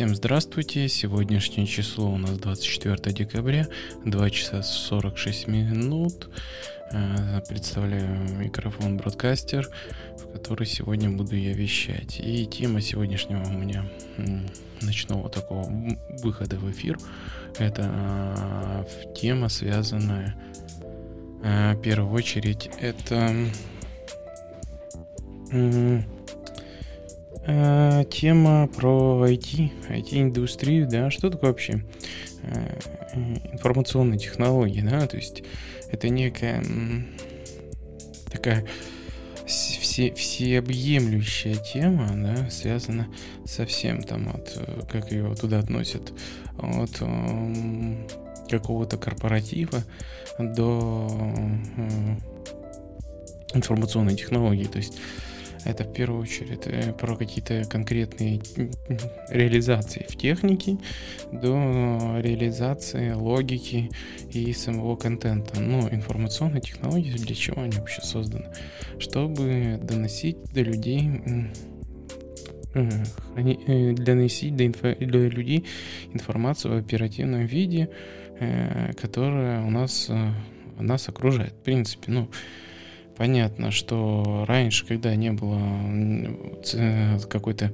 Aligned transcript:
Всем 0.00 0.14
здравствуйте. 0.14 0.88
Сегодняшнее 0.88 1.66
число 1.66 2.10
у 2.10 2.16
нас 2.16 2.38
24 2.38 3.14
декабря, 3.14 3.68
2 4.06 4.30
часа 4.30 4.62
46 4.62 5.46
минут. 5.46 6.30
А, 6.90 7.42
представляю 7.46 8.18
микрофон 8.38 8.96
бродкастер, 8.96 9.68
в 10.16 10.32
который 10.32 10.66
сегодня 10.66 11.10
буду 11.10 11.36
я 11.36 11.52
вещать. 11.52 12.18
И 12.18 12.46
тема 12.46 12.80
сегодняшнего 12.80 13.44
у 13.44 13.52
меня 13.52 13.84
ночного 14.80 15.28
такого 15.28 15.70
выхода 16.22 16.56
в 16.56 16.70
эфир 16.70 16.98
это 17.58 17.82
а, 17.84 18.86
тема, 19.14 19.50
связанная 19.50 20.34
в 21.42 21.76
первую 21.82 22.10
очередь 22.14 22.70
это 22.80 23.34
Э, 27.52 28.04
тема 28.08 28.68
про 28.68 29.26
IT, 29.28 29.72
IT-индустрию, 29.88 30.86
да, 30.86 31.10
что 31.10 31.30
такое 31.30 31.50
вообще 31.50 31.84
э, 32.42 32.78
информационные 33.52 34.20
технологии, 34.20 34.82
да, 34.82 35.04
то 35.08 35.16
есть 35.16 35.42
это 35.90 36.08
некая 36.10 36.62
такая 38.30 38.64
все, 39.46 40.12
всеобъемлющая 40.12 41.56
тема, 41.56 42.08
да, 42.12 42.48
связана 42.50 43.08
со 43.44 43.66
всем 43.66 44.00
там 44.02 44.28
от, 44.28 44.56
как 44.88 45.10
ее 45.10 45.34
туда 45.34 45.58
относят, 45.58 46.12
от 46.56 46.98
э, 47.00 47.96
какого-то 48.48 48.96
корпоратива 48.96 49.82
до 50.38 51.08
э, 51.76 52.16
информационной 53.54 54.14
технологии, 54.14 54.66
то 54.66 54.78
есть 54.78 55.00
это 55.64 55.84
в 55.84 55.92
первую 55.92 56.22
очередь 56.22 56.66
э, 56.66 56.92
про 56.92 57.16
какие-то 57.16 57.64
конкретные 57.68 58.40
реализации 59.28 60.06
в 60.08 60.16
технике 60.16 60.78
до 61.32 62.18
реализации 62.20 63.12
логики 63.12 63.90
и 64.30 64.52
самого 64.52 64.96
контента. 64.96 65.60
Но 65.60 65.88
информационные 65.88 66.60
технологии 66.60 67.12
для 67.12 67.34
чего 67.34 67.62
они 67.62 67.76
вообще 67.76 68.02
созданы? 68.02 68.46
Чтобы 68.98 69.78
доносить 69.82 70.38
до 70.52 70.62
людей 70.62 71.08
э, 72.74 73.94
доносить 73.94 74.56
до, 74.56 74.66
инфо, 74.66 74.94
до 74.94 75.26
людей 75.28 75.66
информацию 76.12 76.74
в 76.74 76.78
оперативном 76.78 77.46
виде, 77.46 77.90
э, 78.38 78.92
которая 78.94 79.62
у 79.62 79.70
нас 79.70 80.10
нас 80.82 81.08
окружает. 81.08 81.52
В 81.52 81.62
принципе, 81.62 82.10
ну, 82.10 82.30
Понятно, 83.20 83.70
что 83.70 84.46
раньше, 84.48 84.86
когда 84.86 85.14
не 85.14 85.30
было 85.30 85.60
какой-то 87.28 87.70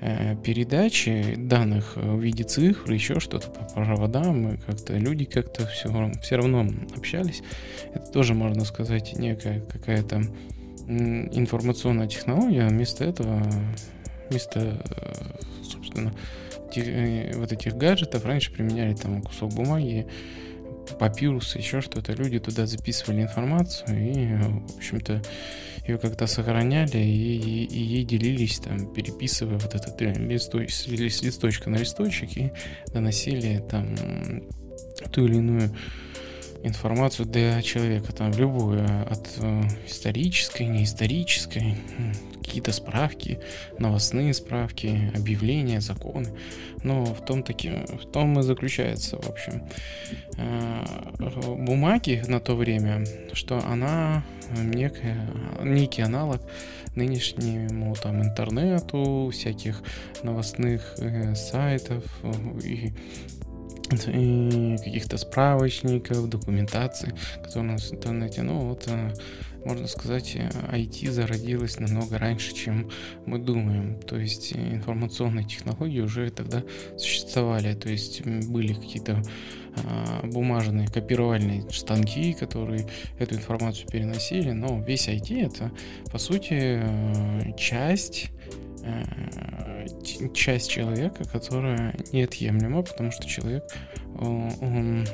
э, 0.00 0.36
передачи 0.36 1.34
данных 1.36 1.96
в 1.96 2.20
виде 2.20 2.44
цифр, 2.44 2.92
еще 2.92 3.18
что-то 3.18 3.48
по 3.48 3.64
проводам, 3.64 4.42
мы 4.42 4.56
как-то 4.58 4.96
люди 4.96 5.24
как-то 5.24 5.66
все, 5.66 6.12
все 6.22 6.36
равно 6.36 6.68
общались. 6.96 7.42
Это 7.92 8.08
тоже, 8.12 8.34
можно 8.34 8.64
сказать, 8.64 9.18
некая 9.18 9.62
какая-то 9.62 10.22
информационная 10.86 12.06
технология. 12.06 12.68
Вместо 12.68 13.02
этого, 13.02 13.42
вместо, 14.30 14.60
э, 14.60 15.64
собственно, 15.64 16.12
э, 16.76 17.32
вот 17.34 17.50
этих 17.50 17.74
гаджетов 17.74 18.24
раньше 18.24 18.52
применяли 18.52 18.94
там 18.94 19.22
кусок 19.22 19.54
бумаги, 19.54 20.06
папирус, 20.98 21.56
еще 21.56 21.80
что-то. 21.80 22.12
Люди 22.12 22.38
туда 22.38 22.66
записывали 22.66 23.22
информацию 23.22 23.98
и, 23.98 24.36
в 24.42 24.76
общем-то, 24.76 25.22
ее 25.86 25.98
как-то 25.98 26.26
сохраняли 26.26 26.98
и, 26.98 27.36
и, 27.36 27.64
и 27.64 27.78
ей 27.78 28.04
делились, 28.04 28.58
там, 28.58 28.92
переписывая 28.92 29.58
вот 29.58 29.74
этот 29.74 30.00
э, 30.00 30.12
листоч, 30.14 30.72
с 30.72 30.86
листочка 30.86 31.68
на 31.68 31.76
листочек 31.76 32.36
и 32.36 32.52
доносили 32.92 33.62
там 33.70 33.94
ту 35.12 35.26
или 35.26 35.36
иную 35.36 35.70
информацию 36.64 37.26
для 37.26 37.62
человека, 37.62 38.12
там, 38.12 38.32
любую, 38.32 38.84
от 39.10 39.28
э, 39.38 39.62
исторической, 39.86 40.64
неисторической, 40.64 41.76
какие-то 42.42 42.72
справки, 42.72 43.38
новостные 43.78 44.34
справки, 44.34 45.12
объявления, 45.14 45.80
законы. 45.80 46.28
Но 46.82 47.04
в 47.04 47.24
том, 47.24 47.42
таки, 47.42 47.70
в 47.70 48.10
том 48.10 48.38
и 48.38 48.42
заключается, 48.42 49.16
в 49.16 49.28
общем, 49.28 49.62
э, 50.36 50.84
бумаги 51.58 52.22
на 52.26 52.40
то 52.40 52.54
время, 52.54 53.04
что 53.32 53.58
она 53.58 54.24
некая, 54.56 55.28
некий 55.62 56.02
аналог 56.02 56.40
нынешнему 56.94 57.94
там 57.96 58.22
интернету, 58.22 59.30
всяких 59.32 59.82
новостных 60.22 60.94
э, 60.98 61.34
сайтов 61.34 62.04
и 62.62 62.92
каких-то 63.88 65.18
справочников, 65.18 66.28
документации, 66.28 67.14
которые 67.42 67.70
у 67.70 67.72
нас 67.72 67.90
в 67.90 67.94
интернете. 67.94 68.42
Ну 68.42 68.60
вот, 68.60 68.84
э, 68.86 69.14
можно 69.64 69.86
сказать, 69.86 70.36
IT 70.36 71.10
зародилось 71.10 71.78
намного 71.78 72.18
раньше, 72.18 72.54
чем 72.54 72.90
мы 73.26 73.38
думаем. 73.38 73.98
То 74.00 74.18
есть 74.18 74.52
информационные 74.52 75.44
технологии 75.44 76.00
уже 76.00 76.30
тогда 76.30 76.62
существовали. 76.96 77.74
То 77.74 77.88
есть 77.88 78.22
были 78.24 78.74
какие-то 78.74 79.22
а, 79.76 80.26
бумажные 80.26 80.86
копировальные 80.88 81.68
станки, 81.70 82.34
которые 82.34 82.86
эту 83.18 83.34
информацию 83.36 83.88
переносили, 83.88 84.52
но 84.52 84.80
весь 84.80 85.08
IT 85.08 85.46
это, 85.46 85.72
по 86.12 86.18
сути, 86.18 86.82
э, 86.82 87.56
часть 87.56 88.30
Э, 88.46 88.63
часть 90.34 90.70
человека, 90.70 91.24
которая 91.24 91.94
неотъемлема, 92.12 92.82
потому 92.82 93.10
что 93.10 93.26
человек 93.26 93.64
он 94.18 95.06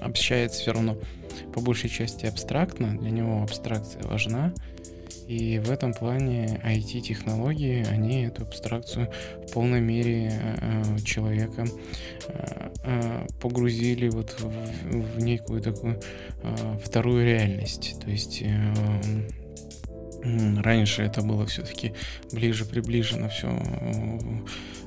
общается 0.00 0.60
все 0.60 0.72
равно 0.72 0.96
по 1.52 1.60
большей 1.60 1.90
части 1.90 2.26
абстрактно, 2.26 2.96
для 2.98 3.10
него 3.10 3.42
абстракция 3.42 4.02
важна, 4.02 4.52
и 5.26 5.60
в 5.60 5.70
этом 5.70 5.94
плане 5.94 6.60
IT-технологии, 6.64 7.86
они 7.88 8.24
эту 8.24 8.42
абстракцию 8.42 9.12
в 9.46 9.52
полной 9.52 9.80
мере 9.80 10.32
э, 10.32 10.98
человека 11.04 11.66
э, 12.26 13.26
погрузили 13.40 14.08
вот 14.08 14.34
в, 14.40 14.50
в 14.90 15.22
некую 15.22 15.62
такую 15.62 16.00
вторую 16.82 17.24
реальность. 17.24 17.94
То 18.02 18.10
есть 18.10 18.42
Раньше 20.22 21.02
это 21.02 21.22
было 21.22 21.46
все-таки 21.46 21.94
ближе 22.32 22.64
приближено 22.64 23.28
все 23.28 23.48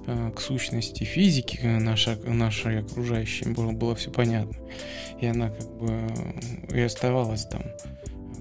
э, 0.06 0.31
к 0.35 0.39
сущности 0.39 1.03
физики 1.03 1.59
нашей, 1.65 2.15
нашей 2.18 2.80
окружающей, 2.80 3.50
было, 3.50 3.71
было 3.71 3.95
все 3.95 4.12
понятно. 4.12 4.56
И 5.19 5.25
она 5.25 5.50
как 5.50 5.71
бы 5.77 6.07
и 6.71 6.80
оставалась 6.81 7.45
там 7.45 7.63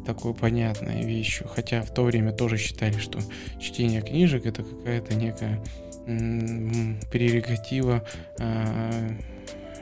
такой 0.05 0.35
понятной 0.35 1.05
вещью. 1.05 1.49
Хотя 1.49 1.83
в 1.83 1.93
то 1.95 2.03
время 2.03 2.33
тоже 2.33 2.59
считали, 2.59 2.99
что 2.99 3.21
чтение 3.61 4.03
книжек 4.03 4.47
это 4.47 4.63
какая-то 4.63 5.15
некая 5.15 5.63
прерогатива 7.11 8.05
э, 8.39 9.11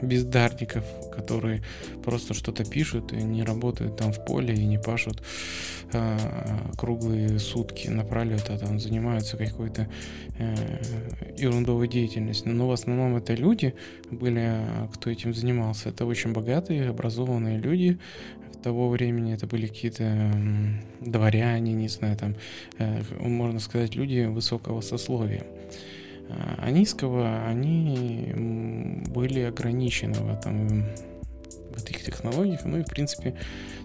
бездарников, 0.03 0.85
которые 1.15 1.63
просто 2.05 2.35
что-то 2.35 2.65
пишут 2.65 3.13
и 3.13 3.23
не 3.23 3.43
работают 3.43 3.97
там 3.97 4.13
в 4.13 4.25
поле 4.25 4.55
и 4.55 4.65
не 4.65 4.79
пашут 4.79 5.23
э, 5.93 6.19
круглые 6.77 7.39
сутки 7.39 7.89
напролет, 7.89 8.49
а 8.49 8.59
там 8.59 8.79
занимаются 8.79 9.37
какой-то 9.37 9.89
э, 10.39 10.55
ерундовой 11.37 11.89
деятельностью. 11.89 12.53
Но 12.53 12.69
в 12.69 12.73
основном 12.73 13.17
это 13.17 13.35
люди 13.35 13.75
были, 14.11 14.67
кто 14.95 15.11
этим 15.11 15.35
занимался. 15.35 15.91
Это 15.91 16.07
очень 16.07 16.33
богатые, 16.33 16.89
образованные 16.89 17.59
люди, 17.59 17.99
того 18.61 18.89
времени 18.89 19.35
это 19.35 19.47
были 19.47 19.67
какие-то 19.67 20.33
дворяне, 21.01 21.73
не 21.73 21.89
знаю, 21.89 22.17
там, 22.17 22.35
э, 22.79 23.03
можно 23.21 23.59
сказать, 23.59 23.95
люди 23.95 24.27
высокого 24.27 24.81
сословия. 24.81 25.45
А 26.59 26.71
низкого, 26.71 27.47
они 27.47 28.33
были 29.09 29.41
ограничены 29.41 30.15
в 30.15 30.33
этом 30.33 30.85
в 31.71 31.83
этих 31.83 32.05
технологиях. 32.05 32.65
Ну 32.65 32.79
и, 32.79 32.83
в 32.83 32.87
принципе, 32.87 33.37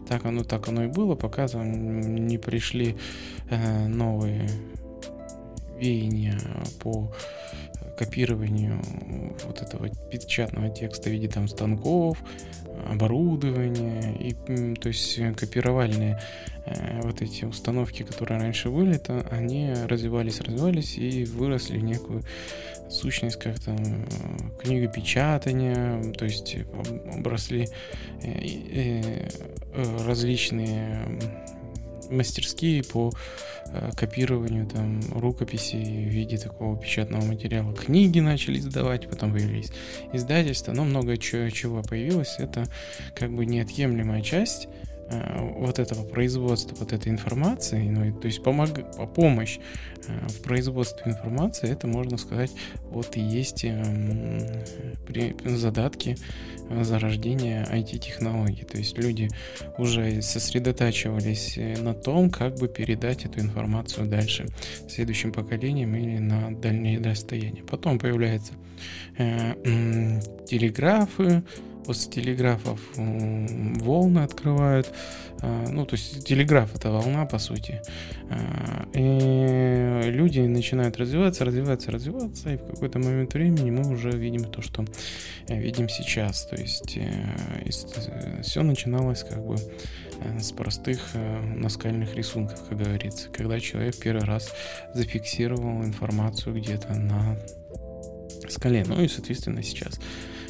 так 0.07 0.25
оно, 0.25 0.43
так 0.43 0.67
оно 0.67 0.85
и 0.85 0.87
было, 0.87 1.15
пока 1.15 1.47
там 1.47 2.01
не 2.27 2.37
пришли 2.37 2.95
э, 3.49 3.87
новые 3.87 4.49
веяния 5.77 6.39
по 6.79 7.11
копированию 7.97 8.81
вот 9.45 9.61
этого 9.61 9.89
печатного 10.11 10.69
текста 10.69 11.09
в 11.09 11.13
виде 11.13 11.27
там 11.27 11.47
станков, 11.47 12.17
оборудования, 12.89 14.15
и, 14.19 14.33
то 14.75 14.89
есть 14.89 15.19
копировальные 15.37 16.19
э, 16.65 17.01
вот 17.01 17.21
эти 17.21 17.45
установки, 17.45 18.03
которые 18.03 18.39
раньше 18.39 18.69
были, 18.69 18.97
то 18.97 19.25
они 19.31 19.73
развивались, 19.87 20.41
развивались 20.41 20.97
и 20.97 21.25
выросли 21.25 21.77
в 21.77 21.83
некую 21.83 22.23
сущность 22.89 23.37
как 23.37 23.59
там 23.59 23.77
э, 23.77 24.61
книгопечатания, 24.61 26.13
то 26.13 26.25
есть 26.25 26.57
обросли 27.13 27.67
э, 28.21 29.27
э, 29.73 30.05
различные 30.05 30.99
мастерские 32.09 32.83
по 32.83 33.11
э, 33.67 33.91
копированию 33.95 34.65
там 34.67 35.01
рукописей 35.13 35.83
в 35.83 36.09
виде 36.09 36.37
такого 36.37 36.77
печатного 36.77 37.25
материала. 37.25 37.73
Книги 37.73 38.19
начали 38.19 38.59
издавать, 38.59 39.09
потом 39.09 39.33
появились 39.33 39.71
издательства, 40.13 40.71
но 40.71 40.83
много 40.83 41.17
чего, 41.17 41.49
чего 41.49 41.81
появилось. 41.81 42.35
Это 42.39 42.65
как 43.15 43.35
бы 43.35 43.45
неотъемлемая 43.45 44.21
часть 44.21 44.67
вот 45.09 45.79
этого 45.79 46.03
производства 46.03 46.75
вот 46.79 46.93
этой 46.93 47.11
информации, 47.11 47.87
ну, 47.89 48.11
то 48.19 48.27
есть 48.27 48.41
помог, 48.41 48.69
помощь 49.13 49.59
э, 50.07 50.27
в 50.27 50.41
производстве 50.41 51.11
информации, 51.11 51.69
это 51.69 51.87
можно 51.87 52.17
сказать, 52.17 52.51
вот 52.89 53.15
и 53.15 53.21
есть 53.21 53.65
эм, 53.65 54.39
при, 55.05 55.35
задатки 55.45 56.17
э, 56.69 56.83
зарождения 56.83 57.65
IT-технологий. 57.71 58.63
То 58.63 58.77
есть 58.77 58.97
люди 58.97 59.29
уже 59.77 60.21
сосредотачивались 60.21 61.57
на 61.57 61.93
том, 61.93 62.29
как 62.29 62.55
бы 62.55 62.67
передать 62.67 63.25
эту 63.25 63.39
информацию 63.39 64.07
дальше 64.07 64.47
следующим 64.89 65.31
поколениям 65.31 65.95
или 65.95 66.17
на 66.17 66.55
дальние 66.55 66.99
расстояния. 67.01 67.63
Потом 67.63 67.99
появляются 67.99 68.53
э, 69.17 69.53
э, 69.63 70.19
телеграфы, 70.47 71.43
после 71.85 72.11
телеграфов 72.11 72.79
волны 72.95 74.19
открывают. 74.19 74.91
А, 75.41 75.67
ну, 75.69 75.85
то 75.85 75.95
есть 75.95 76.25
телеграф 76.25 76.75
это 76.75 76.89
волна, 76.89 77.25
по 77.25 77.39
сути. 77.39 77.81
А, 78.29 78.87
и 78.93 80.09
люди 80.09 80.39
начинают 80.39 80.97
развиваться, 80.97 81.45
развиваться, 81.45 81.91
развиваться, 81.91 82.53
и 82.53 82.57
в 82.57 82.65
какой-то 82.65 82.99
момент 82.99 83.33
времени 83.33 83.69
мы 83.69 83.87
уже 83.91 84.11
видим 84.11 84.45
то, 84.45 84.61
что 84.61 84.85
э, 85.47 85.59
видим 85.59 85.89
сейчас. 85.89 86.45
То 86.45 86.55
есть 86.55 86.97
э, 86.97 88.41
все 88.41 88.63
начиналось 88.63 89.23
как 89.23 89.45
бы 89.45 89.55
э, 89.55 90.39
с 90.39 90.51
простых 90.51 91.01
наскальных 91.55 92.15
рисунков, 92.15 92.67
как 92.67 92.77
говорится, 92.77 93.29
когда 93.29 93.59
человек 93.59 93.95
первый 93.97 94.23
раз 94.23 94.51
зафиксировал 94.93 95.83
информацию 95.83 96.55
где-то 96.55 96.93
на 96.93 97.37
скале. 98.49 98.83
Ну 98.87 99.01
и, 99.01 99.07
соответственно, 99.07 99.61
сейчас 99.63 99.99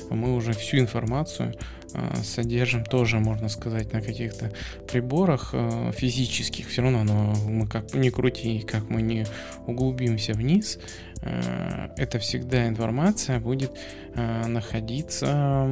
мы 0.09 0.35
уже 0.35 0.53
всю 0.53 0.77
информацию 0.77 1.53
э, 1.93 2.15
содержим 2.23 2.85
тоже, 2.85 3.19
можно 3.19 3.49
сказать, 3.49 3.93
на 3.93 4.01
каких-то 4.01 4.51
приборах 4.87 5.49
э, 5.53 5.91
физических. 5.95 6.67
Все 6.67 6.81
равно 6.81 7.03
но 7.03 7.33
мы 7.47 7.67
как 7.67 7.93
ни 7.93 8.09
крути, 8.09 8.59
как 8.59 8.89
мы 8.89 9.01
не 9.01 9.25
углубимся 9.67 10.33
вниз, 10.33 10.79
э, 11.21 11.89
это 11.97 12.19
всегда 12.19 12.67
информация 12.67 13.39
будет 13.39 13.71
находиться 14.15 15.65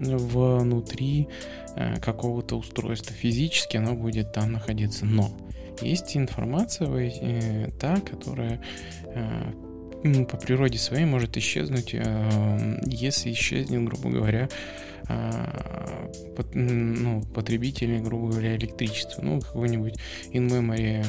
внутри 0.00 1.28
какого-то 2.00 2.56
устройства. 2.56 3.12
Физически 3.16 3.76
оно 3.78 3.94
будет 3.94 4.32
там 4.32 4.52
находиться. 4.52 5.04
Но 5.04 5.32
есть 5.82 6.16
информация 6.16 7.68
та, 7.80 8.00
которая 8.00 8.60
по 10.02 10.36
природе 10.36 10.78
своей 10.78 11.04
может 11.04 11.36
исчезнуть, 11.36 11.90
э, 11.92 12.78
если 12.86 13.32
исчезнет, 13.32 13.84
грубо 13.84 14.10
говоря, 14.10 14.48
э, 15.08 16.08
ну, 16.54 17.22
потребители, 17.34 17.98
грубо 17.98 18.28
говоря, 18.28 18.56
электричества. 18.56 19.22
Ну, 19.22 19.40
какой-нибудь 19.40 19.94
in-memory, 20.32 21.04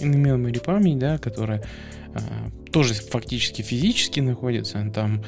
in-memory 0.00 0.64
память, 0.64 0.98
да, 0.98 1.18
которая 1.18 1.62
тоже 2.72 2.94
фактически 2.94 3.62
физически 3.62 4.20
находится, 4.20 4.90
там 4.94 5.22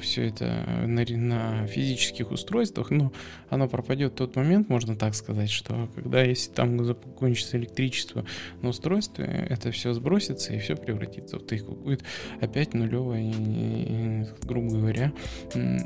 все 0.00 0.28
это 0.28 0.64
на, 0.86 1.04
на 1.04 1.66
физических 1.66 2.30
устройствах, 2.30 2.90
но 2.90 3.12
оно 3.48 3.68
пропадет 3.68 4.12
в 4.12 4.16
тот 4.16 4.36
момент, 4.36 4.68
можно 4.68 4.96
так 4.96 5.14
сказать, 5.14 5.50
что 5.50 5.88
когда 5.94 6.22
если 6.22 6.50
там 6.50 6.84
закончится 6.84 7.58
электричество 7.58 8.24
на 8.62 8.70
устройстве, 8.70 9.46
это 9.48 9.70
все 9.70 9.92
сбросится 9.92 10.54
и 10.54 10.58
все 10.58 10.76
превратится 10.76 11.38
в 11.38 11.42
тыку. 11.42 11.74
Будет 11.74 12.02
опять 12.40 12.74
нулевая, 12.74 14.26
грубо 14.42 14.70
говоря, 14.70 15.12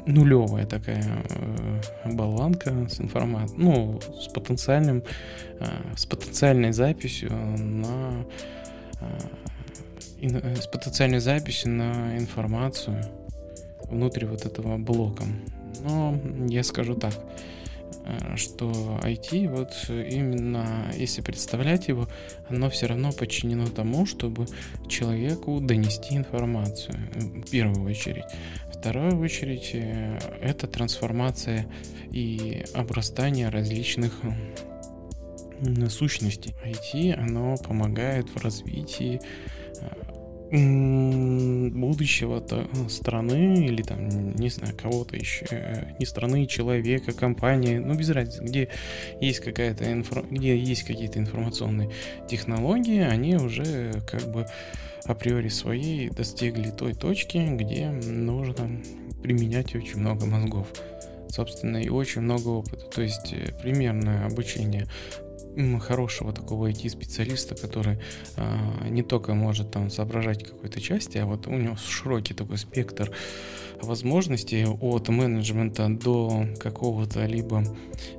нулевая 0.07 0.67
такая 0.67 1.25
э, 1.31 2.13
болванка 2.13 2.89
с 2.89 3.01
информацией, 3.01 3.61
ну, 3.61 4.01
с 4.21 4.29
потенциальным, 4.29 5.03
э, 5.61 5.67
с 5.97 6.07
потенциальной 6.07 6.73
записью 6.73 7.31
на 7.33 8.25
э, 8.25 8.64
с 10.21 10.67
потенциальной 10.67 11.21
записью 11.21 11.73
на 11.73 12.17
информацию 12.17 13.03
внутри 13.91 14.27
вот 14.27 14.47
этого 14.47 14.79
блока. 14.79 15.25
Но 15.83 16.19
я 16.49 16.63
скажу 16.63 16.95
так, 16.95 17.15
э, 18.07 18.37
что 18.37 18.99
IT, 19.03 19.49
вот 19.49 19.73
именно 19.89 20.91
если 20.97 21.21
представлять 21.21 21.89
его, 21.89 22.09
оно 22.49 22.71
все 22.71 22.87
равно 22.87 23.13
подчинено 23.13 23.67
тому, 23.67 24.07
чтобы 24.07 24.47
человеку 24.89 25.61
донести 25.61 26.17
информацию, 26.17 26.97
в 27.15 27.51
первую 27.51 27.91
очередь. 27.91 28.25
Вторую 28.73 29.19
очередь, 29.21 29.71
э, 29.75 30.19
это 30.41 30.67
трансформация 30.67 31.67
и 32.11 32.65
обрастание 32.75 33.49
различных 33.49 34.21
сущностей. 35.89 36.55
IT, 36.65 37.15
оно 37.15 37.57
помогает 37.57 38.29
в 38.31 38.43
развитии 38.43 39.21
э, 39.81 40.15
будущего 41.71 42.39
-то 42.39 42.69
э, 42.73 42.89
страны 42.89 43.67
или 43.67 43.83
там, 43.83 44.35
не 44.35 44.49
знаю, 44.51 44.75
кого-то 44.77 45.17
еще, 45.17 45.47
э, 45.51 45.95
не 45.99 46.07
страны, 46.07 46.47
человека, 46.47 47.13
компании, 47.13 47.79
ну 47.79 47.95
без 47.95 48.11
разницы, 48.11 48.43
где 48.45 48.69
есть 49.21 49.41
какая-то 49.41 49.91
инфра... 49.91 50.23
где 50.31 50.57
есть 50.57 50.85
какие-то 50.85 51.19
информационные 51.19 51.91
технологии, 52.29 53.01
они 53.01 53.37
уже 53.37 53.93
как 54.07 54.31
бы 54.31 54.47
априори 55.05 55.49
своей 55.49 56.11
достигли 56.11 56.71
той 56.71 56.95
точки, 56.95 57.39
где 57.57 57.91
нужно 57.91 58.81
применять 59.23 59.75
очень 59.75 59.99
много 59.99 60.27
мозгов 60.27 60.69
собственно, 61.35 61.79
и 61.79 61.89
очень 61.89 62.21
много 62.21 62.49
опыта. 62.49 62.87
То 62.87 63.03
есть 63.03 63.35
примерное 63.61 64.27
обучение 64.27 64.87
хорошего 65.81 66.33
такого 66.33 66.71
IT-специалиста, 66.71 67.55
который 67.55 67.99
а, 68.37 68.89
не 68.89 69.03
только 69.03 69.35
может 69.35 69.71
там 69.71 69.91
соображать 69.91 70.45
какой-то 70.45 70.81
части, 70.81 71.19
а 71.19 71.27
вот 71.27 71.47
у 71.47 71.53
него 71.53 71.77
широкий 71.77 72.35
такой 72.35 72.59
спектр 72.59 73.11
возможностей 73.85 74.67
от 74.67 75.09
менеджмента 75.09 75.89
до 75.89 76.47
какого-то 76.59 77.27
либо 77.27 77.65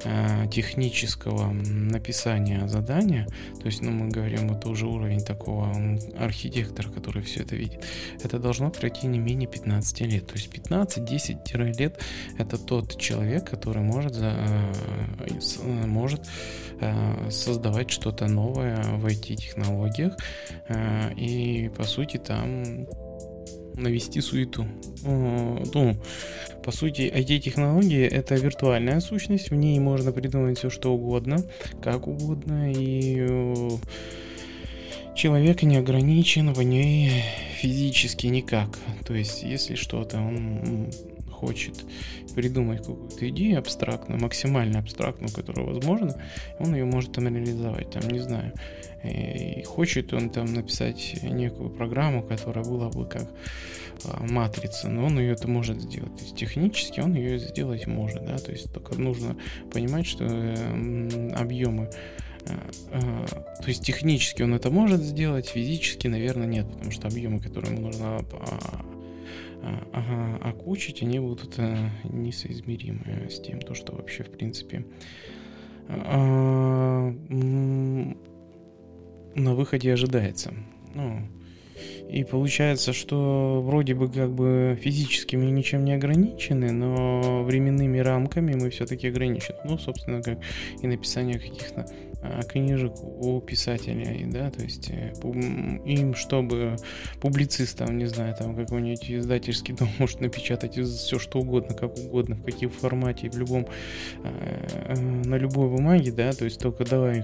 э, 0.04 0.48
технического 0.52 1.52
написания 1.52 2.68
задания, 2.68 3.28
то 3.60 3.66
есть, 3.68 3.82
ну, 3.82 3.92
мы 3.92 4.10
говорим, 4.10 4.52
это 4.52 4.70
уже 4.70 4.88
уровень 4.88 5.24
такого 5.24 5.72
архитектора, 6.18 6.90
который 6.90 7.22
все 7.24 7.42
это 7.42 7.56
видит, 7.56 7.84
это 8.24 8.40
должно 8.40 8.70
пройти 8.70 9.08
не 9.08 9.20
менее 9.20 9.48
15 9.48 10.02
лет. 10.02 10.28
То 10.28 10.34
есть 10.34 10.50
15-10 10.54 11.78
лет 11.78 12.00
это 12.38 12.58
тот 12.58 12.98
человек, 12.98 13.50
который 13.50 13.82
может, 13.82 14.14
за, 14.14 14.34
э, 15.20 15.86
может 15.86 16.22
э, 16.80 17.25
создавать 17.30 17.92
что-то 17.92 18.28
новое 18.28 18.82
в 18.98 19.06
IT-технологиях. 19.06 20.16
Э, 20.68 21.14
и, 21.16 21.70
по 21.76 21.84
сути, 21.84 22.18
там 22.18 22.88
навести 23.76 24.22
суету. 24.22 24.66
Ну, 25.04 25.98
по 26.64 26.72
сути, 26.72 27.12
IT-технологии— 27.14 28.06
это 28.12 28.36
виртуальная 28.36 29.00
сущность, 29.00 29.52
в 29.52 29.56
ней 29.56 29.80
можно 29.80 30.12
придумать 30.12 30.58
все, 30.58 30.70
что 30.70 30.94
угодно, 30.94 31.44
как 31.82 32.08
угодно, 32.08 32.72
и 32.72 33.28
человек 35.16 35.64
не 35.64 35.78
ограничен 35.78 36.54
в 36.54 36.62
ней 36.62 37.24
физически 37.58 38.28
никак. 38.28 38.70
То 39.06 39.14
есть, 39.14 39.44
если 39.44 39.76
что-то 39.76 40.18
он 40.18 40.90
хочет 41.36 41.86
придумать 42.34 42.80
какую-то 42.80 43.30
идею 43.30 43.60
абстрактную, 43.60 44.20
максимально 44.22 44.80
абстрактную, 44.80 45.34
которая 45.34 45.66
возможна, 45.66 46.22
он 46.60 46.76
ее 46.76 46.90
там 47.14 47.28
реализовать, 47.28 47.92
там, 47.92 48.10
не 48.10 48.20
знаю, 48.20 48.54
и 49.04 49.64
хочет 49.64 50.14
он 50.14 50.30
там 50.30 50.54
написать 50.54 51.18
некую 51.24 51.70
программу, 51.70 52.24
которая 52.24 52.66
была 52.66 52.90
бы 52.90 53.06
как 53.06 53.28
а, 54.04 54.24
матрица, 54.24 54.90
но 54.90 55.06
он 55.06 55.20
ее 55.20 55.34
это 55.34 55.48
может 55.48 55.82
сделать. 55.82 56.16
То 56.16 56.24
есть 56.24 56.36
технически 56.36 57.00
он 57.00 57.14
ее 57.14 57.40
сделать 57.40 57.88
может, 57.88 58.26
да, 58.26 58.38
то 58.38 58.52
есть 58.52 58.74
только 58.74 59.00
нужно 59.00 59.38
понимать, 59.72 60.06
что 60.06 60.26
э, 60.26 61.32
объемы 61.36 61.90
э, 62.46 62.54
э, 62.92 63.26
то 63.28 63.68
есть 63.68 63.84
технически 63.84 64.42
он 64.42 64.54
это 64.54 64.70
может 64.70 65.02
сделать, 65.02 65.48
физически, 65.48 66.08
наверное, 66.08 66.48
нет, 66.48 66.68
потому 66.72 66.92
что 66.92 67.08
объемы, 67.08 67.40
которые 67.40 67.74
ему 67.74 67.88
нужно 67.88 68.22
окучить, 70.42 71.02
они 71.02 71.20
будут 71.20 71.58
несоизмеримы 72.04 73.30
с 73.30 73.40
тем, 73.40 73.60
то, 73.60 73.74
что 73.74 73.94
вообще, 73.94 74.24
в 74.24 74.32
принципе, 74.32 74.86
а, 75.88 77.14
на 79.36 79.54
выходе 79.54 79.94
ожидается. 79.94 80.54
Ну, 80.94 81.28
И 82.10 82.24
получается, 82.24 82.94
что 82.94 83.62
вроде 83.66 83.94
бы 83.94 84.10
как 84.10 84.32
бы 84.32 84.78
физически 84.82 85.36
мы 85.36 85.46
ничем 85.46 85.84
не 85.84 85.94
ограничены, 85.94 86.72
но 86.72 87.44
временными 87.44 87.98
рамками 88.00 88.54
мы 88.54 88.70
все-таки 88.70 89.08
ограничены. 89.08 89.58
Ну, 89.66 89.78
собственно, 89.78 90.22
как 90.22 90.40
и 90.82 90.88
написание 90.88 91.40
каких-то 91.40 91.86
а, 92.28 92.44
книжек 92.44 92.94
у 93.04 93.40
писателей, 93.42 94.26
да, 94.32 94.50
то 94.50 94.64
есть 94.64 94.90
э, 94.90 95.14
им, 95.86 96.16
чтобы 96.16 96.76
публицистам, 97.22 97.98
не 97.98 98.06
знаю, 98.06 98.36
там 98.36 98.56
какой-нибудь 98.56 99.12
издательский 99.12 99.74
дом 99.76 99.90
может 100.00 100.22
напечатать 100.22 100.78
все 100.78 101.20
что 101.20 101.40
угодно, 101.40 101.76
как 101.76 101.96
угодно, 101.98 102.36
в 102.36 102.44
каком 102.44 102.70
формате, 102.70 103.30
в 103.30 103.38
любом, 103.38 103.68
э, 104.24 104.96
на 104.96 105.36
любой 105.36 105.70
бумаге, 105.70 106.12
да, 106.12 106.32
то 106.34 106.46
есть 106.46 106.60
только 106.60 106.84
давай 106.84 107.24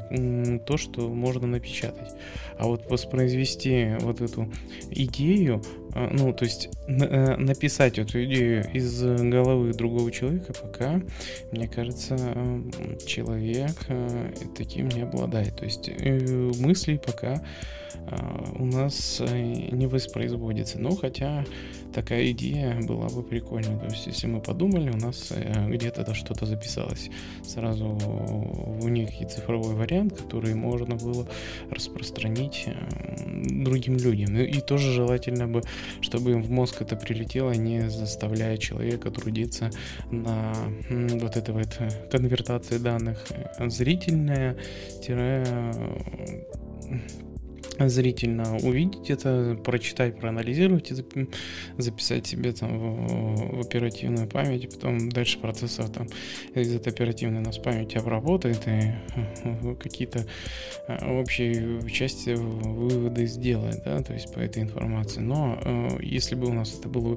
то, 0.66 0.78
что 0.78 1.10
можно 1.10 1.48
напечатать. 1.48 2.14
А 2.58 2.68
вот 2.68 2.90
воспроизвести 2.90 3.96
вот 4.02 4.22
эту 4.22 4.52
идею, 4.90 5.62
а, 5.94 6.10
ну, 6.12 6.34
то 6.34 6.46
есть 6.46 6.70
на, 6.88 7.38
написать 7.38 8.00
эту 8.00 8.24
идею 8.26 8.70
из 8.74 9.02
головы 9.02 9.74
другого 9.74 10.12
человека, 10.12 10.54
пока, 10.54 11.02
мне 11.52 11.68
кажется, 11.68 12.18
человек 13.06 13.76
э, 13.88 14.34
таким 14.58 14.88
не 14.90 15.02
обладает. 15.02 15.58
То 15.58 15.66
есть 15.66 15.90
э, 15.90 16.52
мысли 16.60 17.02
пока 17.04 17.42
у 18.56 18.66
нас 18.66 19.22
э, 19.22 19.42
не 19.72 19.88
воспроизводится. 19.88 20.80
Но 20.80 20.96
хотя 20.96 21.46
такая 21.94 22.32
идея 22.32 22.80
была 22.82 23.08
бы 23.10 23.24
прикольная. 23.24 23.78
То 23.80 23.86
есть 23.86 24.08
если 24.08 24.28
мы 24.28 24.42
подумали, 24.42 24.90
у 24.90 24.98
нас 24.98 25.32
где-то 25.68 26.14
что-то 26.14 26.46
записалось 26.46 27.10
сразу 27.44 27.88
в 27.88 28.90
некий 28.90 29.26
цифровой 29.26 29.76
вариант, 29.76 30.18
который 30.18 30.54
можно 30.56 30.96
было 30.96 31.28
распространить 31.70 32.68
другим 33.26 33.98
людям. 33.98 34.38
И 34.38 34.60
тоже 34.62 34.92
желательно 34.92 35.48
бы 35.48 35.62
чтобы 36.02 36.32
им 36.32 36.42
в 36.42 36.50
мозг 36.50 36.82
это 36.82 36.96
прилетело, 36.96 37.52
не 37.52 37.90
заставляя 37.90 38.58
человека 38.58 39.12
трудиться 39.12 39.72
на 40.10 40.54
вот 40.90 41.38
этой 41.38 41.54
вот 41.54 41.70
э, 41.80 41.90
конвертации 42.10 42.78
данных 42.78 43.26
зрительная 43.68 44.58
зрительно 47.80 48.58
увидеть 48.58 49.10
это, 49.10 49.58
прочитать, 49.64 50.20
проанализировать 50.20 50.92
и 50.92 51.28
записать 51.78 52.28
себе 52.28 52.52
там 52.52 52.78
в, 52.78 53.58
в 53.58 53.62
оперативную 53.62 54.28
память, 54.28 54.70
потом 54.70 55.10
дальше 55.10 55.40
процессор 55.40 55.88
там 55.90 56.08
из 56.54 56.74
этой 56.74 56.92
оперативной 56.92 57.42
у 57.42 57.46
нас 57.46 57.58
памяти 57.58 57.98
обработает 57.98 58.68
и 58.68 58.94
э, 59.44 59.76
какие-то 59.76 60.26
э, 60.88 61.20
общие 61.20 61.90
части 61.90 62.32
выводы 62.32 63.26
сделает, 63.26 63.84
да, 63.84 64.02
то 64.02 64.14
есть 64.14 64.34
по 64.34 64.40
этой 64.40 64.64
информации. 64.64 65.22
Но 65.22 65.60
э, 65.64 65.98
если 66.02 66.36
бы 66.36 66.48
у 66.48 66.54
нас 66.54 66.78
это 66.78 66.90
было 66.90 67.16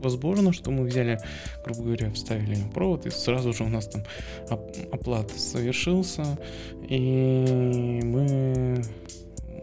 возможно, 0.00 0.52
что 0.52 0.70
мы 0.70 0.84
взяли, 0.84 1.18
грубо 1.64 1.82
говоря, 1.82 2.10
вставили 2.12 2.56
провод, 2.74 3.06
и 3.06 3.10
сразу 3.10 3.52
же 3.52 3.64
у 3.64 3.68
нас 3.68 3.88
там 3.88 4.02
оплата 4.92 5.38
совершился, 5.38 6.38
и 6.88 8.00
мы 8.02 8.82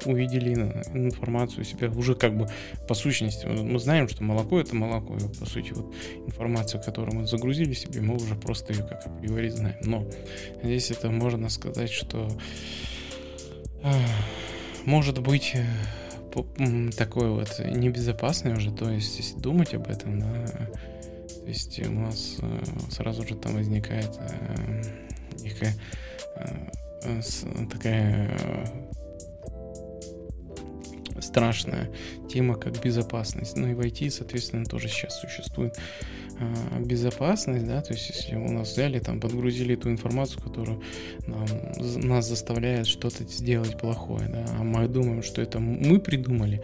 увидели 0.05 0.53
информацию 0.93 1.63
себя 1.63 1.89
уже 1.89 2.15
как 2.15 2.37
бы 2.37 2.47
по 2.87 2.93
сущности. 2.93 3.45
Мы 3.45 3.79
знаем, 3.79 4.07
что 4.07 4.23
молоко 4.23 4.59
это 4.59 4.75
молоко, 4.75 5.15
и 5.15 5.39
по 5.39 5.45
сути 5.45 5.71
вот 5.71 5.93
информацию, 6.27 6.81
которую 6.83 7.21
мы 7.21 7.27
загрузили 7.27 7.73
себе, 7.73 8.01
мы 8.01 8.15
уже 8.15 8.35
просто 8.35 8.73
ее 8.73 8.83
как 8.83 9.05
априори 9.07 9.49
знаем. 9.49 9.77
Но 9.83 10.05
здесь 10.61 10.91
это 10.91 11.09
можно 11.09 11.49
сказать, 11.49 11.91
что 11.91 12.27
может 14.85 15.19
быть 15.19 15.55
такой 16.97 17.29
вот 17.29 17.59
небезопасный 17.59 18.53
уже, 18.53 18.71
то 18.71 18.89
есть 18.89 19.17
если 19.17 19.39
думать 19.39 19.73
об 19.73 19.87
этом, 19.87 20.19
да, 20.19 20.45
то 20.47 21.47
есть 21.47 21.79
у 21.85 21.91
нас 21.91 22.37
э, 22.41 22.63
сразу 22.89 23.25
же 23.27 23.35
там 23.35 23.55
возникает 23.55 24.11
э, 24.19 24.81
некая 25.41 25.73
такая 27.71 28.35
страшная 31.21 31.89
тема, 32.29 32.55
как 32.55 32.81
безопасность. 32.81 33.55
Ну 33.55 33.67
и 33.67 33.73
в 33.73 33.79
IT, 33.79 34.09
соответственно, 34.09 34.65
тоже 34.65 34.87
сейчас 34.87 35.19
существует 35.19 35.77
э, 35.77 35.81
безопасность, 36.79 37.65
да, 37.65 37.81
то 37.81 37.93
есть 37.93 38.09
если 38.09 38.35
у 38.35 38.51
нас 38.51 38.73
взяли, 38.73 38.99
там, 38.99 39.19
подгрузили 39.19 39.75
ту 39.75 39.89
информацию, 39.89 40.41
которую 40.41 40.81
нам, 41.27 41.45
нас 42.01 42.27
заставляет 42.27 42.87
что-то 42.87 43.23
сделать 43.23 43.77
плохое, 43.79 44.27
да, 44.27 44.45
а 44.59 44.63
мы 44.63 44.87
думаем, 44.87 45.23
что 45.23 45.41
это 45.41 45.59
мы 45.59 45.99
придумали, 45.99 46.61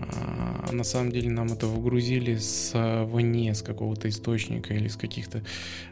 а 0.00 0.72
на 0.72 0.84
самом 0.84 1.12
деле 1.12 1.30
нам 1.30 1.52
это 1.52 1.66
вгрузили 1.66 2.36
с 2.36 2.72
вне, 3.06 3.54
с 3.54 3.62
какого-то 3.62 4.08
источника 4.08 4.74
или 4.74 4.88
с 4.88 4.96
каких-то 4.96 5.42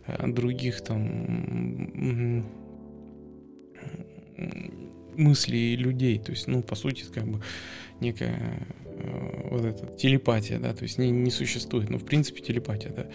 э, 0.07 0.27
других 0.29 0.83
там 0.83 2.45
мыслей 5.17 5.77
людей. 5.77 6.19
То 6.19 6.33
есть, 6.33 6.47
ну, 6.47 6.63
по 6.63 6.75
сути, 6.75 7.05
как 7.13 7.27
бы 7.27 7.41
некая 8.01 8.39
э, 8.39 8.78
вот 9.51 9.65
эта 9.65 9.87
телепатия, 9.97 10.59
да, 10.59 10.75
то 10.75 10.83
есть 10.83 10.99
не, 10.99 11.11
не 11.11 11.31
существует. 11.31 11.91
Ну, 11.91 11.99
в 11.99 12.05
принципе, 12.05 12.41
телепатия, 12.41 12.93
да, 12.93 13.07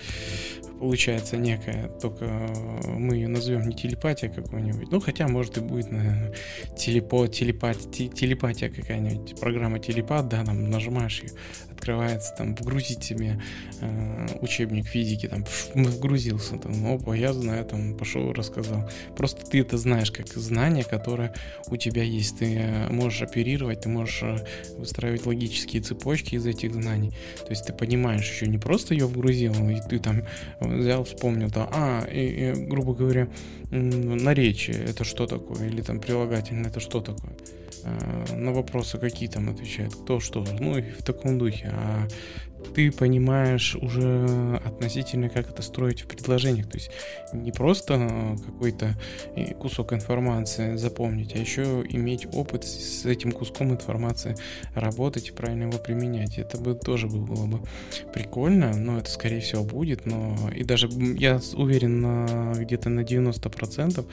получается 0.83 1.37
некая, 1.37 1.87
только 2.01 2.25
мы 2.85 3.15
ее 3.15 3.29
назовем 3.29 3.69
не 3.69 3.73
телепатия 3.73 4.27
какой-нибудь, 4.27 4.91
ну, 4.91 4.99
хотя, 4.99 5.29
может, 5.29 5.57
и 5.57 5.61
будет, 5.61 5.89
наверное, 5.89 6.33
телепо, 6.77 7.25
телепатия, 7.29 8.09
телепатия 8.09 8.69
какая-нибудь, 8.69 9.39
программа 9.39 9.79
телепат, 9.79 10.27
да, 10.27 10.43
там 10.43 10.69
нажимаешь 10.69 11.21
ее, 11.23 11.29
открывается, 11.83 12.33
там, 12.37 12.55
вгрузить 12.55 13.03
себе 13.03 13.41
э, 13.81 14.27
учебник 14.41 14.87
физики, 14.87 15.27
там, 15.27 15.45
вгрузился, 15.75 16.57
там, 16.57 16.93
опа, 16.93 17.15
я 17.15 17.33
знаю, 17.33 17.65
там, 17.65 17.97
пошел, 17.97 18.31
рассказал. 18.31 18.89
Просто 19.17 19.45
ты 19.45 19.59
это 19.59 19.77
знаешь, 19.77 20.11
как 20.11 20.27
знание, 20.27 20.85
которое 20.85 21.33
у 21.67 21.75
тебя 21.75 22.03
есть. 22.03 22.39
Ты 22.39 22.55
э, 22.55 22.89
можешь 22.89 23.21
оперировать, 23.21 23.81
ты 23.81 23.89
можешь 23.89 24.23
э, 24.23 24.45
выстраивать 24.77 25.25
логические 25.25 25.81
цепочки 25.81 26.35
из 26.35 26.45
этих 26.45 26.73
знаний. 26.73 27.11
То 27.39 27.49
есть 27.49 27.65
ты 27.65 27.73
понимаешь, 27.73 28.29
еще 28.29 28.47
не 28.47 28.57
просто 28.57 28.93
ее 28.93 29.07
вгрузил, 29.07 29.53
и 29.69 29.79
ты 29.89 29.99
там 29.99 30.23
взял, 30.77 31.03
вспомнил, 31.03 31.49
да, 31.49 31.69
а, 31.71 32.05
и, 32.05 32.51
и, 32.51 32.51
грубо 32.53 32.93
говоря, 32.93 33.27
наречие, 33.71 34.77
это 34.77 35.03
что 35.03 35.27
такое, 35.27 35.67
или 35.67 35.81
там 35.81 35.99
прилагательное, 35.99 36.69
это 36.69 36.79
что 36.79 37.01
такое. 37.01 37.33
Э, 37.83 38.35
на 38.35 38.53
вопросы 38.53 38.97
какие 38.97 39.27
там 39.27 39.49
отвечает, 39.49 39.93
кто 39.93 40.19
что, 40.19 40.45
ну 40.59 40.77
и 40.77 40.81
в 40.81 41.03
таком 41.03 41.37
духе. 41.37 41.71
А 41.73 42.07
ты 42.73 42.91
понимаешь 42.91 43.75
уже 43.75 44.59
относительно, 44.65 45.29
как 45.29 45.49
это 45.49 45.61
строить 45.61 46.01
в 46.01 46.07
предложениях. 46.07 46.69
То 46.69 46.77
есть 46.77 46.91
не 47.33 47.51
просто 47.51 48.37
какой-то 48.45 48.95
кусок 49.59 49.93
информации 49.93 50.75
запомнить, 50.75 51.35
а 51.35 51.39
еще 51.39 51.83
иметь 51.89 52.27
опыт 52.33 52.63
с 52.63 53.05
этим 53.05 53.31
куском 53.31 53.71
информации 53.71 54.35
работать 54.75 55.29
и 55.29 55.31
правильно 55.31 55.63
его 55.63 55.77
применять. 55.77 56.37
Это 56.37 56.57
бы 56.57 56.75
тоже 56.75 57.07
было 57.07 57.45
бы 57.45 57.59
прикольно, 58.13 58.75
но 58.75 58.99
это 58.99 59.09
скорее 59.09 59.41
всего 59.41 59.63
будет, 59.63 60.05
но 60.05 60.35
и 60.55 60.63
даже 60.63 60.87
я 60.87 61.39
уверен 61.55 62.01
на 62.01 62.53
где-то 62.55 62.89
на 62.89 63.01
90%, 63.01 64.05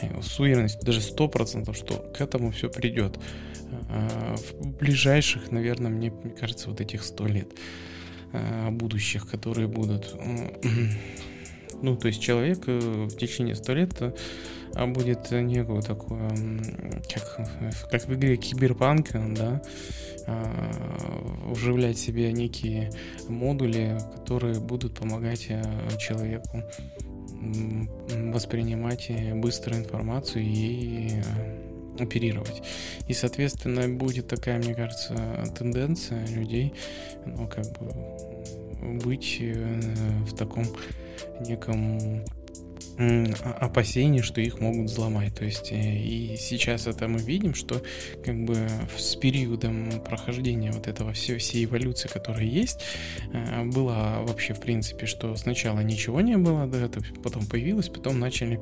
э, 0.00 0.22
с 0.22 0.40
уверенностью 0.40 0.82
даже 0.84 1.00
100%, 1.00 1.74
что 1.74 1.94
к 2.16 2.20
этому 2.20 2.50
все 2.50 2.68
придет. 2.68 3.18
А, 3.88 4.36
в 4.36 4.78
ближайших, 4.78 5.50
наверное, 5.50 5.90
мне, 5.90 6.10
мне 6.10 6.32
кажется, 6.32 6.68
вот 6.68 6.80
этих 6.80 7.02
100 7.02 7.26
лет 7.26 7.48
а, 8.32 8.70
будущих, 8.70 9.28
которые 9.28 9.68
будут. 9.68 10.14
Ну, 11.82 11.96
то 11.96 12.08
есть 12.08 12.20
человек 12.20 12.64
э, 12.66 12.78
в 12.78 13.16
течение 13.16 13.54
100 13.54 13.72
лет 13.72 14.02
э, 14.02 14.86
будет 14.86 15.30
некую 15.30 15.80
такую, 15.80 16.30
как, 17.08 17.90
как 17.90 18.06
в 18.06 18.12
игре 18.12 18.36
Киберпанк, 18.36 19.08
да, 19.12 19.62
вживлять 21.46 21.96
в 21.96 22.00
себе 22.00 22.32
некие 22.32 22.90
модули, 23.28 23.98
которые 24.14 24.60
будут 24.60 24.98
помогать 24.98 25.46
э, 25.48 25.62
человеку 25.98 26.62
воспринимать 28.34 29.10
быструю 29.36 29.80
информацию 29.80 30.44
и 30.44 31.22
оперировать. 31.98 32.62
И, 33.08 33.14
соответственно, 33.14 33.88
будет 33.88 34.28
такая, 34.28 34.58
мне 34.58 34.74
кажется, 34.74 35.14
тенденция 35.56 36.26
людей, 36.28 36.72
ну, 37.26 37.48
как 37.48 37.66
бы 37.78 39.00
быть 39.04 39.38
э, 39.40 39.80
в 40.26 40.34
таком 40.36 40.64
неком 41.40 42.24
опасения, 43.60 44.22
что 44.22 44.40
их 44.40 44.60
могут 44.60 44.90
взломать. 44.90 45.34
То 45.34 45.44
есть 45.44 45.72
э, 45.72 45.96
и 45.96 46.36
сейчас 46.36 46.86
это 46.86 47.08
мы 47.08 47.20
видим, 47.20 47.54
что 47.54 47.82
как 48.24 48.44
бы 48.44 48.68
с 48.96 49.16
периодом 49.16 50.02
прохождения 50.04 50.70
вот 50.72 50.86
этого 50.86 51.12
всей, 51.12 51.38
всей 51.38 51.64
эволюции, 51.64 52.08
которая 52.08 52.44
есть, 52.44 52.80
э, 53.32 53.64
была 53.64 54.20
вообще 54.20 54.54
в 54.54 54.60
принципе, 54.60 55.06
что 55.06 55.34
сначала 55.36 55.80
ничего 55.80 56.20
не 56.20 56.36
было, 56.36 56.66
да, 56.66 56.84
это 56.84 57.00
потом 57.22 57.46
появилось, 57.46 57.88
потом 57.88 58.18
начали, 58.18 58.60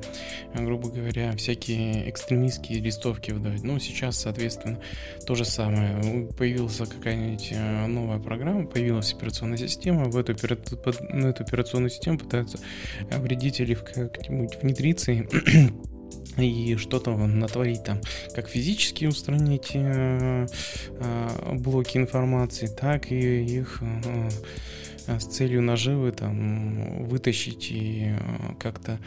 э, 0.53 0.63
грубо 0.63 0.89
говоря, 0.89 1.35
всякие 1.35 2.09
экстремистские 2.09 2.79
листовки 2.79 3.31
выдавать. 3.31 3.63
Ну, 3.63 3.79
сейчас, 3.79 4.19
соответственно, 4.19 4.79
то 5.25 5.35
же 5.35 5.45
самое. 5.45 6.27
Появилась 6.37 6.77
какая-нибудь 6.77 7.53
новая 7.87 8.19
программа, 8.19 8.65
появилась 8.65 9.13
операционная 9.13 9.57
система, 9.57 10.05
в 10.05 10.17
эту, 10.17 10.33
эту 10.33 11.43
операционную 11.43 11.89
систему 11.89 12.17
пытаются 12.19 12.59
вредители 13.11 13.73
как 13.73 14.28
как-нибудь 14.29 14.61
внедриться 14.61 15.11
и 15.11 15.25
и 16.37 16.75
что-то 16.77 17.17
натворить 17.17 17.83
там, 17.83 17.99
как 18.33 18.47
физически 18.47 19.05
устранить 19.05 19.71
э, 19.73 20.45
э, 20.91 21.53
блоки 21.55 21.97
информации, 21.97 22.67
так 22.67 23.11
и 23.11 23.43
их 23.43 23.81
э, 23.81 24.29
с 25.19 25.25
целью 25.25 25.61
наживы 25.61 26.11
там 26.11 27.03
вытащить 27.03 27.71
и 27.71 28.15
э, 28.17 28.53
как-то 28.59 28.99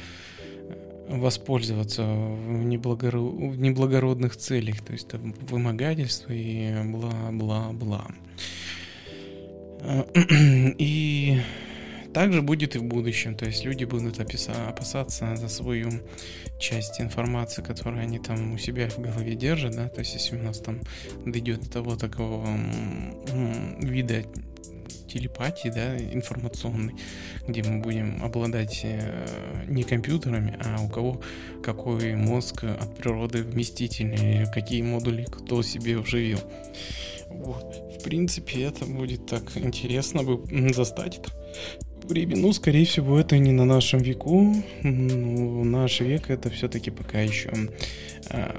воспользоваться 1.09 2.02
в, 2.02 2.64
неблагоро... 2.64 3.21
в 3.21 3.59
неблагородных 3.59 4.37
целях, 4.37 4.83
то 4.83 4.93
есть 4.93 5.09
там, 5.09 5.35
вымогательство 5.49 6.33
и 6.33 6.83
бла-бла-бла. 6.85 8.09
Э, 9.81 10.05
и 10.79 11.41
также 12.12 12.42
будет 12.42 12.76
и 12.76 12.78
в 12.78 12.85
будущем, 12.85 13.35
то 13.35 13.47
есть 13.47 13.64
люди 13.64 13.85
будут 13.85 14.21
опасаться 14.21 15.37
за 15.37 15.49
свою 15.49 15.90
часть 16.59 17.00
информации, 17.00 17.62
которую 17.62 18.02
они 18.02 18.19
там 18.19 18.54
у 18.54 18.59
себя 18.59 18.88
в 18.88 18.99
голове 18.99 19.35
держат, 19.35 19.75
да, 19.75 19.88
то 19.88 20.00
есть 20.00 20.14
если 20.14 20.37
у 20.37 20.42
нас 20.42 20.59
там 20.59 20.81
дойдет 21.25 21.61
до 21.61 21.71
того 21.71 21.97
такого 21.97 22.47
вида 23.81 24.25
телепатии, 25.12 25.69
да, 25.69 25.97
информационной, 25.97 26.95
где 27.47 27.62
мы 27.62 27.81
будем 27.81 28.25
обладать 28.25 28.81
э, 28.85 29.64
не 29.69 29.83
компьютерами, 29.83 30.59
а 30.64 30.81
у 30.83 30.88
кого 30.88 31.21
какой 31.62 32.14
мозг 32.14 32.64
от 32.64 32.97
природы 32.97 33.42
вместительный, 33.42 34.46
какие 34.53 34.83
модули 34.83 35.25
кто 35.25 35.62
себе 35.62 35.98
вживил. 35.98 36.40
Вот. 37.29 37.98
В 37.98 38.05
принципе, 38.05 38.62
это 38.62 38.87
будет 38.87 39.27
так 39.27 39.57
интересно 39.57 40.22
бы 40.22 40.72
застать 40.72 41.18
это 41.18 41.31
время. 42.05 42.37
Ну, 42.37 42.53
скорее 42.53 42.85
всего, 42.85 43.19
это 43.19 43.38
не 43.38 43.53
на 43.53 43.65
нашем 43.65 44.01
веку. 44.01 44.55
Ну, 44.83 45.65
наш 45.65 46.01
век 46.01 46.31
это 46.31 46.51
все-таки 46.51 46.91
пока 46.91 47.21
еще 47.21 47.51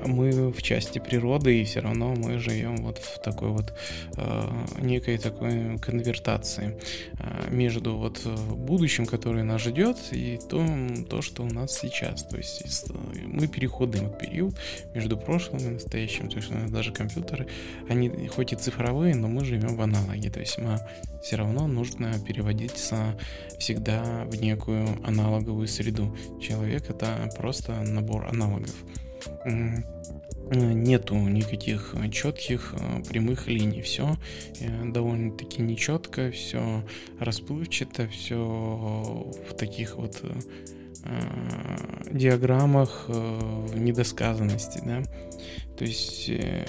мы 0.06 0.52
в 0.52 0.62
части 0.62 1.00
природы, 1.00 1.62
и 1.62 1.64
все 1.64 1.80
равно 1.80 2.14
мы 2.16 2.40
живем 2.40 2.78
вот 2.78 2.98
в 2.98 3.22
такой 3.22 3.50
вот 3.50 3.74
э, 4.18 4.50
некой 4.80 5.18
такой 5.18 5.78
конвертации 5.80 6.78
э, 7.20 7.50
между 7.50 7.98
вот 7.98 8.26
будущим, 8.26 9.06
которое 9.06 9.44
нас 9.44 9.62
ждет, 9.62 9.98
и 10.12 10.40
то, 10.50 10.66
то, 11.10 11.22
что 11.22 11.44
у 11.44 11.48
нас 11.48 11.78
сейчас. 11.78 12.24
То 12.24 12.38
есть 12.38 12.92
мы 13.26 13.48
переходный 13.48 14.02
вот 14.02 14.20
период 14.20 14.56
между 14.94 15.18
прошлым 15.18 15.60
и 15.60 15.70
настоящим. 15.70 16.30
То 16.30 16.38
есть 16.38 16.52
у 16.52 16.56
нас 16.56 16.72
даже 16.72 16.92
компьютеры, 16.92 17.48
они 17.90 18.28
хоть 18.28 18.54
и 18.54 18.56
цифровые, 18.56 19.16
но 19.16 19.28
мы 19.28 19.46
живем 19.46 19.76
в 19.76 19.82
аналоге. 19.82 20.30
То 20.30 20.40
есть 20.40 20.58
мы 20.58 20.80
все 21.24 21.38
равно 21.38 21.68
нужно 21.68 22.20
переводиться 22.20 23.18
всегда 23.58 24.26
в 24.26 24.36
некую 24.42 24.88
аналоговую 25.06 25.68
среду. 25.68 26.16
Человек 26.42 26.90
это 26.90 27.30
просто 27.38 27.82
набор 27.82 28.28
аналогов 28.28 28.76
нету 30.52 31.16
никаких 31.16 31.96
четких 32.12 32.76
прямых 33.10 33.48
линий. 33.48 33.82
Все 33.82 34.18
э, 34.60 34.86
довольно-таки 34.86 35.62
нечетко, 35.62 36.32
все 36.32 36.84
расплывчато, 37.20 38.08
все 38.08 38.38
в 38.38 39.54
таких 39.58 39.96
вот 39.96 40.22
э, 40.24 40.34
диаграммах 42.12 43.06
э, 43.08 43.68
недосказанности, 43.76 44.82
да. 44.86 45.04
То 45.78 45.86
есть, 45.86 46.30
э, 46.30 46.66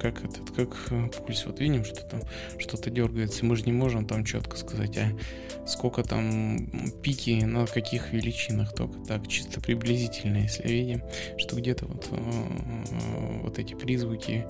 как 0.00 0.24
этот, 0.24 0.50
как 0.52 1.14
пульс, 1.24 1.44
вот 1.44 1.60
видим, 1.60 1.84
что 1.84 2.02
там 2.02 2.20
что-то 2.58 2.90
дергается, 2.90 3.44
мы 3.44 3.56
же 3.56 3.64
не 3.64 3.72
можем 3.72 4.06
там 4.06 4.24
четко 4.24 4.56
сказать, 4.56 4.96
а 4.96 5.66
сколько 5.66 6.02
там 6.02 6.66
пики 7.02 7.44
на 7.44 7.66
каких 7.66 8.12
величинах, 8.12 8.74
только. 8.74 8.98
Так, 9.06 9.28
чисто 9.28 9.60
приблизительно, 9.60 10.38
если 10.38 10.66
видим, 10.68 11.02
что 11.36 11.56
где-то 11.56 11.86
вот, 11.86 12.08
э, 12.10 13.40
вот 13.42 13.58
эти 13.58 13.74
призвуки, 13.74 14.46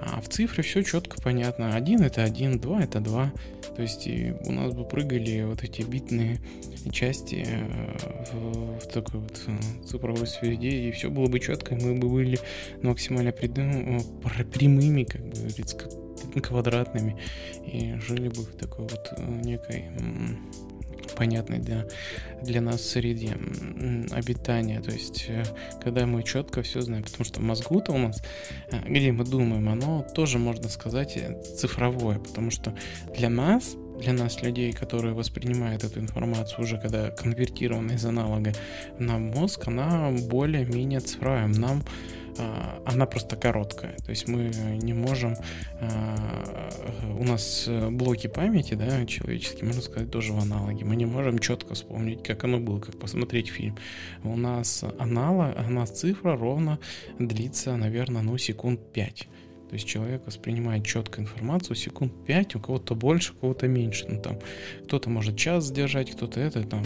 а 0.00 0.20
в 0.20 0.28
цифре 0.28 0.62
все 0.62 0.82
четко 0.82 1.20
понятно, 1.20 1.74
один 1.74 2.02
это 2.02 2.24
один, 2.24 2.58
два 2.58 2.82
это 2.82 3.00
два, 3.00 3.32
то 3.76 3.82
есть 3.82 4.06
у 4.06 4.52
нас 4.52 4.72
бы 4.72 4.84
прыгали 4.84 5.42
вот 5.44 5.62
эти 5.62 5.82
битные 5.82 6.40
части 6.92 7.44
э, 7.46 7.96
в, 8.32 8.78
в 8.78 8.88
такой 8.88 9.20
вот 9.20 9.40
цифровой 9.86 10.26
среде, 10.26 10.88
и 10.88 10.92
все 10.92 11.10
было 11.10 11.26
бы 11.26 11.40
четко, 11.40 11.74
мы 11.74 11.94
бы 11.94 12.08
были 12.08 12.38
ну, 12.82 12.93
максимально 12.94 13.32
прямыми, 13.32 15.02
как 15.02 15.20
бы 15.22 16.40
квадратными, 16.40 17.16
и 17.66 17.96
жили 17.98 18.28
бы 18.28 18.42
в 18.42 18.54
такой 18.56 18.86
вот 18.86 19.12
э, 19.16 19.40
некой 19.44 19.90
понятной 21.16 21.58
для, 21.58 21.86
для 22.42 22.60
нас 22.60 22.82
среде 22.82 23.36
обитания. 24.10 24.80
То 24.80 24.92
есть, 24.92 25.26
э, 25.28 25.42
когда 25.82 26.06
мы 26.06 26.22
четко 26.22 26.62
все 26.62 26.80
знаем, 26.82 27.02
потому 27.02 27.24
что 27.24 27.40
мозгу-то 27.40 27.92
у 27.92 27.98
нас, 27.98 28.22
э, 28.70 28.78
где 28.88 29.10
мы 29.10 29.24
думаем, 29.24 29.68
оно 29.68 30.06
тоже, 30.14 30.38
можно 30.38 30.68
сказать, 30.68 31.18
цифровое, 31.58 32.18
потому 32.18 32.50
что 32.50 32.74
для 33.16 33.28
нас 33.28 33.76
для 33.98 34.12
нас, 34.12 34.42
людей, 34.42 34.72
которые 34.72 35.14
воспринимают 35.14 35.84
эту 35.84 36.00
информацию 36.00 36.62
уже 36.62 36.78
когда 36.78 37.10
конвертирована 37.10 37.92
из 37.92 38.04
аналога 38.04 38.52
на 38.98 39.18
мозг, 39.18 39.68
она 39.68 40.10
более-менее 40.10 41.00
цифровая. 41.00 41.46
Нам 41.46 41.82
она 42.84 43.06
просто 43.06 43.36
короткая. 43.36 43.96
То 43.98 44.10
есть 44.10 44.28
мы 44.28 44.50
не 44.82 44.92
можем... 44.92 45.36
А, 45.80 46.68
у 47.18 47.24
нас 47.24 47.68
блоки 47.90 48.26
памяти, 48.26 48.74
да, 48.74 49.04
человеческие, 49.06 49.66
можно 49.66 49.82
сказать, 49.82 50.10
тоже 50.10 50.32
в 50.32 50.38
аналоге. 50.38 50.84
Мы 50.84 50.96
не 50.96 51.06
можем 51.06 51.38
четко 51.38 51.74
вспомнить, 51.74 52.22
как 52.22 52.44
оно 52.44 52.58
было, 52.58 52.80
как 52.80 52.98
посмотреть 52.98 53.48
фильм. 53.48 53.76
У 54.22 54.36
нас 54.36 54.84
аналог, 54.98 55.56
у 55.66 55.70
нас 55.70 55.90
цифра 55.90 56.36
ровно 56.36 56.78
длится, 57.18 57.76
наверное, 57.76 58.22
ну, 58.22 58.36
секунд 58.38 58.80
5. 58.92 59.28
То 59.74 59.76
есть 59.76 59.88
человек 59.88 60.24
воспринимает 60.24 60.86
четко 60.86 61.20
информацию 61.20 61.74
секунд 61.74 62.12
5, 62.26 62.54
у 62.54 62.60
кого-то 62.60 62.94
больше, 62.94 63.32
у 63.32 63.40
кого-то 63.40 63.66
меньше. 63.66 64.06
Ну, 64.08 64.22
там, 64.22 64.38
кто-то 64.84 65.10
может 65.10 65.36
час 65.36 65.64
сдержать, 65.64 66.12
кто-то 66.12 66.38
это, 66.38 66.62
там, 66.62 66.84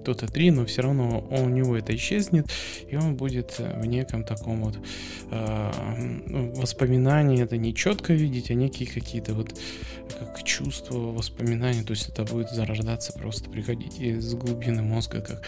кто-то 0.00 0.26
три, 0.26 0.50
но 0.50 0.64
все 0.64 0.80
равно 0.80 1.20
он, 1.30 1.40
у 1.40 1.48
него 1.50 1.76
это 1.76 1.94
исчезнет, 1.94 2.50
и 2.88 2.96
он 2.96 3.14
будет 3.14 3.58
в 3.58 3.84
неком 3.84 4.24
таком 4.24 4.64
вот 4.64 4.78
э, 5.30 6.52
воспоминании, 6.56 7.42
это 7.42 7.58
не 7.58 7.74
четко 7.74 8.14
видеть, 8.14 8.50
а 8.50 8.54
некие 8.54 8.88
какие-то 8.88 9.34
вот 9.34 9.60
как 10.18 10.42
чувства, 10.44 10.96
воспоминания, 11.12 11.82
то 11.82 11.90
есть 11.90 12.08
это 12.08 12.24
будет 12.24 12.48
зарождаться, 12.48 13.12
просто 13.12 13.50
приходить 13.50 14.00
из 14.00 14.32
глубины 14.32 14.80
мозга, 14.80 15.20
как 15.20 15.42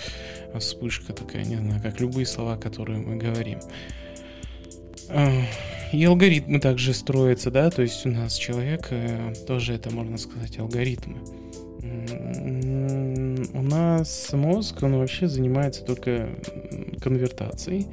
вспышка 0.60 1.14
такая, 1.14 1.42
не 1.42 1.56
знаю, 1.56 1.80
как 1.80 2.00
любые 2.00 2.26
слова, 2.26 2.58
которые 2.58 2.98
мы 2.98 3.16
говорим. 3.16 3.60
И 5.92 6.04
алгоритмы 6.04 6.60
также 6.60 6.94
строятся, 6.94 7.50
да, 7.50 7.70
то 7.70 7.82
есть 7.82 8.06
у 8.06 8.10
нас 8.10 8.34
человек, 8.34 8.88
э, 8.90 9.32
тоже 9.46 9.74
это 9.74 9.90
можно 9.90 10.18
сказать, 10.18 10.58
алгоритмы. 10.58 11.16
У 13.52 13.62
нас 13.62 14.32
мозг, 14.32 14.82
он 14.82 14.96
вообще 14.98 15.26
занимается 15.26 15.84
только 15.84 16.28
конвертацией. 17.02 17.86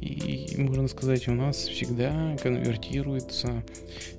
И 0.00 0.54
можно 0.58 0.88
сказать, 0.88 1.28
у 1.28 1.32
нас 1.32 1.56
всегда 1.56 2.36
конвертируется 2.42 3.64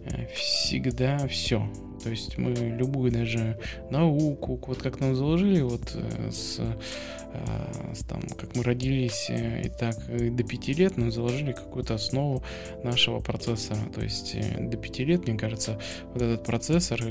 э, 0.06 0.28
всегда 0.34 1.28
все. 1.28 1.70
То 2.04 2.10
есть 2.10 2.38
мы 2.38 2.52
любую 2.52 3.12
даже 3.12 3.58
науку, 3.90 4.60
вот 4.68 4.82
как 4.82 5.00
нам 5.00 5.16
заложили, 5.16 5.62
вот 5.62 5.96
э, 5.96 6.32
с, 6.32 6.60
э, 6.60 7.94
с 7.94 8.00
там, 8.06 8.22
как 8.38 8.56
мы 8.56 8.64
родились 8.64 9.28
э, 9.30 9.64
и 9.66 9.70
так 9.70 9.96
до 10.08 10.44
пяти 10.44 10.74
лет, 10.74 10.98
нам 10.98 11.12
заложили 11.12 11.52
какую-то 11.52 11.96
основу 11.96 12.44
нашего 12.84 13.20
процессора. 13.20 13.80
То 13.94 14.02
есть 14.02 14.36
до 14.60 14.78
пяти 14.78 15.06
лет, 15.06 15.28
мне 15.28 15.38
кажется, 15.38 15.80
вот 16.14 16.22
этот 16.22 16.44
процессор, 16.44 17.02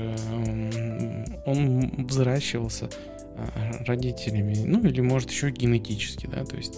он 1.45 2.05
взращивался 2.05 2.89
родителями, 3.85 4.53
ну 4.65 4.85
или 4.85 4.99
может 4.99 5.31
еще 5.31 5.49
генетически, 5.49 6.27
да, 6.27 6.43
то 6.43 6.57
есть 6.57 6.77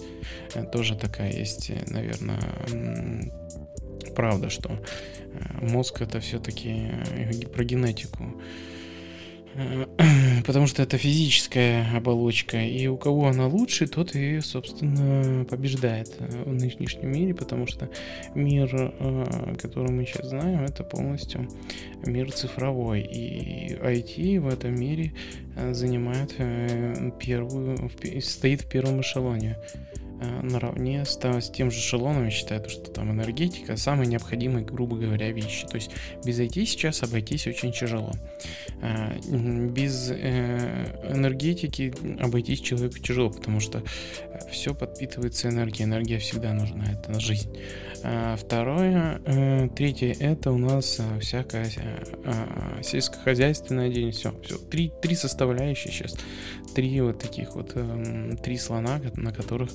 тоже 0.70 0.96
такая 0.96 1.32
есть, 1.32 1.72
наверное, 1.88 2.40
правда, 4.14 4.48
что 4.48 4.78
мозг 5.60 6.00
это 6.02 6.20
все-таки 6.20 6.90
э, 7.14 7.46
про 7.48 7.64
генетику. 7.64 8.24
потому 10.46 10.66
что 10.66 10.82
это 10.82 10.96
физическая 10.96 11.86
оболочка, 11.94 12.58
и 12.62 12.86
у 12.86 12.96
кого 12.96 13.26
она 13.26 13.46
лучше, 13.46 13.86
тот 13.86 14.14
и, 14.14 14.40
собственно, 14.40 15.44
побеждает 15.44 16.08
в 16.18 16.52
нынешнем 16.52 17.12
мире, 17.12 17.34
потому 17.34 17.66
что 17.66 17.88
мир, 18.34 18.70
э, 18.72 19.54
который 19.60 19.92
мы 19.92 20.06
сейчас 20.06 20.28
знаем, 20.28 20.64
это 20.64 20.84
полностью 20.84 21.48
мир 22.06 22.32
цифровой, 22.32 23.02
и 23.02 23.74
IT 23.74 24.40
в 24.40 24.48
этом 24.48 24.74
мире 24.74 25.12
э, 25.56 25.74
занимает 25.74 26.34
э, 26.38 27.10
первую, 27.20 27.90
стоит 28.20 28.62
в 28.62 28.68
первом 28.68 29.00
эшелоне. 29.02 29.58
Э, 30.22 30.40
наравне 30.42 31.04
с, 31.04 31.18
с 31.20 31.50
тем 31.50 31.70
же 31.70 31.78
эшелоном, 31.78 32.26
я 32.26 32.30
считаю, 32.30 32.68
что 32.68 32.90
там 32.90 33.10
энергетика 33.10 33.76
самые 33.76 34.06
необходимые, 34.06 34.64
грубо 34.64 34.96
говоря, 34.96 35.32
вещи. 35.32 35.66
То 35.66 35.76
есть 35.76 35.90
без 36.24 36.38
IT 36.38 36.64
сейчас 36.66 37.02
обойтись 37.02 37.46
очень 37.46 37.72
тяжело. 37.72 38.12
Э, 38.82 39.18
без 39.28 40.10
э, 40.10 41.12
энергетики 41.12 41.92
обойтись 42.20 42.60
человеку 42.60 42.98
тяжело, 42.98 43.30
потому 43.30 43.58
что 43.58 43.82
все 44.50 44.74
подпитывается 44.74 45.48
энергией. 45.48 45.84
Энергия 45.84 46.18
всегда 46.18 46.52
нужна, 46.52 46.84
это 46.92 47.18
жизнь. 47.18 47.50
Второе, 48.36 49.68
третье, 49.76 50.16
это 50.18 50.50
у 50.50 50.58
нас 50.58 51.00
всякая 51.20 51.70
сельскохозяйственная 52.82 53.88
деятельность. 53.88 54.18
Все, 54.20 54.34
все. 54.42 54.58
Три, 54.58 54.92
три 55.00 55.14
составляющие 55.14 55.92
сейчас. 55.92 56.16
Три 56.74 57.00
вот 57.00 57.18
таких 57.18 57.54
вот, 57.54 57.72
эм, 57.76 58.36
три 58.38 58.56
слона, 58.56 59.00
на 59.14 59.32
которых 59.32 59.70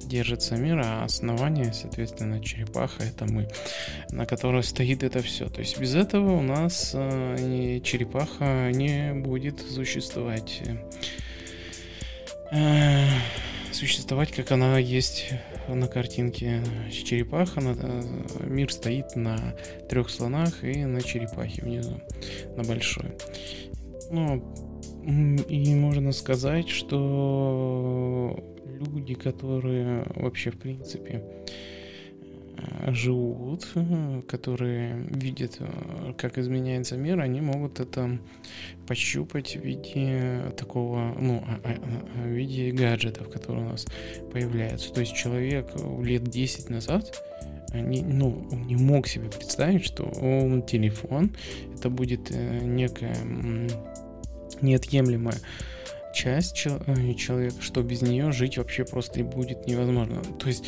держится 0.00 0.56
мир, 0.56 0.80
а 0.84 1.04
основание, 1.04 1.72
соответственно, 1.72 2.42
черепаха 2.42 3.04
это 3.04 3.24
мы, 3.24 3.48
на 4.10 4.26
которой 4.26 4.64
стоит 4.64 5.02
это 5.02 5.22
все. 5.22 5.48
То 5.48 5.60
есть 5.60 5.78
без 5.78 5.94
этого 5.94 6.36
у 6.36 6.42
нас 6.42 6.90
э, 6.94 7.80
черепаха 7.84 8.70
не 8.72 9.14
будет 9.14 9.60
существовать. 9.60 10.62
Э, 12.50 13.06
существовать, 13.72 14.32
как 14.32 14.50
она 14.50 14.78
есть 14.78 15.32
на 15.74 15.88
картинке 15.88 16.62
черепаха. 16.90 17.60
На, 17.60 17.76
э, 17.80 18.02
мир 18.46 18.72
стоит 18.72 19.16
на 19.16 19.56
трех 19.88 20.10
слонах 20.10 20.64
и 20.64 20.84
на 20.84 21.02
черепахе 21.02 21.62
внизу, 21.62 22.00
на 22.56 22.64
большой. 22.64 23.12
Ну, 24.10 24.44
и 25.48 25.74
можно 25.74 26.12
сказать, 26.12 26.68
что 26.68 28.36
люди, 28.66 29.14
которые 29.14 30.04
вообще, 30.14 30.50
в 30.50 30.58
принципе, 30.58 31.22
живут, 32.88 33.66
которые 34.28 35.06
видят, 35.10 35.56
э, 35.60 36.12
как 36.16 36.38
изменяется 36.38 36.96
мир, 36.96 37.20
они 37.20 37.40
могут 37.40 37.80
это 37.80 38.18
пощупать 38.86 39.56
в 39.56 39.64
виде 39.64 40.52
такого, 40.56 41.14
ну, 41.18 41.44
а, 41.46 41.60
а, 41.64 41.74
а, 41.74 42.22
в 42.22 42.28
виде 42.28 42.70
гаджетов, 42.70 43.30
которые 43.30 43.66
у 43.66 43.68
нас 43.70 43.86
появляются. 44.32 44.92
То 44.92 45.00
есть 45.00 45.14
человек 45.14 45.68
лет 46.02 46.24
10 46.24 46.70
назад 46.70 47.22
не, 47.72 48.02
ну, 48.02 48.48
не 48.52 48.76
мог 48.76 49.06
себе 49.06 49.28
представить, 49.28 49.84
что 49.84 50.04
он 50.04 50.62
телефон, 50.62 51.30
это 51.74 51.88
будет 51.90 52.30
э, 52.30 52.60
некая 52.62 53.16
неотъемлемая 54.60 55.36
часть 56.12 56.66
э, 56.66 57.14
человека, 57.14 57.56
что 57.60 57.82
без 57.82 58.02
нее 58.02 58.32
жить 58.32 58.58
вообще 58.58 58.84
просто 58.84 59.20
и 59.20 59.22
будет 59.22 59.66
невозможно. 59.66 60.22
То 60.38 60.48
есть 60.48 60.64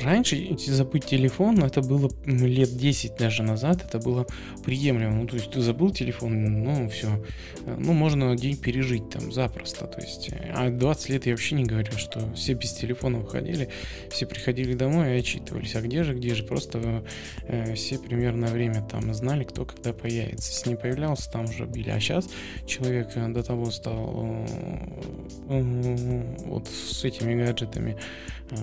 раньше 0.00 0.56
забыть 0.66 1.06
телефон, 1.06 1.62
это 1.62 1.80
было 1.82 2.10
лет 2.26 2.76
10 2.76 3.16
даже 3.16 3.42
назад, 3.42 3.84
это 3.84 3.98
было 3.98 4.26
приемлемо. 4.64 5.16
Ну, 5.22 5.26
то 5.26 5.36
есть 5.36 5.50
ты 5.50 5.60
забыл 5.60 5.90
телефон, 5.90 6.62
ну, 6.64 6.88
все. 6.88 7.24
Ну, 7.66 7.92
можно 7.92 8.36
день 8.36 8.56
пережить 8.56 9.10
там 9.10 9.32
запросто. 9.32 9.86
То 9.86 10.00
есть, 10.00 10.30
а 10.54 10.70
20 10.70 11.08
лет 11.08 11.26
я 11.26 11.32
вообще 11.32 11.54
не 11.54 11.64
говорю, 11.64 11.92
что 11.96 12.32
все 12.34 12.54
без 12.54 12.72
телефона 12.72 13.18
выходили, 13.18 13.68
все 14.10 14.26
приходили 14.26 14.74
домой 14.74 15.14
и 15.14 15.18
отчитывались. 15.18 15.74
А 15.74 15.80
где 15.80 16.04
же, 16.04 16.14
где 16.14 16.34
же? 16.34 16.44
Просто 16.44 17.04
э, 17.42 17.74
все 17.74 17.98
примерно 17.98 18.48
время 18.48 18.82
там 18.82 19.12
знали, 19.14 19.44
кто 19.44 19.64
когда 19.64 19.92
появится. 19.92 20.52
Если 20.52 20.70
не 20.70 20.76
появлялся, 20.76 21.30
там 21.30 21.44
уже 21.44 21.66
били. 21.66 21.90
А 21.90 22.00
сейчас 22.00 22.28
человек 22.66 23.10
э, 23.14 23.28
до 23.28 23.42
того 23.42 23.70
стал 23.70 24.46
э, 24.46 24.46
вот 26.46 26.68
с 26.68 27.04
этими 27.04 27.42
гаджетами 27.44 27.96
э, 28.50 28.56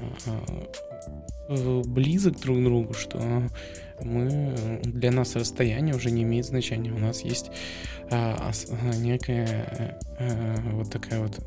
Э, 1.49 1.81
близок 1.85 2.39
друг 2.39 2.57
к 2.59 2.63
другу, 2.63 2.93
что 2.93 3.19
мы 4.01 4.79
для 4.83 5.11
нас 5.11 5.35
расстояние 5.35 5.95
уже 5.95 6.11
не 6.11 6.23
имеет 6.23 6.45
значения. 6.45 6.91
У 6.91 6.99
нас 6.99 7.21
есть 7.21 7.51
некая 8.97 9.97
вот 10.73 10.91
такая 10.91 11.21
вот 11.21 11.39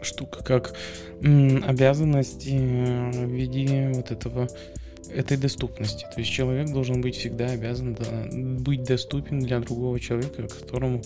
штука, 0.00 0.42
как 0.42 0.74
м, 1.20 1.62
обязанность 1.64 2.46
э, 2.48 3.10
в 3.12 3.30
виде 3.30 3.92
вот 3.94 4.10
этого 4.10 4.48
этой 5.14 5.36
доступности. 5.36 6.04
То 6.12 6.20
есть 6.20 6.30
человек 6.30 6.70
должен 6.70 7.00
быть 7.00 7.16
всегда 7.16 7.46
обязан 7.46 7.94
да, 7.94 8.28
быть 8.32 8.82
доступен 8.84 9.40
для 9.40 9.60
другого 9.60 10.00
человека, 10.00 10.48
которому 10.48 11.02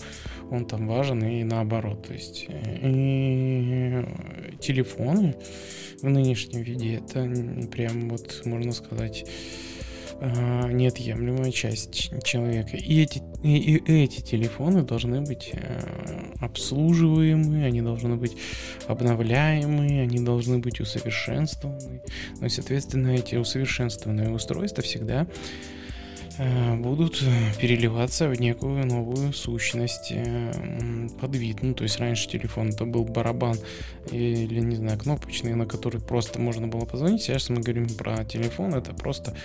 он 0.49 0.65
там 0.65 0.87
важен 0.87 1.23
и 1.23 1.43
наоборот. 1.43 2.07
То 2.07 2.13
есть 2.13 2.47
и 2.49 4.05
телефоны 4.59 5.35
в 6.01 6.09
нынешнем 6.09 6.61
виде 6.61 6.95
это 6.95 7.29
прям 7.71 8.09
вот, 8.09 8.41
можно 8.45 8.71
сказать, 8.71 9.25
а, 10.19 10.67
неотъемлемая 10.71 11.51
часть 11.51 12.11
человека. 12.23 12.77
И 12.77 13.01
эти, 13.01 13.21
и, 13.43 13.77
и 13.77 14.03
эти 14.03 14.21
телефоны 14.21 14.83
должны 14.83 15.21
быть 15.21 15.51
а, 15.53 16.45
обслуживаемы, 16.45 17.63
они 17.63 17.81
должны 17.81 18.15
быть 18.15 18.37
обновляемы, 18.87 20.01
они 20.01 20.19
должны 20.19 20.59
быть 20.59 20.79
усовершенствованы. 20.79 22.01
Ну 22.39 22.45
и, 22.45 22.49
соответственно, 22.49 23.09
эти 23.09 23.35
усовершенствованные 23.35 24.31
устройства 24.31 24.83
всегда 24.83 25.27
Э, 25.27 25.76
будут 26.37 27.23
переливаться 27.59 28.29
в 28.29 28.39
некую 28.39 28.85
новую 28.85 29.33
сущность 29.33 30.11
э, 30.11 31.07
под 31.19 31.35
вид. 31.35 31.63
Ну, 31.63 31.73
то 31.73 31.83
есть 31.83 31.99
раньше 31.99 32.29
телефон 32.29 32.69
это 32.69 32.85
был 32.85 33.05
барабан 33.05 33.57
или, 34.11 34.59
не 34.59 34.75
знаю, 34.75 34.99
кнопочный, 34.99 35.55
на 35.55 35.65
который 35.65 36.01
просто 36.01 36.39
можно 36.39 36.67
было 36.67 36.85
позвонить. 36.85 37.21
Сейчас 37.21 37.49
мы 37.49 37.61
говорим 37.61 37.89
про 37.89 38.23
телефон, 38.23 38.73
это 38.75 38.93
просто 38.93 39.35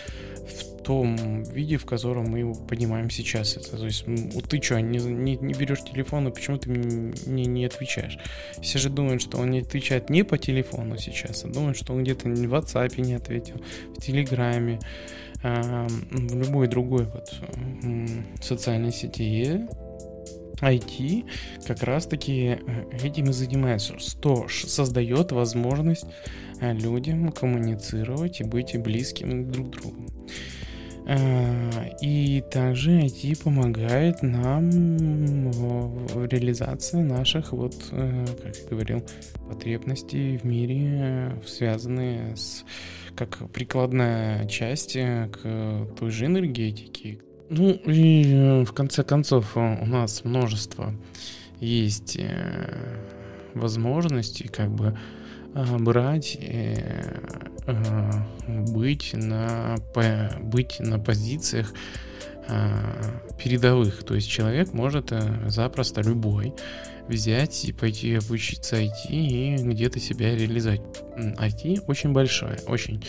в 0.42 0.82
том 0.82 1.44
виде, 1.44 1.76
в 1.76 1.86
котором 1.86 2.26
мы 2.26 2.40
его 2.40 2.54
понимаем 2.54 3.08
сейчас. 3.08 3.56
Это, 3.56 3.76
то 3.76 3.84
есть, 3.84 4.04
ты 4.04 4.62
что, 4.62 4.80
не, 4.80 4.98
не, 4.98 5.36
не 5.36 5.54
берешь 5.54 5.84
телефон, 5.84 6.28
и 6.28 6.32
почему 6.32 6.58
ты 6.58 6.70
мне 6.70 7.46
не 7.46 7.64
отвечаешь? 7.64 8.18
Все 8.60 8.78
же 8.78 8.90
думают, 8.90 9.22
что 9.22 9.38
он 9.38 9.50
не 9.50 9.60
отвечает 9.60 10.10
не 10.10 10.24
по 10.24 10.38
телефону 10.38 10.98
сейчас, 10.98 11.44
а 11.44 11.48
думают, 11.48 11.78
что 11.78 11.92
он 11.94 12.02
где-то 12.02 12.28
в 12.28 12.54
WhatsApp 12.54 13.00
не 13.00 13.14
ответил, 13.14 13.62
в 13.96 14.02
Телеграме, 14.02 14.80
в 15.42 16.36
любой 16.36 16.68
другой 16.68 17.04
вот 17.04 17.32
социальной 18.40 18.92
сети 18.92 19.66
IT 20.62 21.24
как 21.66 21.82
раз-таки 21.82 22.58
э, 22.66 22.84
этим 23.02 23.30
и 23.30 23.32
занимается, 23.32 23.98
что 23.98 24.46
создает 24.48 25.32
возможность 25.32 26.06
э, 26.60 26.72
людям 26.72 27.32
коммуницировать 27.32 28.40
и 28.40 28.44
быть 28.44 28.80
близким 28.80 29.50
друг 29.50 29.68
к 29.68 29.80
другу. 29.80 30.06
А, 31.04 31.88
и 32.00 32.44
также 32.52 33.00
IT 33.00 33.42
помогает 33.42 34.22
нам 34.22 34.70
в 35.50 36.26
реализации 36.26 37.02
наших, 37.02 37.52
вот, 37.52 37.74
э, 37.90 38.24
как 38.42 38.56
я 38.56 38.68
говорил, 38.70 39.04
потребностей 39.48 40.38
в 40.38 40.44
мире, 40.44 41.32
связанные 41.44 42.36
с 42.36 42.64
как 43.16 43.50
прикладная 43.50 44.46
часть 44.46 44.96
э, 44.96 45.28
к 45.32 45.98
той 45.98 46.10
же 46.10 46.26
энергетике. 46.26 47.20
Ну 47.48 47.70
и 47.70 48.24
э, 48.32 48.64
в 48.64 48.72
конце 48.72 49.02
концов 49.02 49.56
у 49.56 49.86
нас 49.86 50.24
множество 50.24 50.94
есть 51.60 52.18
возможностей 53.54 54.48
как 54.48 54.70
бы 54.70 54.98
брать 55.78 56.38
быть 58.48 59.10
на, 59.14 59.76
быть 60.40 60.80
на 60.80 60.98
позициях 60.98 61.72
передовых. 63.38 64.04
То 64.04 64.14
есть 64.14 64.28
человек 64.28 64.72
может 64.72 65.12
э, 65.12 65.20
запросто 65.48 66.00
любой 66.00 66.54
взять 67.08 67.64
и 67.64 67.72
пойти 67.72 68.14
обучиться 68.14 68.76
IT 68.76 69.08
и 69.10 69.56
где-то 69.56 70.00
себя 70.00 70.34
реализовать. 70.34 70.82
IT 71.16 71.84
очень 71.86 72.12
большое, 72.12 72.58
очень. 72.66 73.04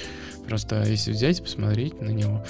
Просто 0.48 0.84
если 0.84 1.12
взять, 1.12 1.42
посмотреть 1.42 2.02
на 2.02 2.10
него, 2.10 2.44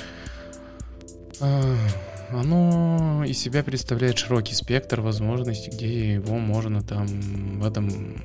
оно 2.30 3.24
из 3.26 3.38
себя 3.38 3.64
представляет 3.64 4.18
широкий 4.18 4.56
спектр 4.56 5.02
возможностей, 5.02 5.72
где 5.72 6.14
его 6.14 6.38
можно 6.38 6.82
там 6.82 7.06
в 7.60 7.66
этом 7.66 8.16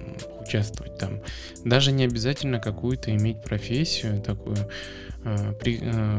участвовать. 0.40 0.98
Там 0.98 1.20
даже 1.64 1.92
не 1.92 2.04
обязательно 2.04 2.58
какую-то 2.58 3.14
иметь 3.14 3.42
профессию 3.42 4.20
такую 4.22 4.56
э, 5.24 5.52
при, 5.60 5.78
э, 5.82 6.18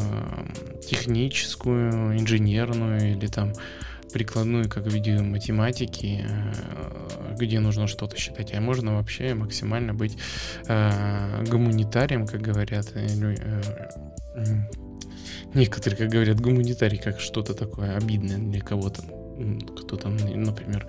техническую, 0.87 2.17
инженерную 2.19 3.13
или 3.13 3.27
там 3.27 3.53
прикладную, 4.11 4.69
как 4.69 4.85
в 4.85 4.93
виде 4.93 5.17
математики, 5.19 6.25
э, 6.27 7.35
где 7.37 7.59
нужно 7.59 7.87
что-то 7.87 8.17
считать, 8.17 8.53
а 8.53 8.61
можно 8.61 8.95
вообще 8.95 9.33
максимально 9.33 9.93
быть 9.93 10.17
э, 10.67 11.43
гуманитарием, 11.49 12.27
как 12.27 12.41
говорят. 12.41 12.91
Э, 12.95 13.07
некоторые, 15.53 15.97
как 15.97 16.09
говорят, 16.09 16.39
гуманитарий, 16.39 16.97
как 16.97 17.19
что-то 17.19 17.53
такое 17.53 17.95
обидное 17.95 18.37
для 18.37 18.61
кого-то. 18.61 19.03
Кто 19.81 19.95
там, 19.95 20.17
например, 20.17 20.87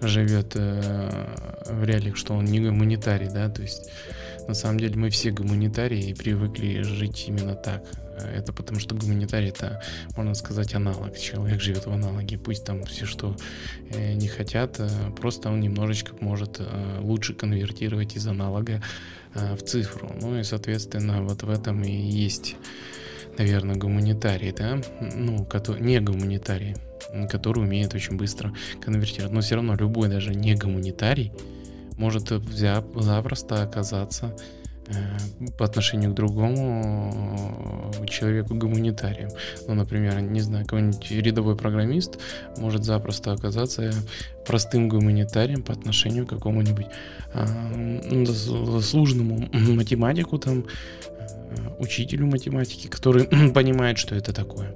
живет 0.00 0.54
в 0.54 1.84
реалиях, 1.84 2.16
что 2.16 2.34
он 2.34 2.44
не 2.46 2.60
гуманитарий, 2.60 3.28
да, 3.28 3.48
то 3.48 3.62
есть 3.62 3.90
на 4.48 4.54
самом 4.54 4.80
деле 4.80 4.96
мы 4.96 5.10
все 5.10 5.30
гуманитарии 5.30 6.10
и 6.10 6.14
привыкли 6.14 6.82
жить 6.82 7.26
именно 7.28 7.54
так. 7.54 7.84
Это 8.16 8.52
потому 8.52 8.80
что 8.80 8.94
гуманитарий 8.94 9.48
это, 9.48 9.82
можно 10.16 10.34
сказать, 10.34 10.74
аналог. 10.74 11.16
Человек 11.18 11.60
живет 11.60 11.86
в 11.86 11.92
аналоге. 11.92 12.38
Пусть 12.38 12.64
там 12.64 12.84
все, 12.84 13.06
что 13.06 13.36
э, 13.90 14.14
не 14.14 14.28
хотят, 14.28 14.76
э, 14.78 14.88
просто 15.18 15.50
он 15.50 15.60
немножечко 15.60 16.14
может 16.20 16.56
э, 16.58 16.98
лучше 17.00 17.34
конвертировать 17.34 18.16
из 18.16 18.26
аналога 18.26 18.82
в 19.34 19.58
цифру. 19.58 20.10
Ну 20.22 20.38
и, 20.38 20.42
соответственно, 20.44 21.22
вот 21.22 21.42
в 21.42 21.50
этом 21.50 21.82
и 21.82 21.90
есть, 21.90 22.56
наверное, 23.36 23.76
гуманитарий, 23.76 24.50
да? 24.52 24.80
Ну, 24.98 25.46
не 25.78 26.00
гуманитарий, 26.00 26.74
который 27.30 27.62
умеет 27.62 27.94
очень 27.94 28.16
быстро 28.16 28.54
конвертировать. 28.80 29.34
Но 29.34 29.42
все 29.42 29.56
равно 29.56 29.74
любой 29.74 30.08
даже 30.08 30.34
не 30.34 30.54
гуманитарий 30.54 31.32
может 31.98 32.28
запросто 32.94 33.62
оказаться 33.62 34.34
по 35.58 35.64
отношению 35.64 36.12
к 36.12 36.14
другому 36.14 37.92
э, 38.00 38.06
человеку 38.06 38.54
гуманитарием. 38.54 39.30
Ну, 39.66 39.74
например, 39.74 40.20
не 40.20 40.40
знаю, 40.40 40.64
какой-нибудь 40.64 41.10
рядовой 41.10 41.56
программист 41.56 42.18
может 42.58 42.84
запросто 42.84 43.32
оказаться 43.32 43.92
простым 44.46 44.88
гуманитарием 44.88 45.62
по 45.62 45.72
отношению 45.72 46.26
к 46.26 46.30
какому-нибудь 46.30 46.86
э, 47.34 48.24
заслуженному 48.26 49.48
математику, 49.52 50.38
там, 50.38 50.64
э, 51.08 51.15
учителю 51.78 52.26
математики, 52.26 52.86
который 52.86 53.24
понимает, 53.54 53.98
что 53.98 54.14
это 54.14 54.32
такое. 54.32 54.74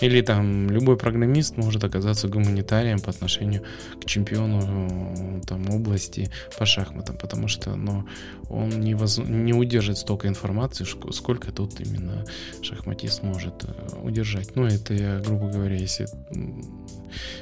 Или 0.00 0.20
там 0.20 0.70
любой 0.70 0.96
программист 0.96 1.56
может 1.56 1.82
оказаться 1.84 2.28
гуманитарием 2.28 2.98
по 2.98 3.10
отношению 3.10 3.62
к 4.00 4.04
чемпиону 4.04 5.40
там, 5.46 5.70
области 5.70 6.30
по 6.58 6.66
шахматам, 6.66 7.16
потому 7.16 7.48
что 7.48 7.76
ну, 7.76 8.04
он 8.50 8.68
не, 8.68 8.94
воз... 8.94 9.18
не 9.18 9.54
удержит 9.54 9.98
столько 9.98 10.28
информации, 10.28 10.86
сколько 11.12 11.50
тут 11.50 11.80
именно 11.80 12.24
шахматист 12.62 13.22
может 13.22 13.64
э, 13.64 14.00
удержать. 14.02 14.54
Ну, 14.54 14.66
это 14.66 14.92
я, 14.92 15.18
грубо 15.20 15.48
говоря, 15.48 15.76
если 15.76 16.06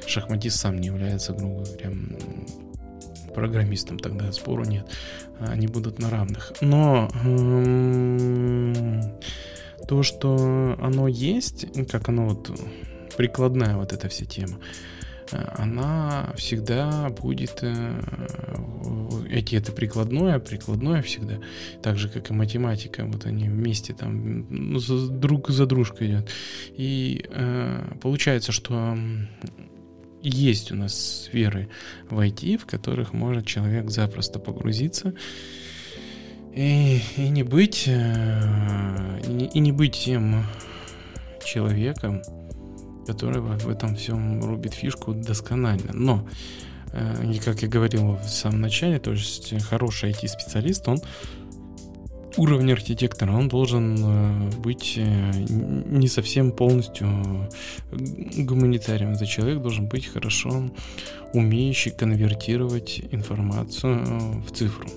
шахматист 0.06 0.60
сам 0.60 0.78
не 0.80 0.88
является, 0.88 1.32
грубо 1.32 1.64
говоря, 1.64 1.92
программистом, 3.34 3.98
тогда 3.98 4.32
спору 4.32 4.64
нет. 4.64 4.86
Они 5.40 5.66
будут 5.66 5.98
на 5.98 6.10
равных. 6.10 6.52
Но 6.60 7.08
то, 9.88 10.02
что 10.02 10.76
оно 10.80 11.08
есть, 11.08 11.66
как 11.90 12.08
оно 12.08 12.28
вот 12.28 12.50
прикладная 13.16 13.76
вот 13.76 13.92
эта 13.92 14.08
вся 14.08 14.24
тема, 14.24 14.58
она 15.30 16.32
всегда 16.36 17.08
будет 17.10 17.58
э, 17.62 18.00
эти 19.30 19.56
это 19.56 19.72
прикладное, 19.72 20.38
прикладное 20.38 21.02
всегда, 21.02 21.38
так 21.82 21.96
же 21.96 22.08
как 22.08 22.30
и 22.30 22.34
математика, 22.34 23.04
вот 23.04 23.26
они 23.26 23.48
вместе 23.48 23.94
там 23.94 24.46
ну, 24.48 24.78
друг 25.08 25.50
за 25.50 25.66
дружкой 25.66 26.08
идет. 26.08 26.30
И 26.76 27.24
э, 27.30 27.96
получается, 28.00 28.52
что 28.52 28.96
есть 30.24 30.72
у 30.72 30.76
нас 30.76 31.24
сферы 31.24 31.68
в 32.08 32.18
IT, 32.18 32.58
в 32.58 32.66
которых 32.66 33.12
может 33.12 33.46
человек 33.46 33.90
запросто 33.90 34.38
погрузиться 34.38 35.14
и, 36.54 37.00
и 37.16 37.28
не 37.28 37.42
быть 37.42 37.84
э, 37.86 39.20
и, 39.28 39.44
и 39.44 39.60
не 39.60 39.72
быть 39.72 39.94
тем 40.04 40.44
человеком, 41.44 42.22
который 43.06 43.40
в 43.40 43.68
этом 43.68 43.96
всем 43.96 44.42
рубит 44.42 44.74
фишку 44.74 45.12
досконально. 45.12 45.92
Но, 45.92 46.28
э, 46.92 47.32
и 47.32 47.38
как 47.38 47.62
я 47.62 47.68
говорил 47.68 48.16
в 48.16 48.28
самом 48.28 48.62
начале, 48.62 48.98
то 48.98 49.12
есть 49.12 49.52
хороший 49.64 50.10
IT-специалист, 50.12 50.88
он 50.88 51.00
уровня 52.36 52.72
архитектора, 52.72 53.32
он 53.32 53.48
должен 53.48 53.96
э, 53.98 54.50
быть 54.58 54.96
не 54.96 56.08
совсем 56.08 56.52
полностью 56.52 57.48
гуманитарием. 58.36 59.12
Этот 59.12 59.28
человек 59.28 59.60
должен 59.60 59.86
быть 59.86 60.06
хорошо 60.06 60.70
умеющий 61.32 61.90
конвертировать 61.90 63.02
информацию 63.10 64.42
в 64.42 64.50
цифру. 64.52 64.88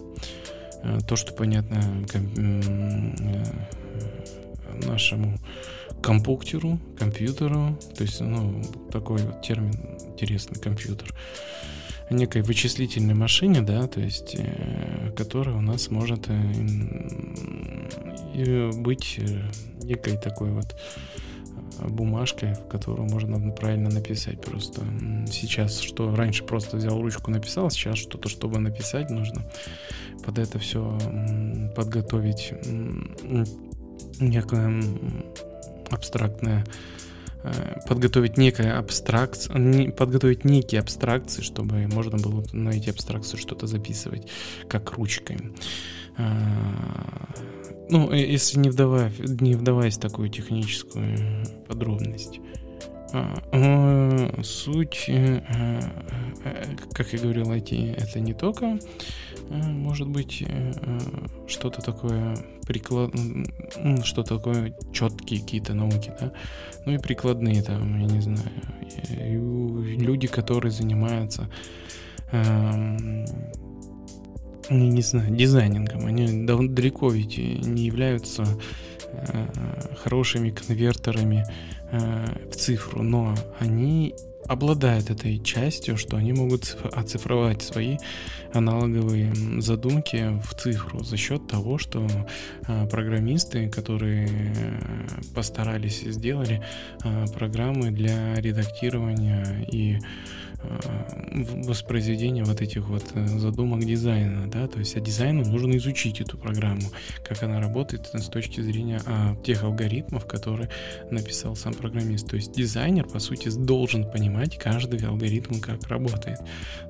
Э, 0.84 1.00
то, 1.08 1.15
что 1.15 1.34
понятно 1.34 1.82
э, 2.13 3.43
нашему 4.86 5.38
компьютеру, 6.02 6.80
компьютеру, 6.97 7.78
то 7.95 8.04
есть, 8.04 8.21
ну, 8.21 8.62
такой 8.91 9.21
вот 9.21 9.41
термин 9.41 9.73
интересный, 10.08 10.60
компьютер, 10.60 11.13
некой 12.10 12.41
вычислительной 12.41 13.13
машине, 13.13 13.62
да, 13.62 13.88
то 13.88 14.00
есть, 14.00 14.36
э, 14.38 15.12
которая 15.15 15.56
у 15.58 15.62
нас 15.62 15.89
может 15.89 16.28
быть 18.84 19.20
некой 19.84 20.17
такой 20.17 20.52
вот 20.52 20.76
бумажкой, 21.89 22.54
в 22.54 22.67
которую 22.67 23.10
можно 23.10 23.52
правильно 23.52 23.89
написать 23.89 24.41
просто. 24.41 24.82
Сейчас 25.32 25.80
что 25.80 26.15
раньше 26.15 26.43
просто 26.43 26.78
взял 26.78 27.02
ручку 27.02 27.32
написал, 27.32 27.70
сейчас 27.70 27.98
что-то, 27.98 28.30
чтобы 28.30 28.60
написать, 28.60 29.10
нужно 29.10 29.46
под 30.26 30.39
это 30.39 30.60
все 30.60 30.98
подготовить 31.76 32.54
некое 34.20 34.84
абстрактное 35.89 36.63
э, 36.63 37.07
подготовить 37.88 38.38
некое 38.38 38.78
абстракция, 38.78 39.92
подготовить 39.92 40.46
некие 40.46 40.82
абстракции, 40.82 41.42
чтобы 41.42 41.88
можно 41.88 42.18
было 42.18 42.44
на 42.52 42.70
эти 42.70 42.90
абстракции 42.90 43.38
что-то 43.38 43.68
записывать, 43.68 44.28
как 44.68 44.94
ручкой. 44.94 45.38
А, 46.18 47.30
ну, 47.90 48.12
э, 48.12 48.20
если 48.20 48.60
не, 48.60 48.70
вдавая, 48.70 49.12
не 49.20 49.56
вдаваясь 49.56 49.98
в 49.98 50.02
такую 50.02 50.30
техническую 50.30 51.46
подробность. 51.68 52.40
А, 53.14 54.42
суть, 54.44 55.06
э, 55.08 55.42
э, 56.44 56.66
как 56.92 57.14
я 57.14 57.20
говорил, 57.20 57.52
IT 57.52 57.96
это 57.96 58.20
не 58.20 58.34
только 58.34 58.80
может 59.50 60.10
быть 60.10 60.44
что-то 61.48 61.82
такое 61.82 62.38
приклад, 62.66 63.12
что 64.04 64.24
такое 64.24 64.76
четкие 64.92 65.40
какие-то 65.42 65.74
науки, 65.74 66.12
да, 66.20 66.34
ну 66.86 66.94
и 66.94 66.98
прикладные 66.98 67.62
там, 67.62 68.00
я 68.00 68.08
не 68.08 68.22
знаю, 68.22 68.50
люди, 69.98 70.28
которые 70.28 70.72
занимаются 70.72 71.50
эм, 72.32 73.26
не, 74.70 75.02
знаю, 75.02 75.36
дизайнингом. 75.36 76.06
Они 76.06 76.46
далеко 76.46 77.10
ведь 77.10 77.38
не 77.38 77.86
являются 77.86 78.44
э, 79.12 79.48
хорошими 80.04 80.50
конвертерами 80.50 81.46
э, 81.92 82.50
в 82.52 82.56
цифру, 82.56 83.04
но 83.04 83.36
они 83.60 84.14
обладают 84.48 85.10
этой 85.10 85.40
частью, 85.40 85.98
что 85.98 86.18
они 86.18 86.34
могут 86.34 86.78
оцифровать 86.94 87.62
свои 87.62 87.98
аналоговые 88.54 89.34
задумки 89.62 90.40
в 90.42 90.56
цифру 90.56 91.04
за 91.04 91.18
счет 91.18 91.48
того, 91.48 91.78
что 91.78 92.08
э, 92.68 92.88
программисты, 92.88 93.70
которые 93.70 94.28
э, 94.28 94.80
постарались 95.36 96.04
и 96.04 96.12
сделали 96.12 96.64
э, 97.04 97.26
программы 97.34 97.92
для 97.92 98.36
редактирования 98.36 99.68
и 99.72 100.00
Воспроизведения 100.63 102.43
вот 102.43 102.62
этих 102.62 102.88
вот 102.88 103.04
э, 103.13 103.28
задумок 103.28 103.86
дизайна, 103.86 104.50
да, 104.50 104.67
то 104.67 104.80
есть 104.80 104.96
а 104.98 105.00
дизайну 105.00 105.46
нужно 105.46 105.78
изучить 105.78 106.20
эту 106.20 106.38
программу, 106.38 106.89
как 107.24 107.43
она 107.43 107.62
работает 107.62 108.10
с 108.12 108.28
точки 108.28 108.62
зрения 108.62 109.00
а, 109.06 109.36
тех 109.43 109.63
алгоритмов, 109.63 110.26
которые 110.26 110.70
написал 111.12 111.56
сам 111.56 111.76
программист. 111.76 112.28
То 112.28 112.38
есть 112.38 112.54
дизайнер, 112.54 113.06
по 113.06 113.20
сути, 113.20 113.50
должен 113.50 114.10
понимать 114.10 114.58
каждый 114.58 115.06
алгоритм, 115.06 115.60
как 115.60 115.88
работает. 115.88 116.39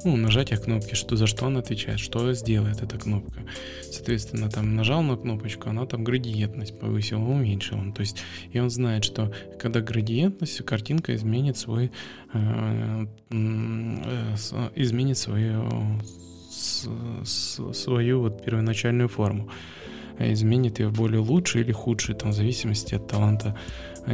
Ну, 0.05 0.15
нажатие 0.15 0.59
кнопки, 0.59 0.95
что 0.95 1.17
за 1.17 1.27
что 1.27 1.45
он 1.45 1.57
отвечает, 1.57 1.99
что 1.99 2.31
сделает 2.33 2.81
эта 2.81 2.97
кнопка. 2.97 3.41
Соответственно, 3.91 4.49
там 4.49 4.75
нажал 4.75 5.03
на 5.03 5.17
кнопочку, 5.17 5.69
она 5.69 5.85
там 5.85 6.05
градиентность 6.05 6.79
повысила, 6.79 7.19
уменьшила. 7.19 7.91
То 7.91 8.01
есть, 8.01 8.23
и 8.53 8.59
он 8.59 8.69
знает, 8.69 9.03
что 9.03 9.33
когда 9.59 9.81
градиентность, 9.81 10.63
картинка 10.65 11.15
изменит 11.15 11.57
свой 11.57 11.91
Э, 12.33 13.05
изменит 14.75 15.17
свою, 15.17 15.69
свою 17.73 18.21
вот 18.21 18.43
первоначальную 18.43 19.09
форму. 19.09 19.49
изменит 20.19 20.79
ее 20.79 20.87
в 20.87 20.93
более 20.93 21.19
лучший 21.19 21.61
или 21.61 21.71
худший, 21.71 22.15
там, 22.15 22.31
в 22.31 22.33
зависимости 22.33 22.95
от 22.95 23.07
таланта 23.07 23.55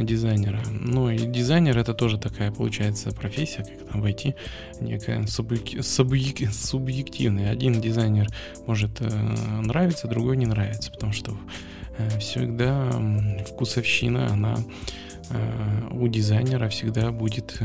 дизайнера. 0.02 0.60
Ну 0.68 1.10
и 1.10 1.18
дизайнер 1.18 1.78
это 1.78 1.94
тоже 1.94 2.18
такая 2.18 2.50
получается 2.50 3.12
профессия, 3.12 3.64
как 3.64 3.92
там 3.92 4.00
войти 4.00 4.34
некая 4.80 5.24
субъективная. 5.26 7.50
Один 7.50 7.80
дизайнер 7.80 8.26
может 8.66 9.00
э, 9.00 9.08
нравиться, 9.62 10.08
другой 10.08 10.36
не 10.36 10.46
нравится, 10.46 10.90
потому 10.90 11.12
что 11.12 11.38
э, 11.96 12.18
всегда 12.18 12.90
вкусовщина, 13.46 14.32
она 14.32 14.56
э, 15.30 15.88
у 15.92 16.08
дизайнера 16.08 16.68
всегда 16.68 17.12
будет 17.12 17.56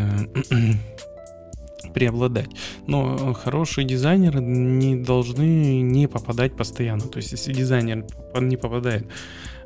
преобладать. 1.93 2.49
Но 2.87 3.33
хорошие 3.33 3.85
дизайнеры 3.85 4.39
не 4.41 4.95
должны 4.95 5.81
не 5.81 6.07
попадать 6.07 6.55
постоянно. 6.55 7.07
То 7.07 7.17
есть, 7.17 7.31
если 7.31 7.53
дизайнер 7.53 8.05
не 8.39 8.57
попадает 8.57 9.05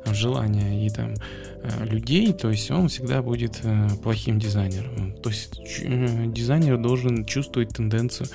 в 0.04 0.14
желание 0.14 0.86
и 0.86 0.90
там 0.90 1.14
Э, 1.64 1.84
людей, 1.86 2.32
то 2.34 2.50
есть 2.50 2.70
он 2.70 2.88
всегда 2.88 3.22
будет 3.22 3.60
э, 3.62 3.88
плохим 4.02 4.38
дизайнером. 4.38 5.12
То 5.22 5.30
есть 5.30 5.58
э, 5.82 6.26
дизайнер 6.26 6.76
должен 6.76 7.24
чувствовать 7.24 7.70
тенденцию 7.70 8.28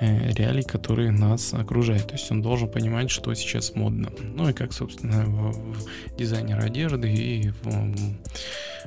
реалий, 0.00 0.64
которые 0.64 1.12
нас 1.12 1.54
окружают. 1.54 2.08
То 2.08 2.14
есть 2.14 2.30
он 2.30 2.42
должен 2.42 2.68
понимать, 2.68 3.10
что 3.10 3.32
сейчас 3.34 3.74
модно. 3.74 4.10
Ну 4.34 4.48
и 4.48 4.52
как, 4.52 4.72
собственно, 4.72 5.24
в, 5.24 6.16
дизайнере 6.18 6.60
одежды 6.60 7.12
и 7.12 7.50
в, 7.62 7.94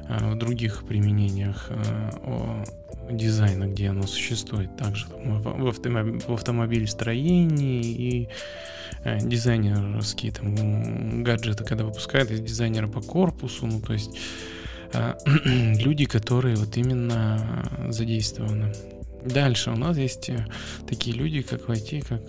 в 0.09 0.35
других 0.35 0.83
применениях 0.85 1.71
дизайна, 3.11 3.65
где 3.65 3.89
оно 3.89 4.03
существует. 4.07 4.75
Также 4.77 5.07
в, 5.07 5.41
в, 5.41 5.67
автомоб... 5.67 6.23
в 6.27 6.33
автомобилестроении 6.33 7.81
и 7.83 8.29
Э, 9.03 9.19
дизайнерские 9.19 10.31
там 10.31 11.23
гаджеты, 11.23 11.63
когда 11.63 11.85
выпускают 11.85 12.31
из 12.31 12.41
дизайнера 12.41 12.87
по 12.87 13.01
корпусу, 13.01 13.67
ну 13.67 13.79
то 13.79 13.93
есть 13.93 14.11
э, 14.93 15.13
люди, 15.45 16.05
которые 16.05 16.55
вот 16.55 16.75
именно 16.77 17.87
задействованы. 17.89 18.73
Дальше 19.25 19.71
у 19.71 19.75
нас 19.75 19.97
есть 19.97 20.29
э, 20.29 20.45
такие 20.87 21.15
люди, 21.15 21.41
как 21.41 21.67
в 21.67 21.71
IT, 21.71 22.05
как 22.07 22.21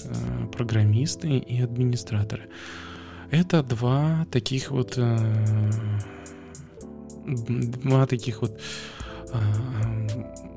программисты 0.52 1.38
и 1.38 1.60
администраторы. 1.60 2.48
Это 3.30 3.62
два 3.62 4.26
таких 4.30 4.70
вот 4.70 4.98
два 7.26 8.06
таких 8.06 8.40
вот 8.40 8.58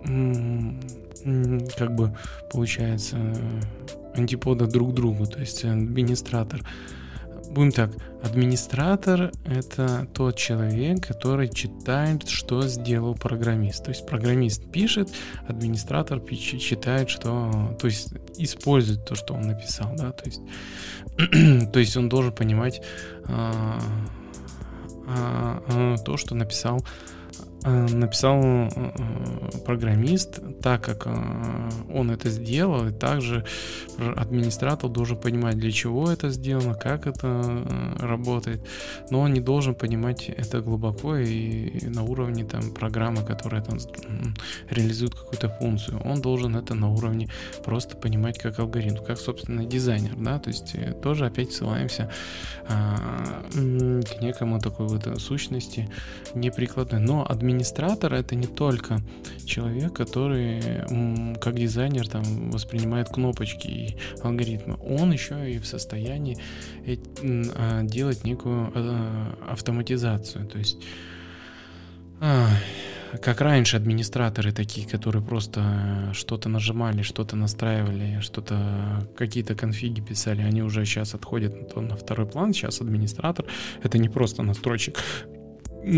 как 0.04 1.96
бы 1.96 2.16
получается 2.52 3.18
антипода 4.16 4.68
друг 4.68 4.94
другу, 4.94 5.26
то 5.26 5.40
есть 5.40 5.64
администратор. 5.64 6.62
Будем 7.50 7.74
так, 7.74 7.92
администратор— 8.24 9.32
это 9.46 10.08
тот 10.14 10.38
человек, 10.38 11.06
который 11.06 11.50
читает, 11.50 12.30
что 12.30 12.62
сделал 12.68 13.14
программист. 13.14 13.84
То 13.84 13.90
есть 13.90 14.06
программист 14.08 14.72
пишет, 14.72 15.10
администратор 15.48 16.22
читает, 16.22 17.10
что... 17.10 17.76
То 17.78 17.88
есть 17.88 18.14
использует 18.38 19.04
то, 19.04 19.16
что 19.16 19.34
он 19.34 19.42
написал, 19.42 19.94
да, 19.98 20.12
то 20.12 20.24
есть... 20.26 20.42
то 21.74 21.80
есть 21.80 21.98
он 21.98 22.08
должен 22.08 22.32
понимать 22.32 22.82
а, 23.26 23.78
а, 25.08 25.64
а, 25.68 25.98
то, 25.98 26.16
что 26.16 26.36
написал 26.36 26.80
Э, 26.80 27.21
написал 27.64 28.42
э, 28.42 28.70
э, 28.76 29.58
программист, 29.66 30.40
так 30.62 30.84
как 30.84 31.06
он 31.06 32.12
это 32.12 32.30
сделал, 32.30 32.88
и 32.88 32.92
также 32.92 33.46
администратор 33.98 34.90
должен 34.90 35.18
понимать, 35.18 35.58
для 35.58 35.72
чего 35.72 36.12
это 36.12 36.30
сделано, 36.30 36.74
как 36.74 37.06
это 37.06 37.64
работает, 38.00 38.66
но 39.12 39.22
он 39.22 39.34
не 39.34 39.42
должен 39.42 39.76
понимать 39.76 40.30
это 40.30 40.62
глубоко 40.62 41.18
и 41.18 41.86
на 41.88 42.04
уровне 42.04 42.46
там 42.46 42.74
программы, 42.74 43.24
которая 43.24 43.62
там 43.62 43.78
реализует 44.70 45.14
какую-то 45.14 45.50
функцию. 45.50 46.02
Он 46.04 46.22
должен 46.22 46.56
это 46.56 46.74
на 46.74 46.90
уровне 46.90 47.30
просто 47.64 47.96
понимать 47.96 48.40
как 48.40 48.60
алгоритм, 48.60 49.04
как, 49.04 49.20
собственно, 49.20 49.66
дизайнер, 49.66 50.16
да, 50.18 50.40
то 50.40 50.50
есть 50.50 50.76
тоже 51.02 51.26
опять 51.28 51.52
ссылаемся 51.52 52.10
к 52.68 54.22
некому 54.22 54.60
такой 54.60 54.88
вот 54.88 55.22
сущности 55.22 55.90
неприкладной, 56.34 57.00
но 57.00 57.26
администратор 57.28 57.51
администратор 57.52 58.14
это 58.14 58.36
не 58.36 58.48
только 58.48 59.02
человек, 59.46 59.94
который 59.94 60.62
как 61.40 61.56
дизайнер 61.56 62.08
там 62.08 62.50
воспринимает 62.50 63.10
кнопочки 63.10 63.68
и 63.68 63.98
алгоритмы. 64.24 64.78
Он 64.82 65.12
еще 65.12 65.52
и 65.52 65.60
в 65.60 65.66
состоянии 65.66 66.38
а, 67.56 67.84
делать 67.84 68.24
некую 68.24 68.72
а, 68.74 69.36
автоматизацию. 69.50 70.48
То 70.48 70.58
есть 70.60 70.78
а, 72.22 72.48
как 73.22 73.42
раньше 73.42 73.76
администраторы 73.76 74.54
такие, 74.54 74.88
которые 74.88 75.22
просто 75.22 76.12
что-то 76.14 76.48
нажимали, 76.48 77.02
что-то 77.02 77.36
настраивали, 77.36 78.22
что-то 78.22 79.06
какие-то 79.18 79.56
конфиги 79.56 80.00
писали, 80.00 80.42
они 80.42 80.64
уже 80.64 80.86
сейчас 80.86 81.14
отходят 81.14 81.76
на 81.76 81.98
второй 81.98 82.28
план. 82.28 82.54
Сейчас 82.54 82.80
администратор 82.80 83.46
это 83.84 83.98
не 83.98 84.08
просто 84.08 84.44
настройщик 84.44 85.00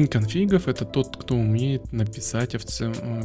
конфигов 0.09 0.67
это 0.67 0.85
тот, 0.85 1.17
кто 1.17 1.35
умеет 1.35 1.91
написать 1.91 2.51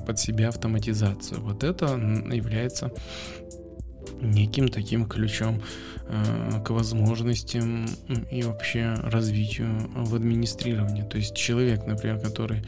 под 0.07 0.19
себя 0.19 0.49
автоматизацию. 0.49 1.41
Вот 1.41 1.65
это 1.65 1.87
является 2.33 2.91
неким 4.21 4.69
таким 4.69 5.07
ключом 5.07 5.63
э, 6.07 6.63
к 6.65 6.71
возможностям 6.71 7.87
и 8.31 8.43
вообще 8.43 8.95
развитию 9.03 9.91
в 9.95 10.15
администрировании. 10.15 11.03
То 11.03 11.19
есть 11.19 11.35
человек, 11.37 11.87
например, 11.87 12.19
который 12.19 12.63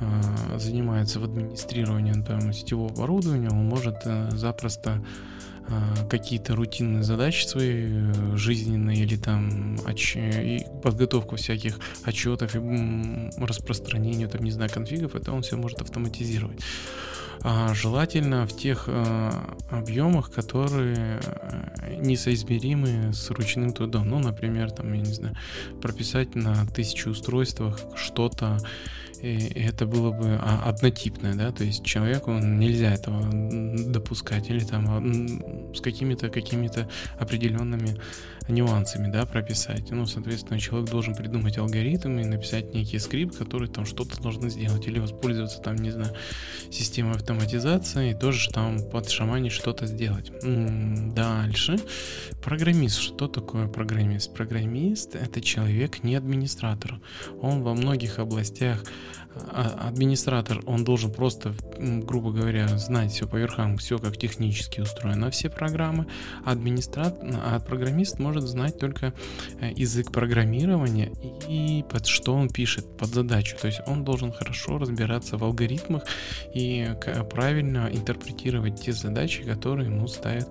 э, 0.00 0.58
занимается 0.58 1.20
в 1.20 1.24
администрировании 1.24 2.22
там, 2.22 2.52
сетевого 2.52 2.90
оборудования, 2.90 3.50
он 3.50 3.66
может 3.66 3.96
э, 4.04 4.30
запросто 4.32 5.04
какие-то 6.08 6.56
рутинные 6.56 7.02
задачи 7.02 7.46
свои 7.46 7.86
э, 7.88 8.36
жизненные 8.36 8.98
или 8.98 9.16
там 9.16 9.78
отч... 9.86 10.16
и 10.16 10.66
подготовку 10.82 11.36
всяких 11.36 11.78
отчетов 12.04 12.54
и 12.56 12.58
распространению 13.38 14.28
там 14.28 14.42
не 14.42 14.50
знаю 14.50 14.70
конфигов 14.70 15.14
это 15.14 15.32
он 15.32 15.42
все 15.42 15.56
может 15.56 15.80
автоматизировать 15.80 16.60
а 17.42 17.72
желательно 17.72 18.46
в 18.46 18.54
тех 18.54 18.84
э, 18.86 19.30
объемах, 19.70 20.30
которые 20.30 21.20
э, 21.22 21.96
несоизмеримы 21.96 23.14
с 23.14 23.30
ручным 23.30 23.72
трудом. 23.72 24.10
Ну, 24.10 24.18
например, 24.18 24.70
там, 24.70 24.92
я 24.92 25.00
не 25.00 25.12
знаю, 25.12 25.34
прописать 25.80 26.34
на 26.34 26.66
тысячу 26.66 27.10
устройствах 27.10 27.80
что-то, 27.96 28.58
и 29.22 29.60
это 29.60 29.86
было 29.86 30.12
бы 30.12 30.38
а, 30.40 30.62
однотипное, 30.64 31.34
да, 31.34 31.52
то 31.52 31.64
есть 31.64 31.84
человеку 31.84 32.32
нельзя 32.32 32.92
этого 32.92 33.22
допускать 33.92 34.48
или 34.50 34.60
там 34.60 34.86
а, 34.88 35.74
с 35.74 35.80
какими-то 35.80 36.30
какими-то 36.30 36.88
определенными 37.18 37.96
нюансами, 38.48 39.10
да, 39.10 39.26
прописать. 39.26 39.90
Ну, 39.90 40.06
соответственно, 40.06 40.58
человек 40.58 40.90
должен 40.90 41.14
придумать 41.14 41.58
алгоритм 41.58 42.18
и 42.18 42.24
написать 42.24 42.74
некий 42.74 42.98
скрипт, 42.98 43.36
который 43.36 43.68
там 43.68 43.86
что-то 43.86 44.20
должен 44.20 44.50
сделать 44.50 44.86
или 44.86 44.98
воспользоваться 44.98 45.60
там, 45.60 45.76
не 45.76 45.90
знаю, 45.90 46.14
системой 46.70 47.16
автоматизации 47.16 48.10
и 48.10 48.14
тоже 48.14 48.50
там 48.50 48.78
под 48.90 49.08
шамани 49.08 49.48
что-то 49.48 49.86
сделать. 49.86 50.32
Дальше. 51.14 51.78
Программист. 52.42 52.98
Что 52.98 53.28
такое 53.28 53.68
программист? 53.68 54.34
Программист— 54.34 55.14
это 55.16 55.40
человек 55.40 56.02
не 56.02 56.14
администратор. 56.14 57.00
Он 57.40 57.62
во 57.62 57.74
многих 57.74 58.18
областях 58.18 58.82
а, 59.52 59.88
администратор, 59.88 60.60
он 60.66 60.84
должен 60.84 61.12
просто, 61.12 61.54
грубо 61.78 62.32
говоря, 62.32 62.66
знать 62.78 63.12
все 63.12 63.28
по 63.28 63.36
верхам, 63.36 63.76
все 63.76 63.98
как 63.98 64.16
технически 64.16 64.80
устроено, 64.80 65.30
все 65.30 65.48
программы. 65.48 66.06
А 66.44 66.52
администратор, 66.52 67.18
а 67.44 67.60
программист 67.60 68.18
может 68.18 68.29
знать 68.38 68.78
только 68.78 69.12
э, 69.60 69.72
язык 69.74 70.12
программирования 70.12 71.12
и 71.48 71.84
под 71.90 72.06
что 72.06 72.34
он 72.34 72.48
пишет, 72.48 72.86
под 72.96 73.08
задачу. 73.08 73.56
То 73.60 73.66
есть 73.66 73.80
он 73.86 74.04
должен 74.04 74.32
хорошо 74.32 74.78
разбираться 74.78 75.36
в 75.36 75.44
алгоритмах 75.44 76.04
и 76.54 76.94
правильно 77.30 77.88
интерпретировать 77.92 78.80
те 78.80 78.92
задачи, 78.92 79.42
которые 79.42 79.88
ему 79.88 80.06
ставит 80.06 80.48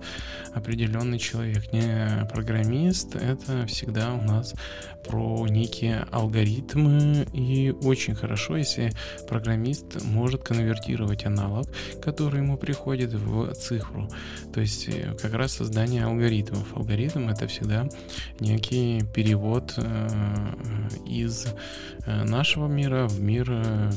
определенный 0.54 1.18
человек. 1.18 1.72
Не 1.72 2.26
программист, 2.32 3.16
это 3.16 3.66
всегда 3.66 4.14
у 4.14 4.22
нас 4.22 4.54
про 5.06 5.46
некие 5.48 6.06
алгоритмы 6.10 7.26
и 7.32 7.70
очень 7.82 8.14
хорошо, 8.14 8.56
если 8.56 8.92
программист 9.28 10.02
может 10.04 10.42
конвертировать 10.42 11.24
аналог, 11.24 11.66
который 12.02 12.40
ему 12.40 12.56
приходит 12.56 13.12
в 13.12 13.52
цифру. 13.54 14.08
То 14.52 14.60
есть 14.60 14.88
э, 14.88 15.16
как 15.20 15.34
раз 15.34 15.52
создание 15.52 16.04
алгоритмов. 16.04 16.76
Алгоритм 16.76 17.28
это 17.28 17.46
всегда 17.46 17.69
некий 18.40 19.02
перевод 19.14 19.74
э, 19.76 20.08
из 21.06 21.46
э, 22.06 22.24
нашего 22.24 22.66
мира 22.66 23.06
в 23.06 23.20
мир 23.20 23.46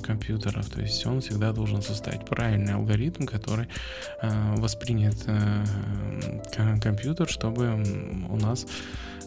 компьютеров. 0.02 0.70
То 0.70 0.82
есть 0.82 1.06
он 1.06 1.22
всегда 1.22 1.52
должен 1.52 1.82
составить 1.82 2.26
правильный 2.26 2.74
алгоритм, 2.74 3.26
который 3.26 3.68
воспринят 4.22 5.16
компьютер, 6.82 7.28
чтобы 7.28 7.84
у 8.30 8.38
нас 8.38 8.66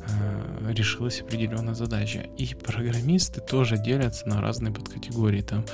э, 0.08 0.72
решилась 0.72 1.20
определенная 1.20 1.74
задача. 1.74 2.26
И 2.38 2.54
программисты 2.54 3.40
тоже 3.40 3.78
делятся 3.78 4.28
на 4.28 4.40
разные 4.40 4.72
подкатегории. 4.72 5.42
Там 5.42 5.64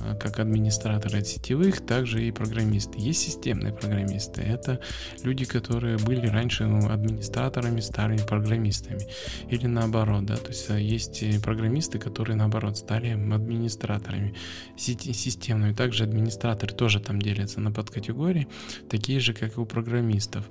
Э, 0.00 0.14
как 0.18 0.38
администраторы 0.38 1.24
сетевых, 1.24 1.84
также 1.86 2.26
и 2.26 2.30
программисты. 2.30 2.98
Есть 2.98 3.20
системные 3.20 3.72
программисты. 3.72 4.42
Это 4.42 4.80
люди, 5.22 5.44
которые 5.44 5.98
были 5.98 6.26
раньше 6.26 6.64
ну, 6.66 6.90
администраторами, 6.90 7.80
старыми 7.80 8.18
программистами. 8.18 9.06
Или 9.48 9.66
наоборот, 9.66 10.24
да, 10.26 10.36
то 10.36 10.48
есть 10.48 10.70
э, 10.70 10.80
есть 10.80 11.42
программисты, 11.42 11.98
которые 11.98 12.36
наоборот 12.36 12.76
стали 12.76 13.10
администраторами 13.10 14.34
системными. 14.76 15.72
Также 15.72 16.04
администраторы 16.04 16.74
тоже 16.74 17.00
там 17.00 17.20
делятся 17.20 17.60
на 17.60 17.70
подкатегории, 17.70 18.48
такие 18.88 19.20
же, 19.20 19.32
как 19.32 19.56
и 19.56 19.60
у 19.60 19.66
программистов. 19.66 20.48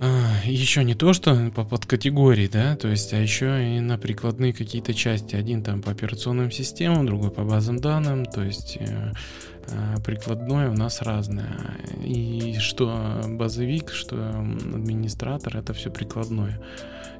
А, 0.00 0.40
еще 0.44 0.84
не 0.84 0.94
то, 0.94 1.12
что 1.12 1.50
по 1.54 1.64
подкатегории, 1.64 2.48
да, 2.48 2.76
то 2.76 2.88
есть, 2.88 3.12
а 3.12 3.18
еще 3.18 3.76
и 3.76 3.80
на 3.80 3.96
прикладные 3.96 4.52
какие-то 4.52 4.92
части. 4.92 5.36
Один 5.36 5.62
там 5.62 5.82
по 5.82 5.92
операционным 5.92 6.50
системам, 6.50 7.06
другой 7.06 7.30
по 7.30 7.44
базам 7.44 7.78
данным, 7.78 8.26
то 8.26 8.42
есть 8.42 8.76
э, 8.80 9.12
э, 9.68 9.96
прикладное 10.04 10.68
у 10.70 10.74
нас 10.74 11.00
разное. 11.00 11.78
И 12.04 12.56
что 12.58 13.20
базовик, 13.26 13.90
что 13.90 14.16
администратор, 14.74 15.56
это 15.56 15.72
все 15.72 15.90
прикладное 15.90 16.60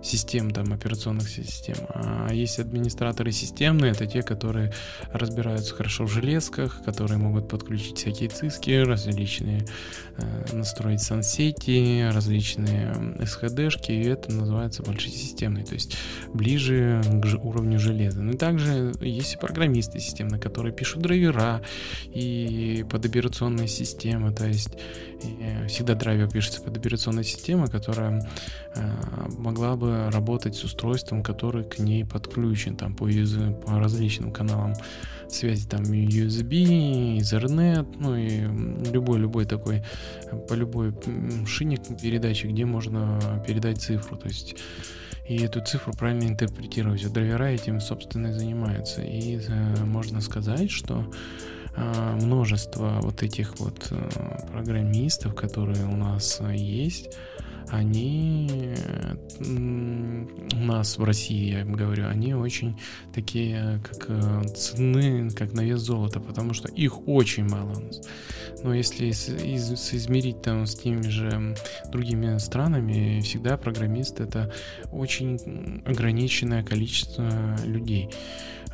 систем, 0.04 0.50
там, 0.50 0.72
операционных 0.72 1.28
систем. 1.28 1.76
А 1.88 2.32
есть 2.32 2.58
администраторы 2.58 3.32
системные, 3.32 3.92
это 3.92 4.06
те, 4.06 4.22
которые 4.22 4.72
разбираются 5.12 5.74
хорошо 5.74 6.04
в 6.04 6.12
железках, 6.12 6.82
которые 6.84 7.18
могут 7.18 7.48
подключить 7.48 7.98
всякие 7.98 8.28
циски, 8.28 8.82
различные, 8.82 9.66
э, 10.18 10.54
настроить 10.54 11.00
сансети, 11.00 12.06
различные 12.12 12.92
SHD-шки, 13.18 13.92
и 13.92 14.04
это 14.04 14.32
называется 14.32 14.82
большесистемный, 14.82 15.64
то 15.64 15.74
есть 15.74 15.96
ближе 16.32 17.00
к 17.22 17.44
уровню 17.44 17.78
железа. 17.78 18.20
Ну 18.22 18.32
и 18.32 18.36
также 18.36 18.92
есть 19.00 19.34
и 19.34 19.38
программисты 19.38 20.00
системные, 20.00 20.40
которые 20.40 20.74
пишут 20.74 21.02
драйвера 21.02 21.62
и 22.12 22.84
под 22.90 23.06
операционные 23.06 23.68
системы, 23.68 24.32
то 24.32 24.46
есть 24.46 24.76
всегда 25.68 25.94
драйвер 25.94 26.28
пишется 26.28 26.60
под 26.60 26.76
операционной 26.76 27.24
системой, 27.24 27.68
которая 27.68 28.28
э, 28.74 28.90
могла 29.38 29.76
бы 29.76 29.93
работать 30.10 30.54
с 30.54 30.64
устройством, 30.64 31.22
который 31.22 31.64
к 31.64 31.78
ней 31.78 32.04
подключен 32.04 32.76
там 32.76 32.94
по, 32.94 33.08
USB, 33.08 33.62
по 33.62 33.78
различным 33.78 34.32
каналам 34.32 34.74
связи, 35.28 35.66
там 35.66 35.82
USB, 35.82 37.18
Ethernet, 37.18 37.86
ну 37.98 38.16
и 38.16 38.40
любой 38.90 39.18
любой 39.18 39.46
такой 39.46 39.82
по 40.48 40.54
любой 40.54 40.94
шине 41.46 41.78
передачи, 42.00 42.46
где 42.46 42.64
можно 42.64 43.42
передать 43.46 43.80
цифру, 43.80 44.16
то 44.16 44.28
есть 44.28 44.56
и 45.26 45.38
эту 45.38 45.64
цифру 45.64 45.92
правильно 45.94 46.24
интерпретировать. 46.24 47.04
А 47.04 47.08
драйвера 47.08 47.44
этим, 47.44 47.80
собственно, 47.80 48.28
и 48.28 48.32
занимаются. 48.32 49.02
И 49.02 49.38
э, 49.38 49.84
можно 49.84 50.20
сказать, 50.20 50.70
что 50.70 51.10
а, 51.76 52.14
множество 52.16 53.00
вот 53.00 53.22
этих 53.22 53.58
вот 53.58 53.88
э, 53.90 54.48
программистов, 54.52 55.34
которые 55.34 55.86
у 55.86 55.96
нас 55.96 56.40
есть, 56.52 57.16
они 57.74 58.74
у 59.40 60.64
нас 60.64 60.98
в 60.98 61.04
России, 61.04 61.58
я 61.58 61.64
говорю, 61.64 62.08
они 62.08 62.34
очень 62.34 62.78
такие, 63.12 63.80
как 63.82 64.06
э, 64.08 64.48
цены, 64.54 65.30
как 65.30 65.52
на 65.52 65.62
вес 65.62 65.80
золота, 65.80 66.20
потому 66.20 66.54
что 66.54 66.68
их 66.68 67.08
очень 67.08 67.48
мало 67.48 67.72
у 67.76 67.80
нас. 67.80 68.00
Но 68.62 68.72
если 68.74 69.10
соизмерить 69.10 70.40
там 70.42 70.66
с 70.66 70.74
теми 70.74 71.08
же 71.08 71.54
другими 71.90 72.38
странами, 72.38 73.20
всегда 73.20 73.56
программист 73.56 74.20
это 74.20 74.52
очень 74.92 75.82
ограниченное 75.84 76.62
количество 76.62 77.56
людей. 77.64 78.08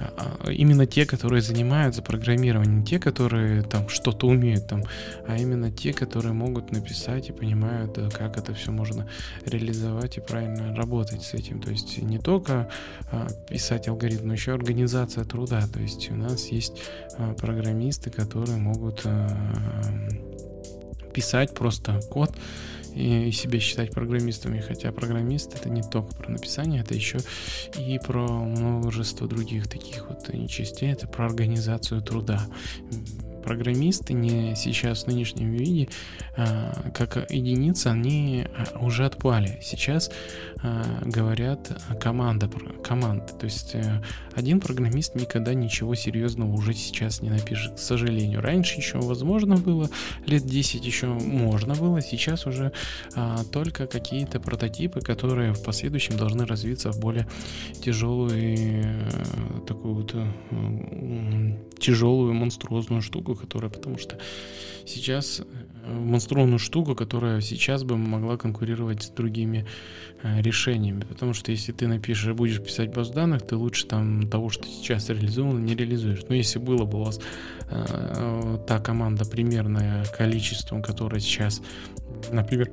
А, 0.01 0.51
именно 0.51 0.86
те, 0.86 1.05
которые 1.05 1.42
занимаются 1.42 2.03
программированием, 2.03 2.84
те, 2.84 2.98
которые 2.98 3.62
там 3.62 3.88
что-то 3.88 4.26
умеют 4.26 4.66
там, 4.66 4.82
а 5.26 5.36
именно 5.36 5.70
те, 5.70 5.92
которые 5.92 6.32
могут 6.32 6.72
написать 6.72 7.28
и 7.28 7.32
понимают, 7.32 7.98
э, 7.98 8.09
как 8.11 8.38
это 8.38 8.55
все 8.55 8.70
можно 8.70 9.07
реализовать 9.44 10.16
и 10.16 10.20
правильно 10.20 10.74
работать 10.74 11.22
с 11.22 11.34
этим. 11.34 11.61
То 11.61 11.70
есть 11.70 11.98
не 11.98 12.18
только 12.18 12.70
а, 13.12 13.28
писать 13.48 13.88
алгоритм, 13.88 14.28
но 14.28 14.32
еще 14.32 14.55
организация 14.55 15.24
труда. 15.24 15.62
То 15.72 15.80
есть 15.80 16.11
у 16.11 16.14
нас 16.14 16.46
есть 16.48 16.82
а, 17.18 17.34
программисты, 17.34 18.11
которые 18.11 18.57
могут 18.57 19.07
писать 21.12 21.55
просто 21.55 22.01
код, 22.09 22.30
и 23.01 23.32
себя 23.32 23.59
считать 23.61 23.90
программистами, 23.92 24.61
хотя 24.61 24.92
программист 24.92 25.55
это 25.55 25.68
не 25.68 25.82
только 25.82 26.14
про 26.14 26.30
написание, 26.30 26.82
это 26.82 26.94
еще 26.94 27.18
и 27.78 27.98
про 27.98 28.26
множество 28.26 29.26
других 29.26 29.68
таких 29.68 30.09
вот 30.09 30.30
частей, 30.48 30.92
это 30.92 31.07
про 31.07 31.26
организацию 31.26 32.03
труда 32.03 32.46
программисты 33.41 34.12
не 34.12 34.55
сейчас 34.55 35.05
в 35.05 35.07
нынешнем 35.09 35.51
виде 35.53 35.88
а, 36.36 36.91
как 36.95 37.30
единица, 37.30 37.91
они 37.91 38.47
а, 38.55 38.78
уже 38.78 39.07
отпали. 39.07 39.59
Сейчас 39.62 40.11
а, 40.62 41.03
говорят 41.05 41.70
команда, 42.01 42.51
команда. 42.82 43.26
То 43.32 43.47
есть 43.47 43.74
э, 43.74 44.03
один 44.34 44.61
программист 44.61 45.14
никогда 45.14 45.55
ничего 45.55 45.95
серьезного 45.95 46.53
уже 46.53 46.74
сейчас 46.74 47.22
не 47.22 47.30
напишет, 47.30 47.76
к 47.76 47.78
сожалению. 47.78 48.41
Раньше 48.41 48.76
еще 48.76 48.99
возможно 48.99 49.57
было, 49.57 49.88
лет 50.26 50.45
10 50.45 50.84
еще 50.84 51.07
можно 51.07 51.74
было, 51.74 52.01
сейчас 52.01 52.47
уже 52.47 52.72
только 53.53 53.86
какие-то 53.86 54.41
прототипы, 54.41 55.01
которые 55.01 55.53
в 55.53 55.62
последующем 55.62 56.16
должны 56.16 56.47
развиться 56.47 56.93
в 56.93 57.01
более 57.01 57.26
тяжелую 57.82 58.30
э, 58.32 59.11
такую 59.66 59.95
вот 59.95 60.14
э, 60.14 61.57
тяжелую 61.78 62.34
монструозную 62.34 63.03
штуку, 63.03 63.30
которая, 63.35 63.70
потому 63.70 63.99
что 63.99 64.18
сейчас 64.87 65.41
э, 65.41 65.93
монструозную 65.93 66.59
штуку, 66.59 66.95
которая 66.95 67.41
сейчас 67.41 67.85
бы 67.85 67.97
могла 67.97 68.37
конкурировать 68.37 69.03
с 69.03 69.09
другими 69.09 69.66
э, 70.22 70.43
решениями. 70.43 71.03
Потому 71.09 71.33
что 71.35 71.51
если 71.53 71.72
ты 71.72 71.87
напишешь, 71.87 72.35
будешь 72.35 72.62
писать 72.62 72.93
баз 72.93 73.11
данных, 73.11 73.43
ты 73.43 73.57
лучше 73.57 73.87
там 73.87 74.28
того, 74.28 74.51
что 74.51 74.64
сейчас 74.66 75.09
реализовано, 75.09 75.59
не 75.59 75.74
реализуешь. 75.74 76.24
Но 76.28 76.35
если 76.35 76.59
было 76.59 76.85
бы 76.85 77.01
у 77.01 77.05
вас 77.05 77.20
э, 77.70 78.59
та 78.66 78.78
команда 78.81 79.24
примерное 79.24 80.05
количеством, 80.16 80.83
которое 80.83 81.20
сейчас, 81.20 81.62
например, 82.33 82.70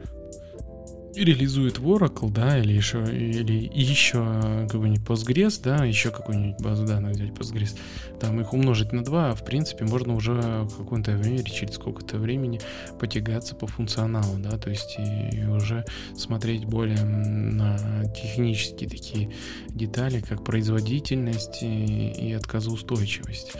реализует 1.23 1.79
в 1.79 1.87
Oracle, 1.87 2.31
да, 2.31 2.57
или 2.57 2.73
еще, 2.73 3.03
или 3.03 3.69
еще 3.73 4.67
какой-нибудь 4.69 5.05
Postgres, 5.05 5.59
да, 5.63 5.85
еще 5.85 6.11
какую-нибудь 6.11 6.61
базу 6.61 6.85
данных 6.85 7.13
взять 7.13 7.29
Postgres, 7.29 7.77
там 8.19 8.39
их 8.41 8.53
умножить 8.53 8.91
на 8.91 9.03
2, 9.03 9.35
в 9.35 9.45
принципе, 9.45 9.85
можно 9.85 10.15
уже 10.15 10.33
в 10.33 10.77
каком-то 10.77 11.11
времени, 11.15 11.43
через 11.43 11.75
сколько-то 11.75 12.17
времени 12.17 12.59
потягаться 12.99 13.55
по 13.55 13.67
функционалу, 13.67 14.37
да, 14.39 14.57
то 14.57 14.69
есть 14.69 14.97
и, 14.97 15.37
и 15.37 15.45
уже 15.45 15.85
смотреть 16.15 16.65
более 16.65 17.03
на 17.03 18.05
технические 18.13 18.89
такие 18.89 19.31
детали, 19.69 20.21
как 20.21 20.43
производительность 20.43 21.61
и, 21.61 22.09
и 22.09 22.33
отказоустойчивость. 22.33 23.53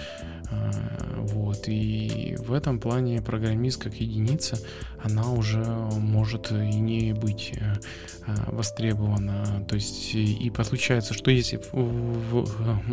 А, 0.49 0.71
вот, 1.17 1.67
и 1.67 2.35
в 2.39 2.53
этом 2.53 2.79
плане 2.79 3.21
программист 3.21 3.81
как 3.81 3.95
единица, 3.95 4.57
она 5.01 5.31
уже 5.31 5.63
может 5.63 6.51
и 6.51 6.79
не 6.79 7.13
быть 7.13 7.53
э, 7.55 7.73
а, 8.25 8.51
востребована. 8.51 9.65
То 9.67 9.75
есть, 9.75 10.15
и 10.15 10.49
получается, 10.49 11.13
что 11.13 11.31
если 11.31 11.57
в, 11.57 11.73
в 11.73 12.89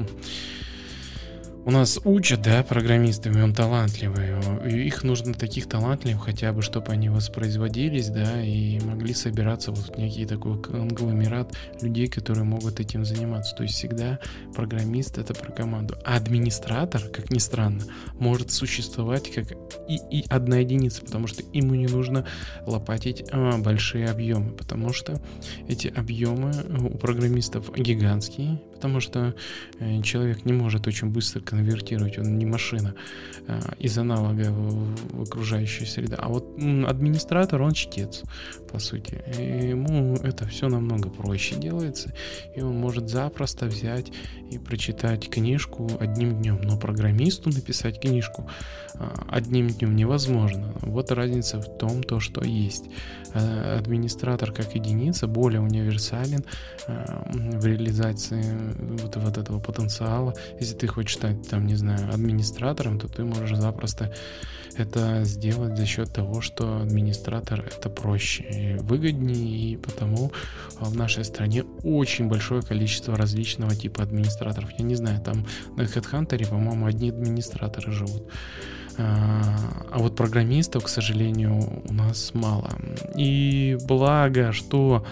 у 1.67 1.71
нас 1.71 1.99
учат, 2.05 2.43
да, 2.43 2.63
программистами, 2.63 3.41
он 3.41 3.55
талантливый. 3.55 4.85
Их 4.87 5.03
нужно 5.03 5.33
таких 5.33 5.67
талантливых 5.67 6.25
хотя 6.25 6.53
бы, 6.53 6.61
чтобы 6.61 6.93
они 6.93 7.09
воспроизводились, 7.09 8.09
да, 8.09 8.43
и 8.43 8.79
могли 8.81 9.15
собираться 9.15 9.73
вот 9.73 9.97
некий 9.97 10.27
такой 10.27 10.61
конгломерат 10.61 11.55
людей, 11.81 12.09
которые 12.09 12.45
могут 12.45 12.81
этим 12.81 13.05
заниматься. 13.05 13.55
То 13.57 13.63
есть 13.63 13.77
всегда 13.77 14.19
программист 14.55 15.17
это 15.17 15.33
про 15.33 15.53
команду. 15.53 15.97
А 16.05 16.17
администратор, 16.17 17.03
как 17.03 17.31
ни 17.31 17.39
странно, 17.39 17.85
может 18.19 18.51
существовать 18.51 19.33
как 19.33 19.53
и, 19.89 19.99
и 20.11 20.25
одна 20.29 20.59
единица, 20.59 21.03
потому 21.03 21.27
что 21.27 21.43
ему 21.53 21.75
не 21.75 21.87
нужно 21.87 22.27
лопатить 22.67 23.25
а, 23.33 23.59
большие 23.59 24.09
объемы, 24.09 24.53
потому 24.53 24.93
что 24.93 25.21
эти 25.67 25.89
объемы 25.89 26.53
у 26.79 26.99
программистов 26.99 27.75
гигантские, 27.75 28.61
потому 28.75 29.01
что 29.01 29.35
э, 29.79 30.03
человек 30.03 30.45
не 30.45 30.53
может 30.53 30.87
очень 30.87 31.09
быстро 31.09 31.41
конвертировать, 31.55 32.19
он 32.19 32.39
не 32.39 32.47
машина 32.47 32.95
э, 33.47 33.61
из 33.79 33.99
аналога 33.99 34.51
в, 34.51 35.17
в 35.17 35.23
окружающую 35.23 35.87
среду. 35.87 36.17
А 36.19 36.29
вот 36.29 36.45
администратор, 36.87 37.63
он 37.63 37.73
чтец, 37.73 38.23
по 38.71 38.79
сути. 38.79 39.23
И 39.39 39.69
ему 39.69 40.17
это 40.17 40.47
все 40.47 40.69
намного 40.69 41.09
проще 41.09 41.57
делается, 41.57 42.13
и 42.57 42.61
он 42.61 42.77
может 42.77 43.09
запросто 43.09 43.67
взять 43.67 44.13
и 44.51 44.59
прочитать 44.59 45.29
книжку 45.29 45.91
одним 46.01 46.37
днем. 46.37 46.61
Но 46.63 46.77
программисту 46.77 47.51
написать 47.51 48.01
книжку 48.01 48.49
а, 48.95 49.27
одним 49.31 49.69
днем 49.69 49.97
невозможно. 49.97 50.75
Вот 50.83 51.11
разница 51.11 51.61
в 51.61 51.79
том, 51.79 52.03
то, 52.03 52.21
что 52.21 52.45
есть. 52.45 52.85
А, 53.35 53.79
администратор 53.79 54.53
как 54.53 54.75
единица 54.75 55.27
более 55.27 55.61
универсален 55.61 56.45
а, 56.87 57.27
в 57.33 57.67
реализации 57.67 58.45
вот, 59.03 59.17
вот 59.17 59.39
этого 59.39 59.59
потенциала. 59.59 60.35
Если 60.61 60.77
ты 60.77 60.87
хочешь 60.87 61.17
стать, 61.17 61.37
там, 61.49 61.67
не 61.67 61.75
знаю, 61.75 62.13
администратором, 62.13 62.99
то 62.99 63.09
ты 63.09 63.25
можешь 63.25 63.57
запросто 63.57 64.13
это 64.77 65.25
сделать 65.25 65.77
за 65.77 65.87
счет 65.87 66.13
того, 66.13 66.41
что 66.41 66.79
администратор 66.79 67.61
это 67.61 67.89
проще 67.89 68.45
и 68.51 68.79
выгоднее, 68.81 69.73
и 69.73 69.77
потому 69.77 70.33
в 70.81 70.97
нашей 70.97 71.25
стране 71.25 71.65
очень 71.83 72.29
большое 72.29 72.63
количество 72.63 73.17
различного 73.17 73.75
типа 73.75 74.03
администраторов. 74.03 74.71
Я 74.79 74.85
не 74.85 74.95
знаю, 74.97 75.21
там 75.21 75.47
на 75.77 75.83
HeadHunter, 75.83 76.49
по-моему, 76.49 76.87
одни 76.87 77.11
администраторы 77.11 77.93
живут. 77.93 78.29
А, 78.97 79.57
а 79.91 79.99
вот 79.99 80.17
программистов, 80.17 80.85
к 80.85 80.89
сожалению, 80.89 81.83
у 81.89 81.93
нас 81.93 82.33
мало. 82.35 82.71
И 83.17 83.77
благо, 83.87 84.53
что 84.53 85.05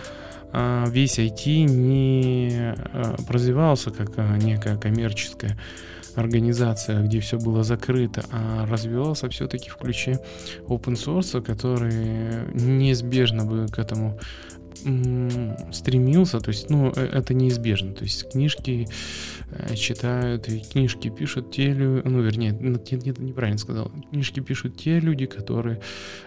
а, 0.53 0.87
весь 0.89 1.19
IT 1.19 1.65
не 1.65 2.75
а, 2.75 3.17
развивался 3.29 3.91
как 3.91 4.17
некая 4.43 4.77
коммерческая 4.77 5.59
организация, 6.15 7.03
где 7.03 7.21
все 7.21 7.39
было 7.39 7.63
закрыто, 7.63 8.25
а 8.31 8.67
развивался 8.67 9.29
все-таки 9.29 9.71
в 9.71 9.77
ключе 9.77 10.21
open 10.69 10.95
source, 10.95 11.41
который 11.43 12.53
неизбежно 12.55 13.45
бы 13.45 13.67
к 13.69 13.79
этому 13.79 14.19
стремился, 15.73 16.41
то 16.41 16.49
есть, 16.49 16.71
ну, 16.71 16.93
э, 16.95 17.05
это 17.13 17.35
неизбежно, 17.35 17.93
то 17.93 18.05
есть 18.05 18.31
книжки 18.31 18.89
э, 19.51 19.75
читают, 19.75 20.49
и 20.49 20.61
книжки 20.61 21.09
пишут 21.09 21.53
те 21.53 21.73
люди, 21.73 22.03
ну, 22.09 22.21
вернее, 22.21 22.51
нет, 22.51 23.05
нет, 23.05 23.19
неправильно 23.19 23.59
сказал, 23.59 23.93
книжки 24.11 24.41
пишут 24.41 24.77
те 24.77 24.99
люди, 24.99 25.27
которые 25.27 25.81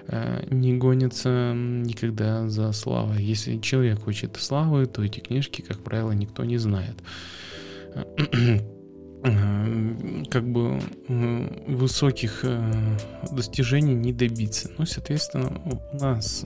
э, 0.07 0.47
не 0.51 0.77
гонятся 0.77 1.53
никогда 1.53 2.47
за 2.47 2.71
славой. 2.71 3.21
Если 3.21 3.57
человек 3.57 4.03
хочет 4.03 4.37
славы, 4.37 4.85
то 4.85 5.03
эти 5.03 5.19
книжки, 5.19 5.61
как 5.61 5.83
правило, 5.83 6.11
никто 6.11 6.43
не 6.45 6.57
знает 6.57 6.95
как 10.29 10.47
бы 10.47 10.79
высоких 11.67 12.45
достижений 13.31 13.93
не 13.93 14.13
добиться. 14.13 14.69
Ну, 14.77 14.85
соответственно, 14.85 15.61
у 15.65 15.97
нас 15.97 16.45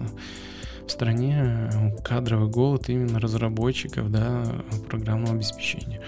в 0.85 0.91
стране 0.91 1.69
кадровый 2.03 2.49
голод 2.49 2.89
именно 2.89 3.19
разработчиков, 3.19 4.11
да, 4.11 4.43
программного 4.87 5.35
обеспечения 5.35 6.01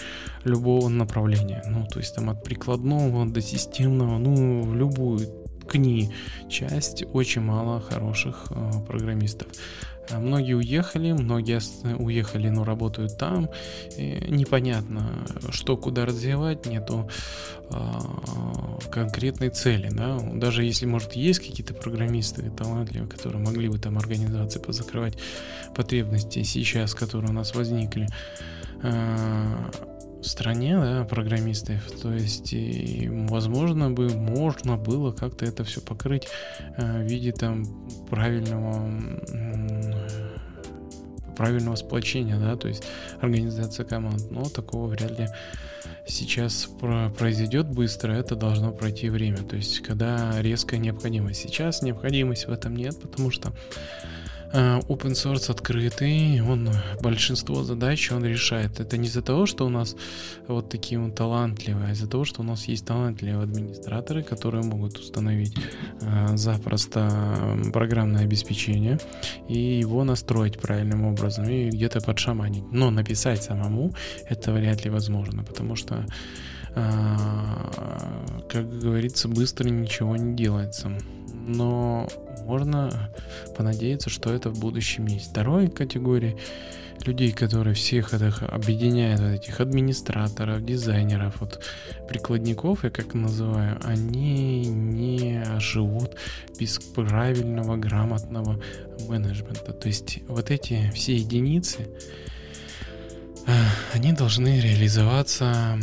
любого 0.43 0.89
направления. 0.89 1.63
Ну, 1.67 1.85
то 1.85 1.99
есть 1.99 2.15
там 2.15 2.29
от 2.29 2.43
прикладного 2.43 3.25
до 3.27 3.41
системного, 3.41 4.17
ну, 4.17 4.63
в 4.63 4.75
любую 4.75 5.19
ткни 5.61 6.11
часть 6.49 7.03
очень 7.13 7.41
мало 7.41 7.79
хороших 7.79 8.47
э, 8.49 8.71
программистов. 8.87 9.47
А 10.09 10.19
многие 10.19 10.53
уехали, 10.53 11.11
многие 11.11 11.59
уехали, 11.97 12.49
но 12.49 12.63
работают 12.63 13.17
там. 13.17 13.49
И 13.97 14.25
непонятно, 14.29 15.25
что 15.49 15.77
куда 15.77 16.05
развивать, 16.05 16.65
нету 16.65 17.09
а, 17.69 18.79
конкретной 18.91 19.49
цели. 19.49 19.89
Да? 19.91 20.19
Даже 20.33 20.63
если, 20.63 20.85
может, 20.85 21.13
есть 21.13 21.39
какие-то 21.39 21.73
программисты 21.73 22.49
талантливые, 22.49 23.09
которые 23.09 23.43
могли 23.43 23.69
бы 23.69 23.77
там 23.77 23.97
организации 23.97 24.59
позакрывать 24.59 25.17
потребности 25.75 26.43
сейчас, 26.43 26.93
которые 26.93 27.31
у 27.31 27.33
нас 27.33 27.55
возникли, 27.55 28.07
в 28.81 29.90
стране, 30.21 30.77
да, 30.77 31.03
программистов. 31.03 31.91
То 32.01 32.13
есть, 32.13 32.53
и, 32.53 33.09
возможно 33.09 33.91
бы, 33.91 34.09
можно 34.09 34.77
было 34.77 35.11
как-то 35.11 35.45
это 35.45 35.63
все 35.63 35.81
покрыть 35.81 36.27
э, 36.77 37.03
в 37.03 37.07
виде 37.07 37.31
там 37.31 37.65
правильного 38.09 38.89
правильного 41.35 41.75
сплочения, 41.75 42.37
да, 42.37 42.55
то 42.55 42.67
есть 42.67 42.83
организация 43.19 43.85
команд. 43.85 44.29
Но 44.29 44.43
такого 44.43 44.87
вряд 44.87 45.17
ли 45.17 45.27
сейчас 46.05 46.69
произойдет 47.17 47.67
быстро, 47.67 48.11
это 48.11 48.35
должно 48.35 48.71
пройти 48.71 49.09
время. 49.09 49.37
То 49.37 49.55
есть, 49.55 49.79
когда 49.79 50.39
резкая 50.41 50.79
необходимость. 50.79 51.41
Сейчас 51.41 51.81
необходимости 51.81 52.45
в 52.45 52.51
этом 52.51 52.75
нет, 52.75 52.99
потому 53.01 53.31
что 53.31 53.53
Э, 54.03 54.20
open 54.53 55.11
source 55.11 55.51
открытый, 55.51 56.41
он 56.41 56.69
большинство 57.01 57.63
задач 57.63 58.11
он 58.11 58.25
решает. 58.25 58.79
Это 58.79 58.97
не 58.97 59.07
из-за 59.07 59.21
того, 59.21 59.45
что 59.45 59.65
у 59.65 59.69
нас 59.69 59.95
вот 60.47 60.69
такие 60.69 60.99
вот 60.99 61.15
талантливые, 61.15 61.89
а 61.89 61.91
из-за 61.91 62.07
того, 62.07 62.25
что 62.25 62.41
у 62.41 62.43
нас 62.43 62.65
есть 62.65 62.85
талантливые 62.85 63.43
администраторы, 63.43 64.23
которые 64.23 64.63
могут 64.63 64.97
установить 64.97 65.55
э, 66.01 66.37
запросто 66.37 67.57
программное 67.73 68.23
обеспечение 68.23 68.99
и 69.47 69.79
его 69.79 70.03
настроить 70.03 70.59
правильным 70.59 71.05
образом 71.05 71.45
и 71.49 71.69
где-то 71.69 72.01
подшаманить. 72.01 72.63
Но 72.71 72.91
написать 72.91 73.43
самому 73.43 73.93
это 74.29 74.51
вряд 74.51 74.83
ли 74.83 74.91
возможно, 74.91 75.43
потому 75.43 75.75
что 75.75 76.05
э, 76.75 77.15
как 78.49 78.79
говорится, 78.79 79.27
быстро 79.27 79.69
ничего 79.69 80.15
не 80.15 80.35
делается. 80.35 80.91
Но 81.47 82.07
можно 82.45 83.11
понадеяться, 83.57 84.09
что 84.09 84.33
это 84.33 84.49
в 84.49 84.59
будущем 84.59 85.05
есть. 85.05 85.31
Второй 85.31 85.69
категории 85.69 86.37
людей, 87.07 87.31
которые 87.31 87.73
всех 87.73 88.13
этих 88.13 88.43
объединяют, 88.43 89.21
вот 89.21 89.29
этих 89.29 89.59
администраторов, 89.59 90.63
дизайнеров, 90.63 91.39
вот 91.39 91.63
прикладников, 92.07 92.83
я 92.83 92.89
как 92.89 93.13
называю, 93.13 93.79
они 93.83 94.65
не 94.65 95.43
живут 95.59 96.15
без 96.59 96.79
правильного, 96.79 97.77
грамотного 97.77 98.61
менеджмента. 99.07 99.73
То 99.73 99.87
есть 99.87 100.19
вот 100.27 100.51
эти 100.51 100.91
все 100.93 101.15
единицы, 101.15 101.87
э, 103.47 103.51
они 103.93 104.13
должны 104.13 104.59
реализоваться 104.59 105.79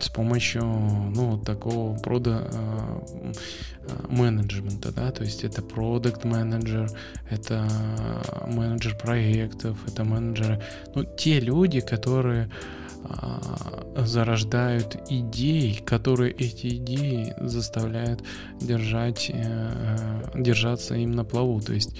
с 0.00 0.08
помощью, 0.08 0.64
ну, 0.64 1.38
такого 1.38 1.96
прода 1.98 2.48
э, 2.52 3.32
менеджмента, 4.08 4.92
да, 4.92 5.10
то 5.10 5.24
есть 5.24 5.44
это 5.44 5.62
продукт 5.62 6.24
менеджер, 6.24 6.90
это 7.30 7.68
менеджер 8.46 8.96
проектов, 8.96 9.78
это 9.86 10.04
менеджеры, 10.04 10.62
ну, 10.94 11.04
те 11.04 11.40
люди, 11.40 11.80
которые 11.80 12.50
э, 13.04 14.04
зарождают 14.04 14.96
идеи, 15.10 15.80
которые 15.84 16.32
эти 16.32 16.68
идеи 16.76 17.34
заставляют 17.40 18.22
держать, 18.60 19.30
э, 19.32 20.30
держаться 20.34 20.94
им 20.94 21.12
на 21.12 21.24
плаву, 21.24 21.60
то 21.60 21.72
есть 21.72 21.96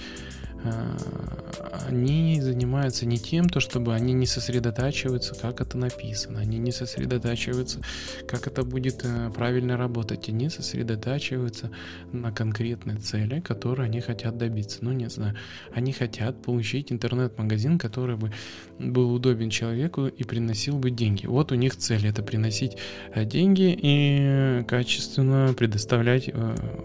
они 1.87 2.41
занимаются 2.41 3.05
не 3.05 3.17
тем, 3.17 3.49
то 3.49 3.59
чтобы 3.59 3.93
они 3.93 4.13
не 4.13 4.25
сосредотачиваются, 4.25 5.35
как 5.35 5.61
это 5.61 5.77
написано, 5.77 6.39
они 6.39 6.57
не 6.57 6.71
сосредотачиваются, 6.71 7.79
как 8.27 8.47
это 8.47 8.63
будет 8.63 9.01
э, 9.03 9.31
правильно 9.35 9.77
работать, 9.77 10.29
они 10.29 10.49
сосредотачиваются 10.49 11.71
на 12.11 12.31
конкретной 12.31 12.97
цели, 12.97 13.39
которую 13.39 13.85
они 13.85 14.01
хотят 14.01 14.37
добиться. 14.37 14.79
Ну, 14.81 14.91
не 14.91 15.09
знаю, 15.09 15.35
они 15.73 15.91
хотят 15.91 16.41
получить 16.41 16.91
интернет-магазин, 16.91 17.77
который 17.77 18.17
бы 18.17 18.31
был 18.79 19.13
удобен 19.13 19.49
человеку 19.49 20.07
и 20.07 20.23
приносил 20.23 20.77
бы 20.77 20.91
деньги. 20.91 21.25
Вот 21.25 21.51
у 21.51 21.55
них 21.55 21.75
цель 21.75 22.07
это 22.07 22.23
приносить 22.23 22.77
э, 23.13 23.25
деньги 23.25 23.77
и 23.79 24.63
качественно 24.67 25.53
предоставлять, 25.57 26.29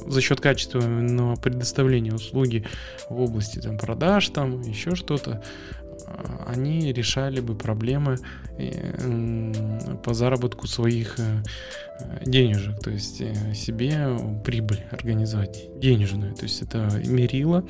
за 0.06 0.20
счет 0.20 0.40
качественного 0.40 1.36
предоставления 1.36 2.12
услуги 2.12 2.64
в 3.08 3.20
области 3.20 3.58
там, 3.70 3.78
продаж, 3.78 4.28
там 4.28 4.60
еще 4.62 4.94
что-то, 4.94 5.42
а, 6.06 6.44
они 6.48 6.92
решали 6.92 7.40
бы 7.40 7.54
проблемы 7.54 8.16
э, 8.58 9.96
по 10.02 10.14
заработку 10.14 10.66
своих 10.66 11.18
э, 11.18 11.42
денежек, 12.24 12.80
то 12.80 12.90
есть 12.90 13.20
э, 13.20 13.54
себе 13.54 14.16
прибыль 14.44 14.82
организовать 14.90 15.68
денежную. 15.78 16.34
То 16.34 16.44
есть 16.44 16.62
это 16.62 16.90
мерило 17.06 17.64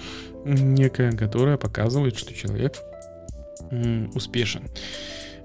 некое, 0.44 1.12
которое 1.12 1.56
показывает, 1.56 2.16
что 2.16 2.34
человек 2.34 2.76
успешен. 4.14 4.62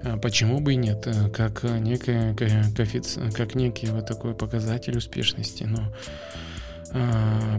А 0.02 0.16
почему 0.16 0.60
бы 0.60 0.72
и 0.72 0.76
нет? 0.76 1.06
Как, 1.32 1.60
коэффици... 1.60 3.30
как 3.32 3.54
некий 3.54 3.86
вот 3.86 4.06
такой 4.06 4.34
показатель 4.34 4.96
успешности. 4.96 5.64
Но 5.64 5.92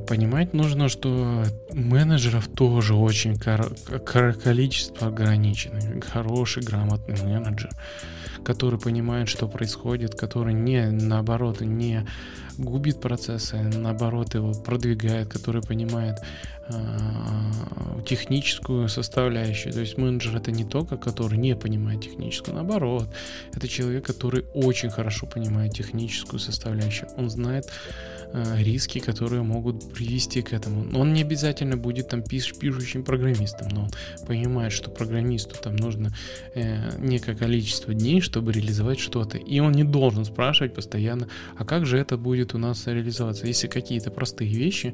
понимать 0.08 0.54
нужно, 0.54 0.90
что 0.90 1.44
менеджеров 1.72 2.48
тоже 2.48 2.96
очень 2.96 3.38
количество 3.38 5.08
ограничено. 5.08 5.80
Хороший, 6.02 6.64
грамотный 6.64 7.22
менеджер, 7.24 7.72
который 8.44 8.80
понимает, 8.80 9.30
что 9.30 9.48
происходит, 9.48 10.16
который 10.16 10.54
не, 10.54 10.90
наоборот, 10.90 11.62
не 11.62 12.06
губит 12.58 13.00
процессы, 13.00 13.58
наоборот, 13.58 14.34
его 14.34 14.54
продвигает, 14.54 15.28
который 15.28 15.62
понимает 15.62 16.20
э, 16.70 16.74
техническую 18.08 18.90
составляющую. 18.90 19.74
То 19.74 19.82
есть 19.82 19.98
менеджер 19.98 20.38
это 20.38 20.52
не 20.52 20.66
только, 20.66 20.98
который 20.98 21.38
не 21.38 21.56
понимает 21.56 22.02
техническую, 22.02 22.56
наоборот, 22.56 23.10
это 23.54 23.68
человек, 23.68 24.06
который 24.06 24.46
очень 24.54 24.90
хорошо 24.90 25.28
понимает 25.28 25.74
техническую 25.74 26.40
составляющую. 26.40 27.10
Он 27.18 27.30
знает 27.30 27.72
риски, 28.34 29.00
которые 29.00 29.42
могут 29.42 29.94
привести 29.94 30.42
к 30.42 30.54
этому. 30.54 31.00
Он 31.00 31.14
не 31.14 31.22
обязательно 31.22 31.78
будет 31.78 32.10
там 32.10 32.22
пиш 32.22 32.54
пишущим 32.58 33.04
программистом, 33.04 33.68
но 33.70 33.84
он 33.84 33.90
понимает, 34.26 34.72
что 34.72 34.90
программисту 34.90 35.56
там 35.62 35.76
нужно 35.76 36.14
э, 36.54 36.98
некое 37.00 37.36
количество 37.36 37.94
дней, 37.94 38.22
чтобы 38.22 38.52
реализовать 38.52 39.00
что-то. 39.00 39.38
И 39.38 39.60
он 39.60 39.72
не 39.72 39.84
должен 39.84 40.26
спрашивать 40.26 40.74
постоянно, 40.74 41.28
а 41.58 41.66
как 41.66 41.86
же 41.86 41.98
это 41.98 42.18
будет 42.18 42.54
у 42.54 42.58
нас 42.58 42.88
реализоваться? 42.88 43.48
Если 43.48 43.68
какие-то 43.68 44.12
простые 44.12 44.52
вещи, 44.52 44.94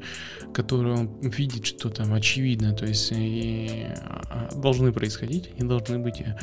которые 0.53 0.95
он 0.95 1.19
видит, 1.21 1.65
что 1.65 1.89
там 1.89 2.13
очевидно, 2.13 2.73
то 2.73 2.85
есть 2.85 3.11
и, 3.11 3.87
а, 4.05 4.49
должны 4.55 4.91
происходить, 4.91 5.49
они 5.57 5.67
должны 5.67 5.99
быть 5.99 6.21
э, 6.21 6.37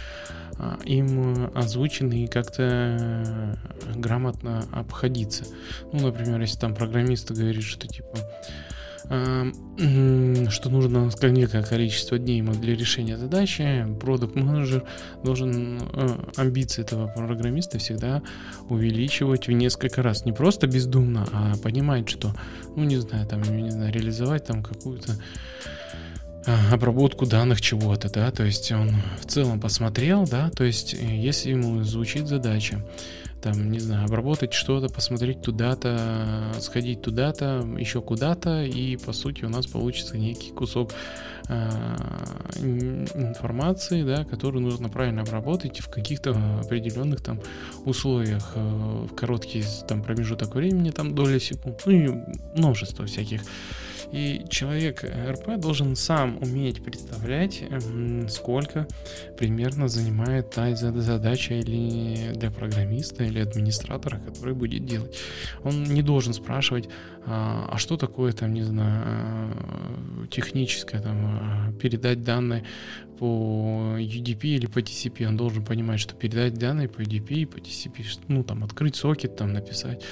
а, 0.50 0.50
им 0.85 1.51
озвучены 1.55 2.25
и 2.25 2.27
как-то 2.27 2.63
э, 2.63 3.55
грамотно 3.97 4.65
обходиться. 4.73 5.45
Ну, 5.93 6.07
например, 6.07 6.41
если 6.41 6.59
там 6.59 6.75
программист 6.75 7.31
говорит, 7.31 7.63
что 7.63 7.87
типа 7.87 8.19
что 10.51 10.69
нужно 10.69 11.11
некое 11.23 11.65
количество 11.65 12.17
дней 12.17 12.43
для 12.43 12.77
решения 12.77 13.19
задачи, 13.19 13.85
продукт 14.01 14.37
менеджер 14.37 14.85
должен 15.25 15.81
э, 15.81 16.09
амбиции 16.37 16.83
этого 16.83 17.09
программиста 17.09 17.79
всегда 17.79 18.23
увеличивать 18.69 19.49
в 19.49 19.51
несколько 19.51 20.03
раз. 20.03 20.27
Не 20.27 20.33
просто 20.33 20.69
бездумно, 20.69 21.27
а 21.33 21.57
понимать, 21.57 22.09
что, 22.09 22.33
ну 22.77 22.85
не 22.85 22.99
знаю, 22.99 23.27
там, 23.27 23.43
не 23.43 23.71
знаю, 23.71 23.93
реализовать 23.93 24.47
там 24.47 24.63
какую-то 24.63 25.15
а, 25.15 25.80
обработку 26.47 27.27
данных 27.27 27.61
чего-то, 27.61 28.11
да, 28.11 28.31
то 28.31 28.45
есть 28.45 28.73
он 28.73 28.91
в 29.21 29.27
целом 29.27 29.61
посмотрел, 29.61 30.27
да, 30.27 30.51
то 30.51 30.65
есть 30.65 30.95
э, 30.95 30.99
если 30.99 31.51
ему 31.51 31.83
звучит 31.83 32.29
задача, 32.29 32.83
там, 33.43 33.71
не 33.71 33.79
знаю, 33.79 34.05
обработать 34.05 34.53
что-то, 34.53 34.93
посмотреть 34.93 35.43
туда-то, 35.43 36.53
сходить 36.61 37.03
туда-то, 37.03 37.67
еще 37.79 38.01
куда-то, 38.03 38.65
и 38.65 38.97
по 38.97 39.13
сути 39.13 39.45
у 39.45 39.49
нас 39.49 39.67
получится 39.67 40.19
некий 40.19 40.51
кусок 40.51 40.93
э, 41.49 41.71
информации, 43.15 44.03
да, 44.03 44.25
которую 44.25 44.63
нужно 44.63 44.89
правильно 44.89 45.23
обработать 45.23 45.81
в 45.81 45.89
каких-то 45.89 46.37
определенных 46.61 47.23
там 47.23 47.41
условиях, 47.85 48.53
э, 48.55 49.07
в 49.11 49.15
короткий 49.15 49.65
там 49.89 50.03
промежуток 50.03 50.55
времени, 50.55 50.91
там 50.91 51.15
доля 51.15 51.41
секунд, 51.41 51.83
ну 51.87 51.93
и 51.93 52.09
множество 52.57 53.07
всяких 53.07 53.43
и 54.13 54.45
человек 54.49 55.05
РП 55.05 55.59
должен 55.59 55.95
сам 55.95 56.39
уметь 56.43 56.83
представлять, 56.83 57.63
сколько 58.29 58.89
примерно 59.39 59.89
занимает 59.89 60.51
та 60.51 60.75
задача 60.75 61.55
или 61.55 62.33
для 62.35 62.51
программиста, 62.51 63.25
или 63.25 63.39
администратора, 63.39 64.19
который 64.19 64.55
будет 64.55 64.85
делать. 64.85 65.17
Он 65.63 65.85
не 65.85 66.03
должен 66.03 66.33
спрашивать, 66.35 66.89
а, 67.27 67.69
а 67.71 67.79
что 67.79 67.97
такое 67.97 68.33
там, 68.33 68.53
не 68.53 68.63
знаю, 68.63 69.05
э, 69.05 70.27
техническое, 70.31 71.01
там, 71.01 71.71
э, 71.71 71.73
передать 71.81 72.25
данные 72.25 72.65
по 73.19 73.97
UDP 73.99 74.57
или 74.57 74.67
по 74.67 74.79
TCP. 74.79 75.27
Он 75.27 75.37
должен 75.37 75.65
понимать, 75.65 76.01
что 76.01 76.15
передать 76.15 76.55
данные 76.55 76.89
по 76.89 77.01
UDP 77.01 77.35
и 77.35 77.47
по 77.47 77.59
TCP, 77.59 78.05
ну, 78.29 78.43
там, 78.43 78.65
открыть 78.65 78.97
сокет, 78.97 79.37
там, 79.37 79.53
написать 79.53 80.03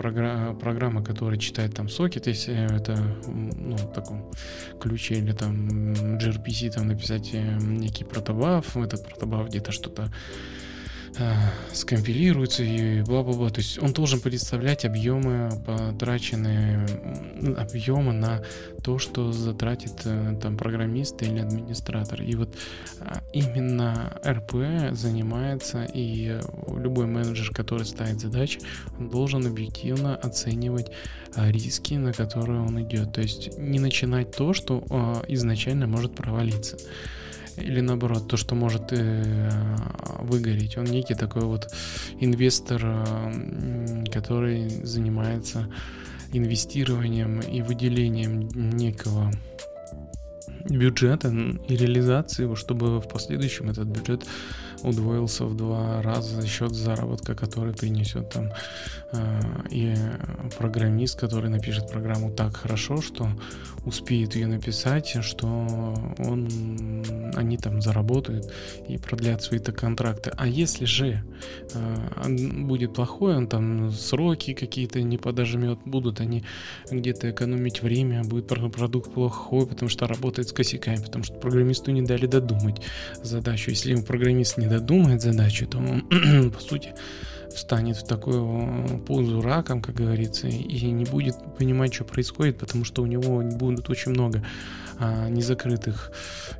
программа, 0.00 0.54
программа, 0.54 1.04
которая 1.04 1.38
читает 1.38 1.74
там 1.74 1.90
сокет, 1.90 2.26
если 2.26 2.54
это 2.74 2.96
ну, 3.26 3.76
в 3.76 3.92
таком 3.92 4.30
ключе, 4.80 5.16
или 5.16 5.32
там 5.32 5.68
gRPC 6.16 6.70
там 6.72 6.88
написать 6.88 7.30
э, 7.34 7.58
некий 7.60 8.04
протобаф, 8.04 8.76
этот 8.78 9.04
протобаф 9.04 9.48
где-то 9.48 9.72
что-то 9.72 10.10
скомпилируется 11.72 12.62
и 12.62 13.02
бла-бла-бла. 13.02 13.50
То 13.50 13.60
есть 13.60 13.78
он 13.82 13.92
должен 13.92 14.20
представлять 14.20 14.84
объемы 14.84 15.50
потраченные, 15.66 16.86
объемы 17.56 18.12
на 18.12 18.42
то, 18.82 18.98
что 18.98 19.32
затратит 19.32 20.02
э, 20.04 20.36
там 20.40 20.56
программист 20.56 21.22
или 21.22 21.38
администратор. 21.38 22.22
И 22.22 22.34
вот 22.34 22.56
а, 23.00 23.22
именно 23.32 24.18
РП 24.26 24.92
занимается, 24.92 25.84
и 25.84 26.40
любой 26.74 27.06
менеджер, 27.06 27.50
который 27.52 27.84
ставит 27.84 28.20
задачи, 28.20 28.60
он 28.98 29.10
должен 29.10 29.46
объективно 29.46 30.16
оценивать 30.16 30.90
а, 31.34 31.50
риски, 31.50 31.94
на 31.94 32.12
которые 32.12 32.60
он 32.60 32.82
идет. 32.82 33.12
То 33.12 33.20
есть 33.20 33.58
не 33.58 33.78
начинать 33.78 34.34
то, 34.34 34.54
что 34.54 34.82
а, 34.90 35.22
изначально 35.28 35.86
может 35.86 36.14
провалиться 36.14 36.78
или 37.60 37.80
наоборот, 37.80 38.28
то, 38.28 38.36
что 38.36 38.54
может 38.54 38.92
э, 38.92 39.50
выгореть. 40.20 40.76
Он 40.76 40.84
некий 40.84 41.14
такой 41.14 41.42
вот 41.42 41.72
инвестор, 42.18 42.80
который 44.12 44.68
занимается 44.84 45.68
инвестированием 46.32 47.40
и 47.40 47.62
выделением 47.62 48.48
некого 48.76 49.30
бюджета 50.68 51.28
и 51.68 51.76
реализации 51.76 52.42
его, 52.42 52.54
чтобы 52.54 53.00
в 53.00 53.08
последующем 53.08 53.70
этот 53.70 53.88
бюджет 53.88 54.24
удвоился 54.82 55.44
в 55.44 55.56
два 55.56 56.02
раза 56.02 56.40
за 56.40 56.46
счет 56.46 56.74
заработка, 56.74 57.34
который 57.34 57.74
принесет 57.74 58.30
там 58.30 58.50
э, 59.12 59.40
и 59.70 59.94
программист, 60.58 61.18
который 61.18 61.50
напишет 61.50 61.90
программу 61.90 62.30
так 62.30 62.56
хорошо, 62.56 63.00
что 63.00 63.28
успеет 63.84 64.34
ее 64.36 64.46
написать, 64.46 65.16
что 65.22 65.46
он, 66.18 67.02
они 67.36 67.56
там 67.56 67.80
заработают 67.80 68.52
и 68.88 68.98
продлят 68.98 69.42
свои-то 69.42 69.72
контракты. 69.72 70.32
А 70.36 70.46
если 70.46 70.84
же 70.84 71.22
э, 71.74 72.28
будет 72.64 72.94
плохой, 72.94 73.36
он 73.36 73.46
там 73.46 73.90
сроки 73.92 74.54
какие-то 74.54 75.02
не 75.02 75.18
подожмет, 75.18 75.78
будут 75.84 76.20
они 76.20 76.44
где-то 76.90 77.30
экономить 77.30 77.82
время, 77.82 78.24
будет 78.24 78.46
продукт 78.46 79.12
плохой, 79.12 79.66
потому 79.66 79.88
что 79.88 80.06
работает 80.06 80.48
с 80.48 80.52
косяками, 80.52 80.96
потому 80.96 81.24
что 81.24 81.34
программисту 81.34 81.90
не 81.90 82.02
дали 82.02 82.26
додумать 82.26 82.80
задачу. 83.22 83.70
Если 83.70 83.92
ему 83.92 84.02
программист 84.02 84.58
не 84.58 84.66
додумает 84.70 85.20
задачу, 85.20 85.66
то 85.66 85.78
он, 85.78 86.50
по 86.50 86.60
сути, 86.60 86.94
встанет 87.54 87.96
в 87.96 88.06
такую 88.06 89.00
позу 89.06 89.40
раком, 89.40 89.82
как 89.82 89.96
говорится, 89.96 90.46
и 90.48 90.90
не 90.90 91.04
будет 91.04 91.36
понимать, 91.58 91.92
что 91.92 92.04
происходит, 92.04 92.58
потому 92.58 92.84
что 92.84 93.02
у 93.02 93.06
него 93.06 93.42
будут 93.42 93.90
очень 93.90 94.12
много 94.12 94.44
а, 95.02 95.30
незакрытых 95.30 96.12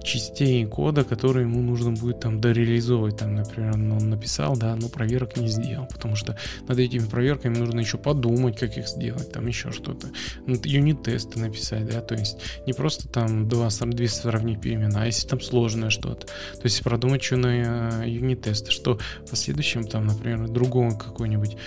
частей 0.02 0.64
кода, 0.64 1.04
которые 1.04 1.44
ему 1.46 1.60
нужно 1.60 1.92
будет 1.92 2.20
там 2.20 2.40
дореализовывать. 2.40 3.18
Там, 3.18 3.34
например, 3.34 3.74
он 3.74 4.08
написал, 4.08 4.56
да, 4.56 4.74
но 4.76 4.88
проверок 4.88 5.36
не 5.36 5.48
сделал, 5.48 5.86
потому 5.86 6.16
что 6.16 6.38
над 6.66 6.78
этими 6.78 7.04
проверками 7.04 7.58
нужно 7.58 7.80
еще 7.80 7.98
подумать, 7.98 8.58
как 8.58 8.78
их 8.78 8.88
сделать, 8.88 9.30
там 9.30 9.46
еще 9.46 9.72
что-то. 9.72 10.08
Юнит-тесты 10.46 11.38
написать, 11.38 11.86
да, 11.86 12.00
то 12.00 12.14
есть 12.14 12.38
не 12.66 12.72
просто 12.72 13.08
там 13.08 13.46
два, 13.46 13.68
две 13.68 14.08
сравнить 14.08 14.62
перемены, 14.62 14.96
а 14.96 15.04
если 15.04 15.28
там 15.28 15.42
сложное 15.42 15.90
что-то. 15.90 16.26
То 16.26 16.64
есть 16.64 16.82
продумать, 16.82 17.22
что 17.22 17.36
на 17.36 18.04
юнит-тесты, 18.04 18.70
что 18.70 18.98
в 19.26 19.30
последующем 19.30 19.84
там, 19.84 20.06
например, 20.06 20.48
другого 20.48 20.96
какой-нибудь 20.96 21.58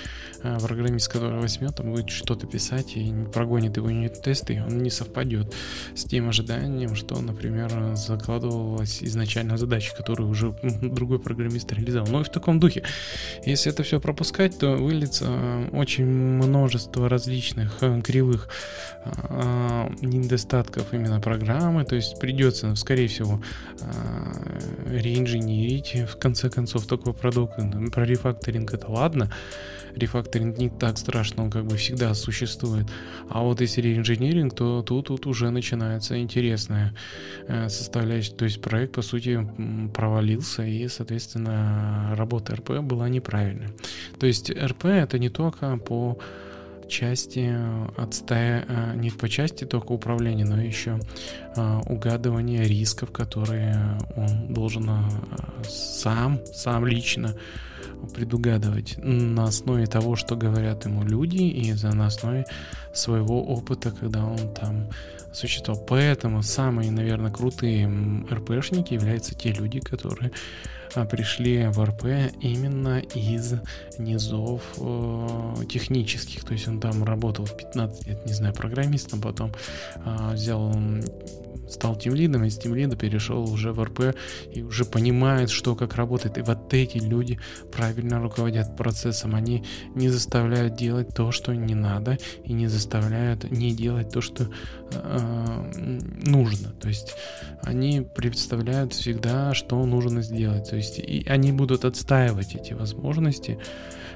программист, 0.62 1.12
который 1.12 1.39
возьмет, 1.39 1.76
там 1.76 1.91
будет 1.91 2.10
что-то 2.10 2.48
писать 2.48 2.96
и 2.96 3.14
прогонит 3.34 3.78
его 3.78 3.89
юнит-тесты, 3.89 4.56
и 4.56 4.60
он 4.60 4.80
не 4.80 4.89
совпадет 4.89 5.54
с 5.96 6.04
тем 6.04 6.30
ожиданием, 6.30 6.96
что, 6.96 7.20
например, 7.22 7.96
закладывалась 7.96 9.02
изначально 9.02 9.58
задача, 9.58 9.96
которую 9.96 10.30
уже 10.30 10.56
другой 10.82 11.20
программист 11.20 11.72
реализовал. 11.72 12.08
Но 12.08 12.22
и 12.22 12.24
в 12.24 12.30
таком 12.30 12.60
духе. 12.60 12.84
Если 13.46 13.72
это 13.72 13.84
все 13.84 14.00
пропускать, 14.00 14.58
то 14.58 14.76
выльется 14.76 15.26
а, 15.28 15.70
очень 15.72 16.06
множество 16.06 17.10
различных 17.10 17.78
а, 17.82 18.02
кривых 18.02 18.50
недостатков 20.02 20.94
именно 20.94 21.20
программы, 21.20 21.84
то 21.84 21.96
есть 21.96 22.20
придется, 22.20 22.74
скорее 22.76 23.08
всего, 23.08 23.41
реинженерить 24.88 25.96
в 26.10 26.18
конце 26.18 26.50
концов 26.50 26.88
такой 26.88 27.14
продукт. 27.14 27.56
Про 27.91 28.06
рефакторинг 28.06 28.74
это 28.74 28.89
ладно, 28.89 29.30
рефакторинг 29.96 30.58
не 30.58 30.70
так 30.70 30.98
страшно, 30.98 31.44
он 31.44 31.52
как 31.52 31.66
бы 31.66 31.78
всегда 31.78 32.14
существует. 32.14 32.88
А 33.30 33.41
вот 33.41 33.62
если 33.62 33.82
реинжиниринг, 33.82 34.56
то 34.56 34.82
тут, 34.82 35.08
тут 35.08 35.26
уже 35.28 35.50
начинается 35.50 36.20
интересная 36.20 36.94
э, 37.48 37.70
составляющая. 37.70 38.34
То 38.34 38.46
есть 38.46 38.62
проект, 38.62 38.94
по 38.94 39.02
сути, 39.02 39.48
провалился, 39.94 40.64
и, 40.64 40.88
соответственно, 40.88 42.14
работа 42.16 42.56
РП 42.56 42.80
была 42.80 43.10
неправильная. 43.10 43.70
То 44.20 44.28
есть 44.28 44.50
РП 44.50 44.86
это 44.86 45.20
не 45.20 45.30
только 45.30 45.78
по 45.78 46.18
части 46.88 47.56
отстая, 47.98 48.94
не 48.96 49.10
по 49.10 49.30
части 49.30 49.64
только 49.64 49.94
управления, 49.94 50.46
но 50.46 50.62
еще 50.62 51.00
угадывания 51.56 52.64
рисков, 52.64 53.12
которые 53.12 53.98
он 54.16 54.54
должен 54.54 54.89
сам, 55.68 56.39
сам 56.54 56.86
лично 56.86 57.36
предугадывать 58.13 58.95
на 58.97 59.45
основе 59.45 59.86
того, 59.86 60.15
что 60.15 60.36
говорят 60.36 60.86
ему 60.86 61.03
люди, 61.03 61.38
и 61.38 61.73
на 61.73 62.07
основе 62.07 62.45
своего 62.93 63.43
опыта, 63.43 63.91
когда 63.91 64.25
он 64.25 64.53
там 64.53 64.89
существовал. 65.34 65.84
Поэтому 65.88 66.43
самые, 66.43 66.91
наверное, 66.91 67.31
крутые 67.31 67.88
РПшники 68.31 68.93
являются 68.93 69.36
те 69.36 69.51
люди, 69.51 69.79
которые 69.79 70.31
а, 70.95 71.05
пришли 71.05 71.67
в 71.67 71.84
РП 71.84 72.05
именно 72.41 72.99
из 72.99 73.55
низов 73.97 74.61
э, 74.77 75.55
технических. 75.69 76.43
То 76.43 76.53
есть 76.53 76.67
он 76.67 76.79
там 76.79 77.03
работал 77.03 77.47
15 77.47 78.07
лет, 78.07 78.25
не 78.25 78.34
знаю, 78.34 78.53
программистом, 78.53 79.21
потом 79.21 79.51
э, 79.95 80.34
взял 80.34 80.71
стал 81.70 81.95
тем 81.95 82.16
лидом, 82.16 82.43
из 82.43 82.57
тем 82.57 82.76
лида 82.76 82.95
перешел 82.95 83.49
уже 83.49 83.72
в 83.72 83.84
РП 83.84 84.16
и 84.53 84.61
уже 84.61 84.86
понимает, 84.86 85.49
что 85.49 85.76
как 85.76 85.95
работает. 85.95 86.38
И 86.38 86.41
вот 86.41 86.74
эти 86.74 86.97
люди 86.97 87.39
правильно 87.72 88.22
руководят 88.22 88.76
процессом. 88.78 89.36
Они 89.36 89.64
не 89.95 90.09
заставляют 90.09 90.76
делать 90.76 91.09
то, 91.16 91.32
что 91.32 91.53
не 91.53 91.76
надо, 91.76 92.18
и 92.43 92.53
не 92.53 92.68
заставляют 92.68 93.49
не 93.51 93.74
делать 93.74 94.09
то, 94.09 94.22
что 94.22 94.49
э, 94.91 95.72
нужно. 96.26 96.72
То 96.72 96.88
есть 96.88 97.16
они 97.61 98.01
представляют 98.01 98.93
всегда, 98.93 99.53
что 99.53 99.84
нужно 99.86 100.22
сделать. 100.22 100.70
То 100.70 100.76
есть 100.76 100.99
и 100.99 101.26
они 101.28 101.51
будут 101.51 101.86
отстаивать 101.86 102.55
эти 102.55 102.74
возможности. 102.74 103.59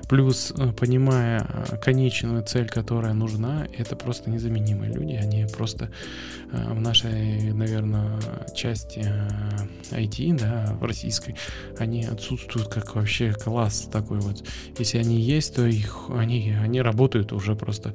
Плюс, 0.07 0.53
э, 0.57 0.71
понимая 0.71 1.45
э, 1.49 1.77
конечную 1.77 2.43
цель, 2.43 2.69
которая 2.69 3.13
нужна, 3.13 3.67
это 3.77 3.95
просто 3.95 4.29
незаменимые 4.29 4.91
люди. 4.91 5.15
Они 5.15 5.45
просто 5.45 5.89
э, 6.51 6.73
в 6.73 6.79
нашей, 6.79 7.51
наверное, 7.51 8.17
части 8.55 9.05
IT, 9.91 10.39
да, 10.39 10.77
в 10.79 10.83
российской, 10.83 11.35
они 11.77 12.05
отсутствуют 12.05 12.69
как 12.69 12.95
вообще 12.95 13.33
класс 13.33 13.89
такой 13.91 14.19
вот. 14.19 14.45
Если 14.77 14.97
они 14.97 15.19
есть, 15.19 15.55
то 15.55 15.65
их, 15.65 16.09
они, 16.09 16.55
они 16.61 16.81
работают 16.81 17.33
уже 17.33 17.55
просто 17.55 17.93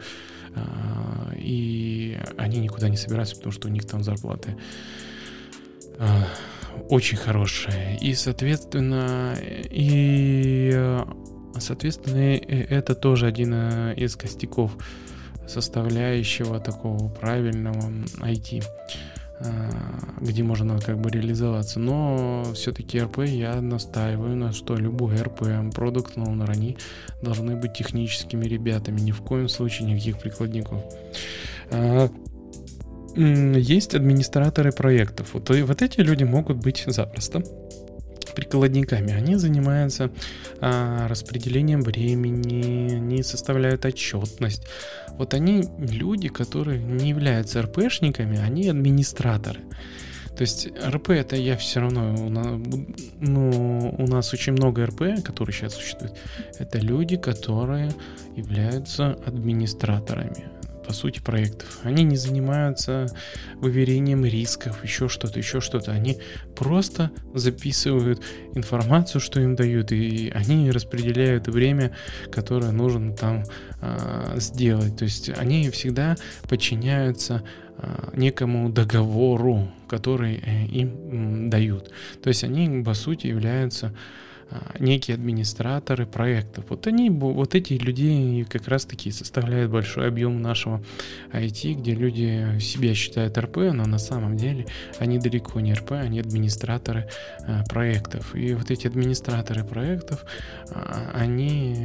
и 1.34 2.18
они 2.36 2.58
никуда 2.58 2.90
не 2.90 2.98
собираются, 2.98 3.36
потому 3.36 3.52
что 3.52 3.68
у 3.68 3.70
них 3.70 3.86
там 3.86 4.02
зарплаты 4.02 4.54
очень 6.90 7.16
хорошие. 7.16 7.96
И, 8.02 8.12
соответственно, 8.12 9.34
и 9.40 11.00
Соответственно, 11.58 12.36
это 12.36 12.94
тоже 12.94 13.26
один 13.26 13.52
э, 13.54 13.94
из 13.96 14.16
костяков 14.16 14.72
составляющего 15.46 16.60
такого 16.60 17.08
правильного 17.08 17.90
IT, 18.20 18.64
э, 19.40 19.70
где 20.20 20.42
можно 20.42 20.78
как 20.80 20.98
бы 20.98 21.10
реализоваться. 21.10 21.78
Но 21.78 22.44
все-таки 22.54 23.00
РП 23.00 23.24
я 23.24 23.60
настаиваю 23.60 24.36
на 24.36 24.52
что 24.52 24.76
любой 24.76 25.16
РП, 25.16 25.44
продукт 25.74 26.16
но 26.16 26.44
они 26.48 26.78
должны 27.22 27.56
быть 27.56 27.74
техническими 27.74 28.44
ребятами, 28.44 29.00
ни 29.00 29.12
в 29.12 29.22
коем 29.22 29.48
случае 29.48 29.88
никаких 29.88 30.18
прикладников. 30.18 30.82
А, 31.70 32.08
есть 33.14 33.94
администраторы 33.94 34.72
проектов. 34.72 35.34
Вот, 35.34 35.50
вот 35.50 35.82
эти 35.82 36.00
люди 36.00 36.24
могут 36.24 36.56
быть 36.58 36.84
запросто 36.86 37.42
прикладниками. 38.34 39.12
Они 39.12 39.36
занимаются 39.36 40.10
а, 40.60 41.08
распределением 41.08 41.82
времени, 41.82 42.94
они 42.94 43.22
составляют 43.22 43.84
отчетность. 43.84 44.66
Вот 45.18 45.34
они 45.34 45.68
люди, 45.78 46.28
которые 46.28 46.78
не 46.78 47.10
являются 47.10 47.62
РПшниками, 47.62 48.38
они 48.38 48.68
администраторы. 48.68 49.60
То 50.36 50.42
есть 50.42 50.68
РП 50.82 51.10
это 51.10 51.36
я 51.36 51.56
все 51.58 51.80
равно, 51.80 52.14
ну, 53.20 53.94
у 53.98 54.06
нас 54.06 54.32
очень 54.32 54.54
много 54.54 54.86
РП, 54.86 55.22
которые 55.22 55.54
сейчас 55.54 55.74
существуют. 55.74 56.16
Это 56.58 56.78
люди, 56.78 57.16
которые 57.16 57.92
являются 58.34 59.18
администраторами 59.26 60.61
по 60.86 60.92
сути, 60.92 61.20
проектов. 61.20 61.80
Они 61.82 62.04
не 62.04 62.16
занимаются 62.16 63.06
выверением 63.56 64.24
рисков, 64.24 64.82
еще 64.84 65.08
что-то, 65.08 65.38
еще 65.38 65.60
что-то. 65.60 65.92
Они 65.92 66.18
просто 66.56 67.10
записывают 67.34 68.22
информацию, 68.54 69.20
что 69.20 69.40
им 69.40 69.54
дают, 69.56 69.92
и 69.92 70.30
они 70.34 70.70
распределяют 70.70 71.48
время, 71.48 71.94
которое 72.30 72.72
нужно 72.72 73.14
там 73.14 73.44
э, 73.80 74.34
сделать. 74.38 74.96
То 74.96 75.04
есть 75.04 75.30
они 75.30 75.70
всегда 75.70 76.16
подчиняются 76.48 77.42
э, 77.78 78.10
некому 78.14 78.68
договору, 78.68 79.70
который 79.88 80.42
э, 80.44 80.66
им 80.66 81.50
дают. 81.50 81.90
То 82.22 82.28
есть 82.28 82.44
они, 82.44 82.82
по 82.82 82.94
сути, 82.94 83.26
являются 83.26 83.86
а, 83.88 84.21
некие 84.78 85.14
администраторы 85.14 86.06
проектов. 86.06 86.64
Вот 86.68 86.86
они, 86.86 87.10
вот 87.10 87.54
эти 87.54 87.74
люди 87.74 88.44
как 88.48 88.68
раз 88.68 88.84
таки 88.84 89.10
составляют 89.10 89.70
большой 89.70 90.08
объем 90.08 90.40
нашего 90.40 90.82
IT, 91.32 91.74
где 91.74 91.94
люди 91.94 92.58
себя 92.60 92.94
считают 92.94 93.38
РП, 93.38 93.56
но 93.56 93.84
на 93.84 93.98
самом 93.98 94.36
деле 94.36 94.66
они 94.98 95.18
далеко 95.18 95.60
не 95.60 95.74
РП, 95.74 95.92
они 95.92 96.20
администраторы 96.20 97.08
а, 97.46 97.64
проектов. 97.64 98.34
И 98.34 98.54
вот 98.54 98.70
эти 98.70 98.86
администраторы 98.86 99.64
проектов, 99.64 100.24
а, 100.70 101.10
они 101.14 101.76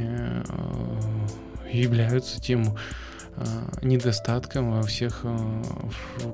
являются 1.72 2.40
тем 2.40 2.76
недостатком 3.82 4.72
во 4.72 4.82
всех 4.82 5.24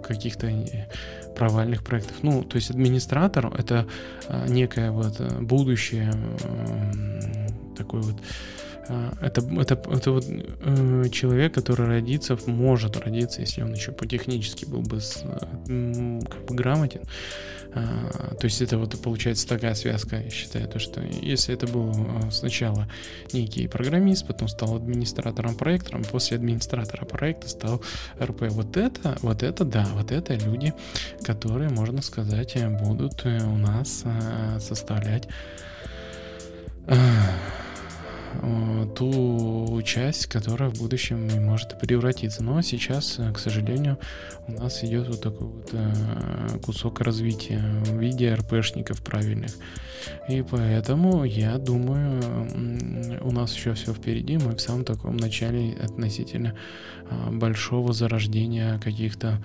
каких-то 0.07 0.51
провальных 1.37 1.83
проектов. 1.83 2.17
Ну, 2.23 2.43
то 2.45 2.57
есть 2.57 2.71
администратор 2.71 3.53
это 3.55 3.87
некое 4.49 4.91
вот 4.91 5.17
э, 5.19 5.41
будущее 5.41 6.13
такой 7.77 8.03
вот 8.03 8.17
это, 9.21 9.41
это, 9.61 9.81
это 9.91 10.11
вот 10.13 10.25
э, 10.29 11.05
человек, 11.11 11.55
который 11.55 11.87
родится, 11.87 12.39
может 12.47 12.97
родиться, 12.97 13.41
если 13.41 13.63
он 13.63 13.73
еще 13.73 13.93
по-технически 13.93 14.65
был 14.65 14.83
бы 14.83 15.01
с, 15.01 15.23
э, 15.25 16.21
как 16.29 16.45
бы 16.47 16.55
грамотен. 16.55 17.03
Э, 17.75 18.35
то 18.39 18.45
есть 18.45 18.63
это 18.63 18.79
вот 18.79 19.01
получается 19.01 19.49
такая 19.49 19.75
связка, 19.75 20.17
я 20.17 20.31
считаю, 20.31 20.69
то, 20.69 20.79
что 20.79 21.01
если 21.03 21.55
это 21.55 21.67
был 21.67 21.91
э, 21.91 22.31
сначала 22.31 22.89
некий 23.33 23.67
программист, 23.69 24.27
потом 24.27 24.49
стал 24.49 24.77
администратором 24.77 25.57
проекта, 25.57 25.99
после 26.11 26.37
администратора 26.37 27.05
проекта 27.05 27.49
стал 27.49 27.83
РП. 28.21 28.45
Вот 28.51 28.77
это, 28.77 29.19
вот 29.23 29.43
это, 29.43 29.65
да, 29.65 29.87
вот 29.93 30.13
это 30.13 30.35
люди, 30.35 30.73
которые, 31.23 31.71
можно 31.71 32.01
сказать, 32.03 32.57
будут 32.81 33.25
э, 33.25 33.43
у 33.45 33.57
нас 33.57 34.05
составлять 34.61 35.29
ту 38.95 39.81
часть, 39.85 40.27
которая 40.27 40.71
в 40.71 40.79
будущем 40.79 41.29
может 41.43 41.79
превратиться. 41.79 42.43
Но 42.43 42.61
сейчас, 42.63 43.19
э, 43.19 43.33
к 43.33 43.39
сожалению, 43.39 43.99
у 44.47 44.53
нас 44.53 44.83
идет 44.85 45.09
вот 45.09 45.21
такой 45.21 45.49
вот 45.49 45.71
э, 45.73 46.59
кусок 46.65 47.01
развития 47.01 47.63
в 47.85 47.99
виде 47.99 48.35
РПшников 48.35 49.03
правильных. 49.03 49.53
И 50.29 50.43
поэтому, 50.43 51.25
я 51.25 51.59
думаю, 51.59 52.21
у 53.23 53.31
нас 53.31 53.55
еще 53.55 53.75
все 53.75 53.93
впереди. 53.95 54.37
Мы 54.37 54.55
в 54.55 54.61
самом 54.61 54.85
таком 54.85 55.17
начале 55.17 55.75
относительно 55.83 56.55
большого 57.31 57.93
зарождения 57.93 58.79
каких-то 58.79 59.43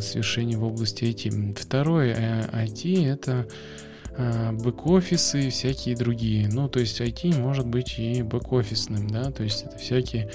свершений 0.00 0.56
в 0.56 0.64
области 0.64 1.04
IT. 1.04 1.58
Второе, 1.58 2.48
IT 2.52 3.06
это 3.06 3.46
Э, 3.48 3.87
бэк-офисы 4.18 5.46
и 5.46 5.50
всякие 5.50 5.96
другие. 5.96 6.48
Ну, 6.48 6.68
то 6.68 6.80
есть 6.80 7.00
IT 7.00 7.38
может 7.40 7.66
быть 7.66 7.98
и 7.98 8.22
бэк-офисным, 8.22 9.06
да, 9.08 9.30
то 9.30 9.44
есть 9.44 9.64
это 9.64 9.78
всякие 9.78 10.30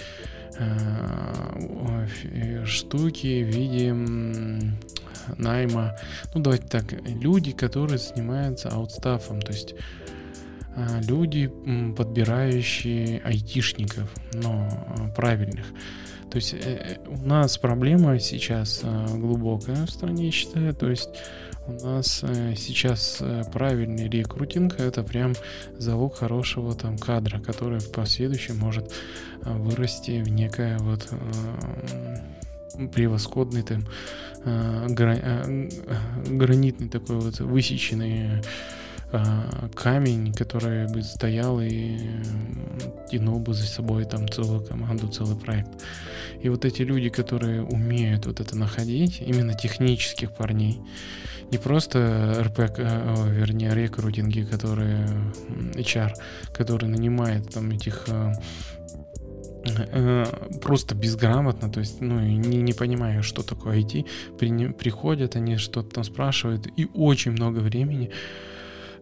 э, 0.57 2.07
э 2.23 2.65
штуки 2.65 3.43
в 3.43 3.47
виде 3.47 3.93
найма. 5.37 5.95
Ну, 6.33 6.41
давайте 6.41 6.67
так, 6.67 6.85
люди, 7.07 7.51
которые 7.51 7.97
занимаются 7.97 8.69
аутстафом, 8.69 9.41
то 9.41 9.51
есть 9.51 9.75
э, 10.75 11.01
люди, 11.01 11.51
подбирающие 11.97 13.19
айтишников, 13.19 14.09
но 14.33 14.69
правильных. 15.15 15.65
То 16.31 16.37
есть 16.37 16.53
э, 16.53 16.99
у 17.07 17.27
нас 17.27 17.57
проблема 17.57 18.17
сейчас 18.19 18.81
глубокая 18.81 19.85
в 19.85 19.89
стране, 19.89 20.27
я 20.27 20.31
считаю, 20.31 20.73
то 20.73 20.89
есть 20.89 21.09
у 21.67 21.71
нас 21.71 22.21
э, 22.23 22.55
сейчас 22.57 23.17
э, 23.21 23.43
правильный 23.51 24.09
рекрутинг. 24.09 24.79
Это 24.79 25.03
прям 25.03 25.33
залог 25.77 26.15
хорошего 26.15 26.75
там 26.75 26.97
кадра, 26.97 27.39
который 27.39 27.79
в 27.79 27.91
последующем 27.91 28.57
может 28.57 28.91
э, 29.43 29.53
вырасти 29.53 30.21
в 30.21 30.29
некое 30.29 30.77
вот 30.79 31.09
превосходный 32.93 33.61
там 33.61 33.85
гранитный 36.25 36.89
такой 36.89 37.19
вот 37.19 37.39
высеченный 37.39 38.41
камень, 39.75 40.33
который 40.33 40.87
бы 40.87 41.01
стоял 41.03 41.59
и 41.61 41.99
тянул 43.09 43.39
бы 43.39 43.53
за 43.53 43.65
собой 43.65 44.05
там 44.05 44.27
целую 44.27 44.65
команду, 44.65 45.07
целый 45.07 45.35
проект. 45.35 45.69
И 46.41 46.49
вот 46.49 46.65
эти 46.65 46.81
люди, 46.81 47.09
которые 47.09 47.63
умеют 47.63 48.25
вот 48.25 48.39
это 48.39 48.57
находить, 48.57 49.21
именно 49.21 49.53
технических 49.53 50.33
парней, 50.33 50.81
не 51.51 51.57
просто 51.57 52.41
РП, 52.41 52.59
а, 52.77 53.29
вернее, 53.29 53.75
рекрутинги, 53.75 54.41
которые 54.41 55.07
HR, 55.75 56.13
который 56.53 56.89
нанимает 56.89 57.49
там 57.53 57.69
этих 57.71 58.05
а, 58.09 58.33
Э, 59.65 60.25
просто 60.61 60.93
безграмотно, 60.93 61.71
то 61.71 61.79
есть, 61.79 62.01
ну, 62.01 62.19
не, 62.19 62.61
не 62.61 62.73
понимая, 62.73 63.21
что 63.21 63.43
такое 63.43 63.79
IT, 63.79 64.05
при, 64.37 64.67
приходят, 64.73 65.35
они 65.35 65.57
что-то 65.57 65.89
там 65.89 66.03
спрашивают, 66.03 66.67
и 66.75 66.87
очень 66.93 67.31
много 67.31 67.59
времени 67.59 68.09
а, 68.09 68.52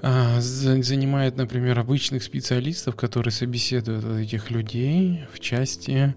занимает, 0.01 1.37
например, 1.37 1.77
обычных 1.79 2.23
специалистов, 2.23 2.95
которые 2.95 3.31
собеседуют 3.31 4.05
этих 4.05 4.49
людей 4.49 5.25
в 5.33 5.39
части 5.39 6.15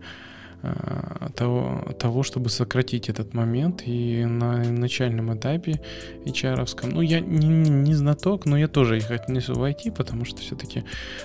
Э, 0.64 1.28
того, 1.36 1.92
того, 1.98 2.22
чтобы 2.22 2.48
сократить 2.48 3.10
этот 3.10 3.34
момент. 3.34 3.82
И 3.84 4.24
на 4.24 4.64
начальном 4.64 5.36
этапе 5.36 5.80
HR, 6.24 6.66
ну, 6.86 7.02
я 7.02 7.20
не, 7.20 7.48
не, 7.48 7.94
знаток, 7.94 8.46
но 8.46 8.56
я 8.56 8.66
тоже 8.66 8.96
их 8.96 9.10
отнесу 9.10 9.54
в 9.54 9.62
IT, 9.62 9.92
потому 9.92 10.24
что 10.24 10.40
все-таки 10.40 10.84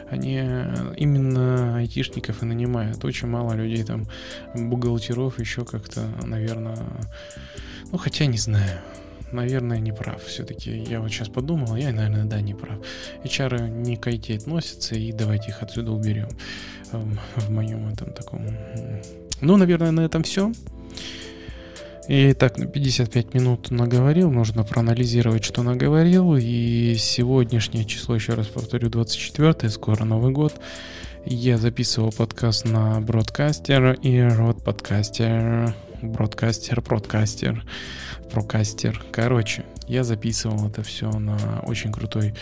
они 0.09 0.43
именно 0.97 1.77
айтишников 1.77 2.43
и 2.43 2.45
нанимают. 2.45 3.05
Очень 3.05 3.29
мало 3.29 3.53
людей 3.53 3.83
там, 3.83 4.07
бухгалтеров 4.53 5.39
еще 5.39 5.63
как-то, 5.63 6.05
наверное, 6.23 6.77
ну, 7.91 7.97
хотя 7.97 8.25
не 8.25 8.37
знаю 8.37 8.81
наверное, 9.31 9.79
не 9.79 9.91
прав. 9.91 10.23
Все-таки 10.23 10.71
я 10.89 11.01
вот 11.01 11.09
сейчас 11.09 11.29
подумал, 11.29 11.75
я, 11.75 11.91
наверное, 11.91 12.25
да, 12.25 12.41
не 12.41 12.53
прав. 12.53 12.77
HR 13.23 13.69
не 13.69 13.95
к 13.95 14.07
IT 14.07 14.37
относятся, 14.37 14.95
и 14.95 15.11
давайте 15.11 15.49
их 15.49 15.61
отсюда 15.61 15.91
уберем 15.91 16.29
эм, 16.91 17.19
в 17.35 17.49
моем 17.49 17.87
этом 17.87 18.13
таком 18.13 18.45
ну, 19.41 19.55
наверное, 19.55 19.91
на 19.91 20.01
этом 20.01 20.23
все. 20.23 20.51
И 22.07 22.33
так, 22.33 22.57
на 22.57 22.65
55 22.65 23.33
минут 23.33 23.71
наговорил, 23.71 24.31
нужно 24.31 24.63
проанализировать, 24.63 25.43
что 25.43 25.63
наговорил. 25.63 26.35
И 26.35 26.95
сегодняшнее 26.97 27.85
число, 27.85 28.15
еще 28.15 28.33
раз 28.33 28.47
повторю, 28.47 28.89
24 28.89 29.69
скоро 29.69 30.03
Новый 30.05 30.31
год. 30.31 30.53
Я 31.25 31.57
записывал 31.57 32.11
подкаст 32.11 32.65
на 32.65 32.99
бродкастер 32.99 33.93
и 34.01 34.21
род 34.21 34.63
подкастер, 34.63 35.75
бродкастер, 36.01 36.81
бродкастер, 36.81 37.63
прокастер. 38.31 39.03
Короче, 39.11 39.65
я 39.87 40.03
записывал 40.03 40.67
это 40.67 40.83
все 40.83 41.11
на 41.11 41.61
очень 41.61 41.91
крутой 41.91 42.33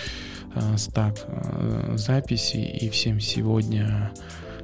э, 0.55 0.77
стак 0.77 1.15
э, 1.27 1.93
записи. 1.97 2.57
И 2.57 2.89
всем 2.89 3.19
сегодня 3.19 4.11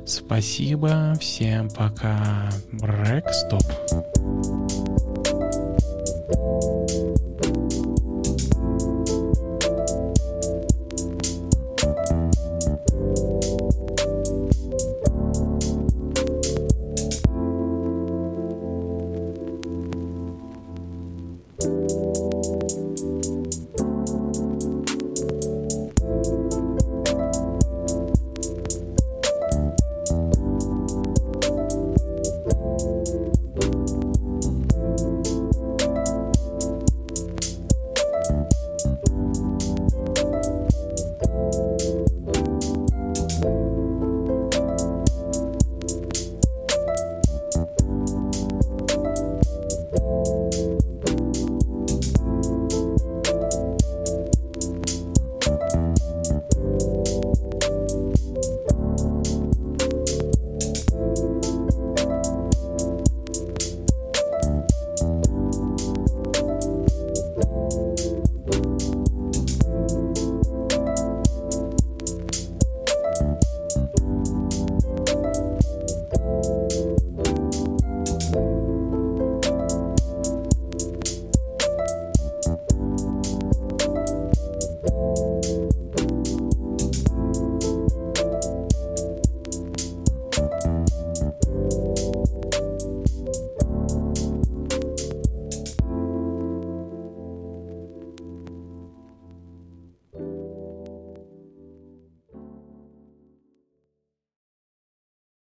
Спасибо, 0.05 1.13
всем 1.19 1.69
пока. 1.69 2.49
Брек, 2.71 3.29
стоп. 3.29 3.63